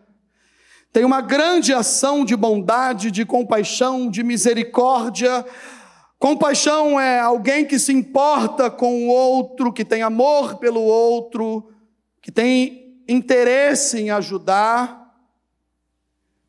tem 0.93 1.05
uma 1.05 1.21
grande 1.21 1.75
ação 1.75 2.25
de 2.25 2.37
bondade, 2.37 3.11
de 3.11 3.27
compaixão, 3.27 4.09
de 4.09 4.23
misericórdia. 4.23 5.45
Compaixão 6.17 6.99
é 6.99 7.19
alguém 7.19 7.67
que 7.67 7.79
se 7.79 7.93
importa 7.93 8.71
com 8.71 9.07
o 9.07 9.09
outro, 9.09 9.73
que 9.73 9.85
tem 9.85 10.03
amor 10.03 10.59
pelo 10.59 10.81
outro, 10.81 11.69
que 12.23 12.31
tem 12.31 12.86
interesse 13.09 13.99
em 13.99 14.11
ajudar. 14.11 15.05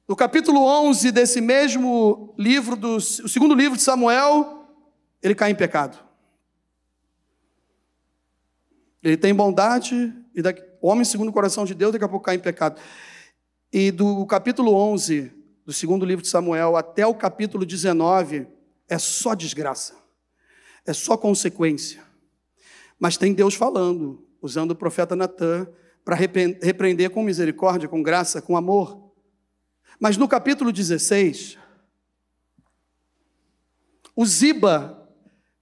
No 0.08 0.16
capítulo 0.16 0.60
11 0.62 1.12
desse 1.12 1.42
mesmo 1.42 2.34
livro, 2.38 2.76
do, 2.76 2.96
o 2.96 3.02
segundo 3.02 3.54
livro 3.54 3.78
de 3.78 3.84
Samuel, 3.84 4.66
ele 5.22 5.36
cai 5.36 5.52
em 5.52 5.56
pecado. 5.56 5.98
Ele 9.04 9.18
tem 9.18 9.34
bondade, 9.34 10.14
e 10.34 10.42
daqui, 10.42 10.64
homem 10.82 11.06
segundo 11.06 11.30
o 11.30 11.34
coração 11.34 11.66
de 11.66 11.74
Deus, 11.74 11.92
daqui 11.92 12.06
a 12.06 12.10
pouco 12.10 12.26
cai 12.26 12.36
em 12.36 12.40
pecado. 12.40 12.82
E 13.72 13.92
do 13.92 14.26
capítulo 14.26 14.74
11 14.74 15.32
do 15.66 15.74
segundo 15.74 16.06
livro 16.06 16.24
de 16.24 16.30
Samuel 16.30 16.78
até 16.78 17.06
o 17.06 17.14
capítulo 17.14 17.66
19 17.66 18.48
é 18.88 18.98
só 18.98 19.36
desgraça, 19.36 19.96
é 20.86 20.94
só 20.94 21.18
consequência. 21.18 22.02
Mas 22.98 23.18
tem 23.18 23.34
Deus 23.34 23.54
falando, 23.54 24.26
usando 24.42 24.72
o 24.72 24.76
profeta 24.76 25.16
Natan 25.16 25.68
para 26.08 26.16
repreender 26.16 27.10
com 27.10 27.22
misericórdia, 27.22 27.90
com 27.90 28.02
graça, 28.02 28.42
com 28.42 28.56
amor. 28.56 29.12
Mas 30.00 30.16
no 30.16 30.26
capítulo 30.26 30.72
16, 30.72 31.58
o 34.16 34.26
Ziba, 34.26 35.06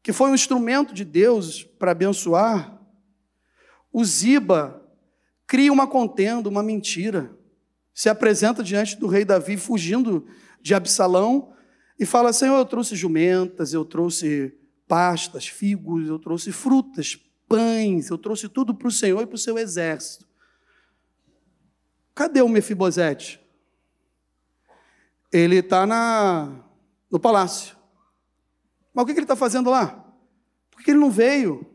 que 0.03 0.13
foi 0.13 0.29
um 0.29 0.35
instrumento 0.35 0.93
de 0.93 1.03
Deus 1.03 1.63
para 1.63 1.93
abençoar, 1.93 2.79
o 3.91 4.05
Ziba 4.05 4.87
cria 5.47 5.73
uma 5.73 5.87
contenda, 5.87 6.47
uma 6.47 6.61
mentira. 6.61 7.35
Se 7.91 8.07
apresenta 8.07 8.61
diante 8.61 8.97
do 8.97 9.07
rei 9.07 9.25
Davi, 9.25 9.57
fugindo 9.57 10.27
de 10.61 10.75
Absalão, 10.75 11.55
e 11.99 12.05
fala: 12.05 12.31
Senhor, 12.31 12.55
eu 12.55 12.65
trouxe 12.65 12.95
jumentas, 12.95 13.73
eu 13.73 13.83
trouxe 13.83 14.55
pastas, 14.87 15.47
figos, 15.47 16.07
eu 16.07 16.19
trouxe 16.19 16.51
frutas, 16.51 17.17
pães, 17.49 18.11
eu 18.11 18.17
trouxe 18.19 18.47
tudo 18.47 18.75
para 18.75 18.87
o 18.87 18.91
Senhor 18.91 19.23
e 19.23 19.25
para 19.25 19.33
o 19.33 19.39
seu 19.39 19.57
exército. 19.57 20.34
Cadê 22.15 22.41
o 22.41 22.47
Mefibosete? 22.47 23.41
Ele 25.31 25.57
está 25.57 25.85
no 27.11 27.19
palácio. 27.19 27.75
Mas 28.93 29.03
o 29.03 29.05
que, 29.05 29.13
que 29.13 29.19
ele 29.19 29.25
está 29.25 29.35
fazendo 29.35 29.69
lá? 29.69 30.01
Por 30.71 30.81
que 30.81 30.91
ele 30.91 30.99
não 30.99 31.11
veio? 31.11 31.69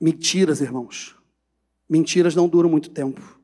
Mentiras, 0.00 0.60
irmãos. 0.60 1.16
Mentiras 1.88 2.34
não 2.34 2.48
duram 2.48 2.68
muito 2.68 2.90
tempo. 2.90 3.38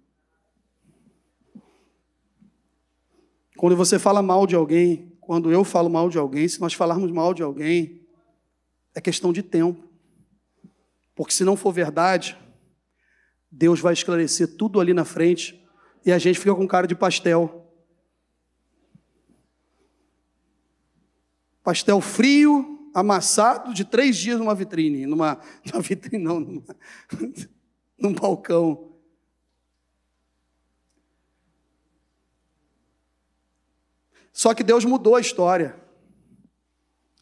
Quando 3.56 3.76
você 3.76 3.98
fala 3.98 4.20
mal 4.20 4.46
de 4.46 4.56
alguém, 4.56 5.16
quando 5.20 5.50
eu 5.52 5.62
falo 5.62 5.88
mal 5.88 6.08
de 6.08 6.18
alguém, 6.18 6.46
se 6.48 6.60
nós 6.60 6.74
falarmos 6.74 7.10
mal 7.12 7.32
de 7.32 7.42
alguém, 7.42 8.04
é 8.94 9.00
questão 9.00 9.32
de 9.32 9.42
tempo. 9.42 9.88
Porque 11.14 11.32
se 11.32 11.44
não 11.44 11.56
for 11.56 11.72
verdade, 11.72 12.36
Deus 13.56 13.78
vai 13.78 13.92
esclarecer 13.92 14.56
tudo 14.56 14.80
ali 14.80 14.92
na 14.92 15.04
frente 15.04 15.64
e 16.04 16.10
a 16.10 16.18
gente 16.18 16.40
fica 16.40 16.52
com 16.52 16.66
cara 16.66 16.88
de 16.88 16.94
pastel. 16.96 17.72
Pastel 21.62 22.00
frio, 22.00 22.90
amassado 22.92 23.72
de 23.72 23.84
três 23.84 24.16
dias 24.16 24.40
numa 24.40 24.56
vitrine, 24.56 25.06
numa, 25.06 25.40
numa 25.64 25.80
vitrine 25.80 26.22
não, 26.22 26.40
numa, 26.40 26.76
num 27.96 28.12
balcão. 28.12 28.92
Só 34.32 34.52
que 34.52 34.64
Deus 34.64 34.84
mudou 34.84 35.14
a 35.14 35.20
história 35.20 35.80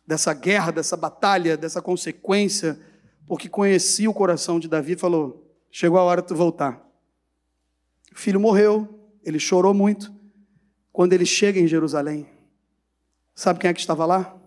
dessa 0.06 0.32
guerra, 0.32 0.72
dessa 0.72 0.96
batalha, 0.96 1.58
dessa 1.58 1.82
consequência, 1.82 2.80
porque 3.26 3.50
conhecia 3.50 4.08
o 4.08 4.14
coração 4.14 4.58
de 4.58 4.66
Davi 4.66 4.92
e 4.92 4.98
falou: 4.98 5.41
chegou 5.72 5.98
a 5.98 6.04
hora 6.04 6.22
de 6.22 6.28
tu 6.28 6.36
voltar. 6.36 6.80
O 8.12 8.18
filho 8.18 8.38
morreu, 8.38 9.10
ele 9.24 9.40
chorou 9.40 9.74
muito. 9.74 10.14
Quando 10.92 11.14
ele 11.14 11.26
chega 11.26 11.58
em 11.58 11.66
Jerusalém, 11.66 12.28
sabe 13.34 13.58
quem 13.58 13.70
é 13.70 13.74
que 13.74 13.80
estava 13.80 14.06
lá? 14.06 14.38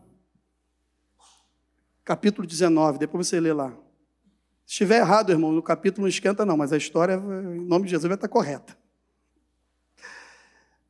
capítulo 2.05 2.47
19, 2.47 2.99
depois 2.99 3.28
você 3.28 3.39
lê 3.39 3.51
lá. 3.51 3.71
Se 4.63 4.73
estiver 4.73 4.99
errado, 4.99 5.32
irmão, 5.32 5.51
no 5.51 5.63
capítulo 5.63 6.03
não 6.03 6.07
esquenta, 6.07 6.45
não, 6.45 6.55
mas 6.55 6.71
a 6.71 6.78
história, 6.78 7.15
em 7.15 7.65
nome 7.65 7.86
de 7.86 7.91
Jesus, 7.91 8.07
vai 8.07 8.15
estar 8.15 8.28
correta. 8.28 8.78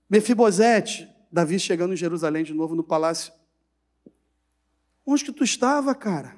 Mefibosete, 0.10 1.10
Davi 1.32 1.58
chegando 1.58 1.94
em 1.94 1.98
Jerusalém 1.98 2.44
de 2.44 2.54
novo 2.54 2.76
no 2.76 2.84
palácio. 2.84 3.34
Onde 5.06 5.24
que 5.24 5.32
tu 5.32 5.44
estava, 5.44 5.96
cara? 5.96 6.36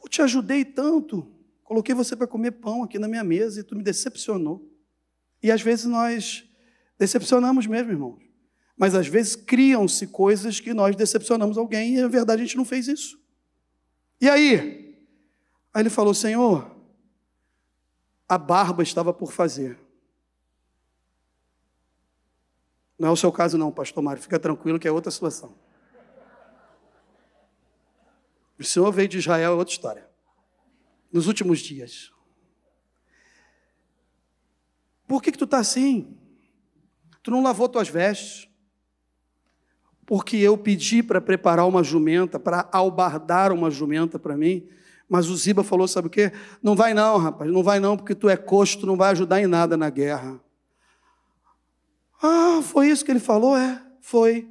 Eu 0.00 0.08
te 0.08 0.22
ajudei 0.22 0.64
tanto. 0.64 1.37
Coloquei 1.68 1.94
você 1.94 2.16
para 2.16 2.26
comer 2.26 2.52
pão 2.52 2.82
aqui 2.82 2.98
na 2.98 3.06
minha 3.06 3.22
mesa 3.22 3.60
e 3.60 3.62
tu 3.62 3.76
me 3.76 3.82
decepcionou. 3.82 4.66
E 5.42 5.50
às 5.52 5.60
vezes 5.60 5.84
nós 5.84 6.48
decepcionamos 6.98 7.66
mesmo, 7.66 7.92
irmãos. 7.92 8.22
Mas 8.74 8.94
às 8.94 9.06
vezes 9.06 9.36
criam-se 9.36 10.06
coisas 10.06 10.60
que 10.60 10.72
nós 10.72 10.96
decepcionamos 10.96 11.58
alguém 11.58 11.94
e 11.94 12.00
na 12.00 12.08
verdade 12.08 12.40
a 12.40 12.44
gente 12.46 12.56
não 12.56 12.64
fez 12.64 12.88
isso. 12.88 13.22
E 14.18 14.30
aí? 14.30 14.96
Aí 15.74 15.82
ele 15.82 15.90
falou: 15.90 16.14
Senhor, 16.14 16.74
a 18.26 18.38
barba 18.38 18.82
estava 18.82 19.12
por 19.12 19.30
fazer. 19.30 19.78
Não 22.98 23.08
é 23.08 23.12
o 23.12 23.16
seu 23.16 23.30
caso, 23.30 23.58
não, 23.58 23.70
pastor 23.70 24.02
Mário, 24.02 24.22
fica 24.22 24.38
tranquilo 24.38 24.78
que 24.78 24.88
é 24.88 24.90
outra 24.90 25.10
situação. 25.10 25.54
O 28.58 28.64
Senhor 28.64 28.90
veio 28.90 29.06
de 29.06 29.18
Israel, 29.18 29.52
é 29.52 29.54
outra 29.54 29.74
história. 29.74 30.07
Nos 31.12 31.26
últimos 31.26 31.60
dias. 31.60 32.12
Por 35.06 35.22
que, 35.22 35.32
que 35.32 35.38
tu 35.38 35.44
está 35.44 35.58
assim? 35.58 36.16
Tu 37.22 37.30
não 37.30 37.42
lavou 37.42 37.68
tuas 37.68 37.88
vestes 37.88 38.48
porque 40.08 40.38
eu 40.38 40.56
pedi 40.56 41.02
para 41.02 41.20
preparar 41.20 41.68
uma 41.68 41.84
jumenta, 41.84 42.40
para 42.40 42.66
albardar 42.72 43.52
uma 43.52 43.70
jumenta 43.70 44.18
para 44.18 44.38
mim, 44.38 44.66
mas 45.06 45.28
o 45.28 45.36
Ziba 45.36 45.62
falou: 45.62 45.86
sabe 45.86 46.06
o 46.06 46.10
quê? 46.10 46.32
Não 46.62 46.74
vai 46.74 46.94
não, 46.94 47.18
rapaz, 47.18 47.52
não 47.52 47.62
vai 47.62 47.78
não, 47.78 47.94
porque 47.94 48.14
tu 48.14 48.26
é 48.26 48.34
coxo, 48.34 48.80
tu 48.80 48.86
não 48.86 48.96
vai 48.96 49.10
ajudar 49.10 49.38
em 49.38 49.46
nada 49.46 49.76
na 49.76 49.90
guerra. 49.90 50.40
Ah, 52.22 52.60
foi 52.62 52.88
isso 52.88 53.04
que 53.04 53.10
ele 53.10 53.20
falou? 53.20 53.54
É, 53.54 53.84
foi. 54.00 54.50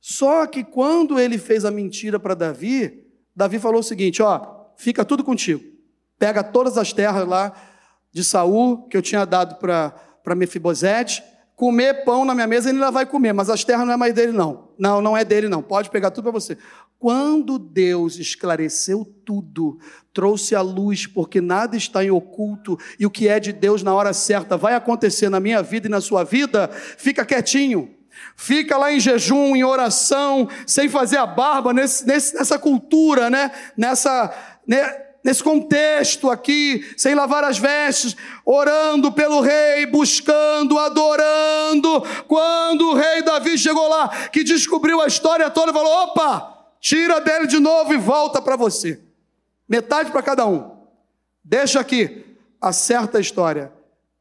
Só 0.00 0.46
que 0.46 0.62
quando 0.62 1.18
ele 1.18 1.38
fez 1.38 1.64
a 1.64 1.72
mentira 1.72 2.20
para 2.20 2.34
Davi, 2.34 3.04
Davi 3.34 3.58
falou 3.58 3.80
o 3.80 3.84
seguinte: 3.84 4.22
ó, 4.22 4.66
fica 4.76 5.04
tudo 5.04 5.24
contigo. 5.24 5.73
Pega 6.18 6.42
todas 6.42 6.78
as 6.78 6.92
terras 6.92 7.26
lá 7.26 7.52
de 8.12 8.22
Saul 8.24 8.88
que 8.88 8.96
eu 8.96 9.02
tinha 9.02 9.24
dado 9.24 9.56
para 9.56 10.34
Mefibosete 10.36 11.22
comer 11.56 12.04
pão 12.04 12.24
na 12.24 12.34
minha 12.34 12.46
mesa, 12.46 12.68
ele 12.68 12.78
ainda 12.78 12.90
vai 12.90 13.06
comer, 13.06 13.32
mas 13.32 13.48
as 13.48 13.64
terras 13.64 13.86
não 13.86 13.94
é 13.94 13.96
mais 13.96 14.12
dele, 14.12 14.32
não. 14.32 14.70
Não, 14.78 15.00
não 15.00 15.16
é 15.16 15.24
dele, 15.24 15.48
não. 15.48 15.62
Pode 15.62 15.90
pegar 15.90 16.10
tudo 16.10 16.24
para 16.24 16.32
você. 16.32 16.58
Quando 16.98 17.58
Deus 17.58 18.18
esclareceu 18.18 19.04
tudo, 19.24 19.78
trouxe 20.12 20.54
a 20.54 20.62
luz, 20.62 21.06
porque 21.06 21.40
nada 21.40 21.76
está 21.76 22.04
em 22.04 22.10
oculto, 22.10 22.78
e 22.98 23.06
o 23.06 23.10
que 23.10 23.28
é 23.28 23.38
de 23.38 23.52
Deus 23.52 23.82
na 23.82 23.94
hora 23.94 24.12
certa 24.12 24.56
vai 24.56 24.74
acontecer 24.74 25.28
na 25.28 25.38
minha 25.38 25.62
vida 25.62 25.86
e 25.86 25.90
na 25.90 26.00
sua 26.00 26.24
vida, 26.24 26.68
fica 26.72 27.24
quietinho. 27.24 27.94
Fica 28.36 28.76
lá 28.76 28.92
em 28.92 29.00
jejum, 29.00 29.56
em 29.56 29.64
oração, 29.64 30.48
sem 30.66 30.88
fazer 30.88 31.16
a 31.16 31.26
barba, 31.26 31.72
nesse, 31.72 32.06
nessa 32.06 32.58
cultura, 32.58 33.28
né? 33.28 33.50
Nessa. 33.76 34.32
Né? 34.66 35.03
Nesse 35.24 35.42
contexto 35.42 36.30
aqui, 36.30 36.94
sem 36.98 37.14
lavar 37.14 37.42
as 37.42 37.56
vestes, 37.56 38.14
orando 38.44 39.10
pelo 39.10 39.40
rei, 39.40 39.86
buscando, 39.86 40.78
adorando. 40.78 42.02
Quando 42.28 42.90
o 42.90 42.94
rei 42.94 43.22
Davi 43.22 43.56
chegou 43.56 43.88
lá, 43.88 44.08
que 44.28 44.44
descobriu 44.44 45.00
a 45.00 45.06
história 45.06 45.48
toda, 45.48 45.72
falou: 45.72 45.90
opa, 46.04 46.66
tira 46.78 47.22
dele 47.22 47.46
de 47.46 47.58
novo 47.58 47.94
e 47.94 47.96
volta 47.96 48.42
para 48.42 48.54
você. 48.54 49.00
Metade 49.66 50.10
para 50.10 50.22
cada 50.22 50.46
um. 50.46 50.70
Deixa 51.42 51.80
aqui, 51.80 52.26
acerta 52.60 53.16
a 53.16 53.20
história. 53.20 53.72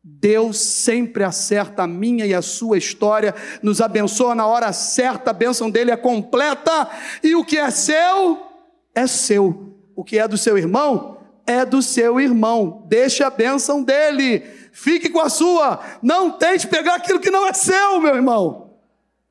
Deus 0.05 0.59
sempre 0.59 1.23
acerta 1.23 1.83
a 1.83 1.87
minha 1.87 2.25
e 2.25 2.33
a 2.33 2.41
sua 2.41 2.77
história, 2.77 3.33
nos 3.61 3.79
abençoa 3.79 4.35
na 4.35 4.45
hora 4.45 4.73
certa, 4.73 5.31
a 5.31 5.33
bênção 5.33 5.69
dele 5.69 5.91
é 5.91 5.95
completa, 5.95 6.89
e 7.23 7.35
o 7.35 7.45
que 7.45 7.57
é 7.57 7.71
seu 7.71 8.45
é 8.93 9.07
seu. 9.07 9.72
O 9.95 10.03
que 10.03 10.17
é 10.17 10.27
do 10.27 10.37
seu 10.37 10.57
irmão 10.57 11.17
é 11.45 11.65
do 11.65 11.81
seu 11.81 12.19
irmão. 12.19 12.85
Deixe 12.87 13.23
a 13.23 13.29
bênção 13.29 13.83
dele. 13.83 14.39
Fique 14.71 15.09
com 15.09 15.19
a 15.19 15.29
sua. 15.29 15.79
Não 16.01 16.31
tente 16.31 16.67
pegar 16.67 16.95
aquilo 16.95 17.19
que 17.19 17.29
não 17.29 17.45
é 17.47 17.53
seu, 17.53 17.99
meu 17.99 18.15
irmão. 18.15 18.77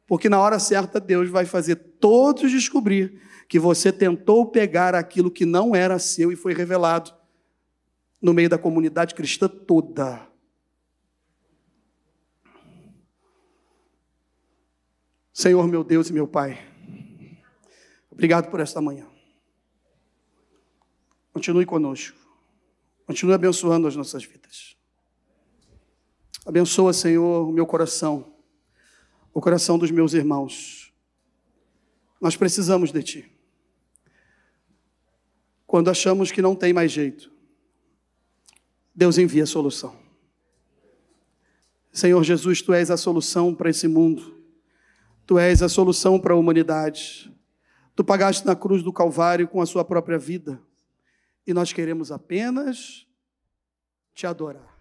Porque 0.06 0.28
na 0.28 0.40
hora 0.40 0.58
certa 0.58 1.00
Deus 1.00 1.28
vai 1.28 1.46
fazer 1.46 1.76
todos 1.76 2.50
descobrir 2.50 3.20
que 3.48 3.58
você 3.58 3.92
tentou 3.92 4.46
pegar 4.46 4.94
aquilo 4.94 5.30
que 5.30 5.44
não 5.44 5.74
era 5.74 5.98
seu 5.98 6.32
e 6.32 6.36
foi 6.36 6.54
revelado 6.54 7.12
no 8.20 8.32
meio 8.32 8.48
da 8.48 8.58
comunidade 8.58 9.14
cristã 9.14 9.48
toda. 9.48 10.26
Senhor 15.32 15.66
meu 15.66 15.82
Deus 15.82 16.08
e 16.10 16.12
meu 16.12 16.28
Pai, 16.28 16.58
obrigado 18.10 18.50
por 18.50 18.60
esta 18.60 18.80
manhã. 18.80 19.11
Continue 21.32 21.64
conosco. 21.64 22.18
Continue 23.06 23.34
abençoando 23.34 23.88
as 23.88 23.96
nossas 23.96 24.24
vidas. 24.24 24.76
Abençoa, 26.44 26.92
Senhor, 26.92 27.48
o 27.48 27.52
meu 27.52 27.66
coração, 27.66 28.34
o 29.32 29.40
coração 29.40 29.78
dos 29.78 29.90
meus 29.90 30.12
irmãos. 30.12 30.92
Nós 32.20 32.36
precisamos 32.36 32.92
de 32.92 33.02
Ti. 33.02 33.32
Quando 35.66 35.88
achamos 35.88 36.30
que 36.30 36.42
não 36.42 36.54
tem 36.54 36.72
mais 36.72 36.92
jeito, 36.92 37.32
Deus 38.94 39.16
envia 39.16 39.44
a 39.44 39.46
solução. 39.46 39.96
Senhor 41.90 42.22
Jesus, 42.22 42.60
Tu 42.60 42.74
és 42.74 42.90
a 42.90 42.96
solução 42.96 43.54
para 43.54 43.70
esse 43.70 43.88
mundo. 43.88 44.42
Tu 45.26 45.38
és 45.38 45.62
a 45.62 45.68
solução 45.68 46.20
para 46.20 46.34
a 46.34 46.36
humanidade. 46.36 47.32
Tu 47.94 48.04
pagaste 48.04 48.46
na 48.46 48.54
cruz 48.54 48.82
do 48.82 48.92
Calvário 48.92 49.48
com 49.48 49.62
a 49.62 49.66
Sua 49.66 49.84
própria 49.84 50.18
vida 50.18 50.60
e 51.46 51.52
nós 51.52 51.72
queremos 51.72 52.10
apenas 52.10 53.06
te 54.14 54.26
adorar. 54.26 54.71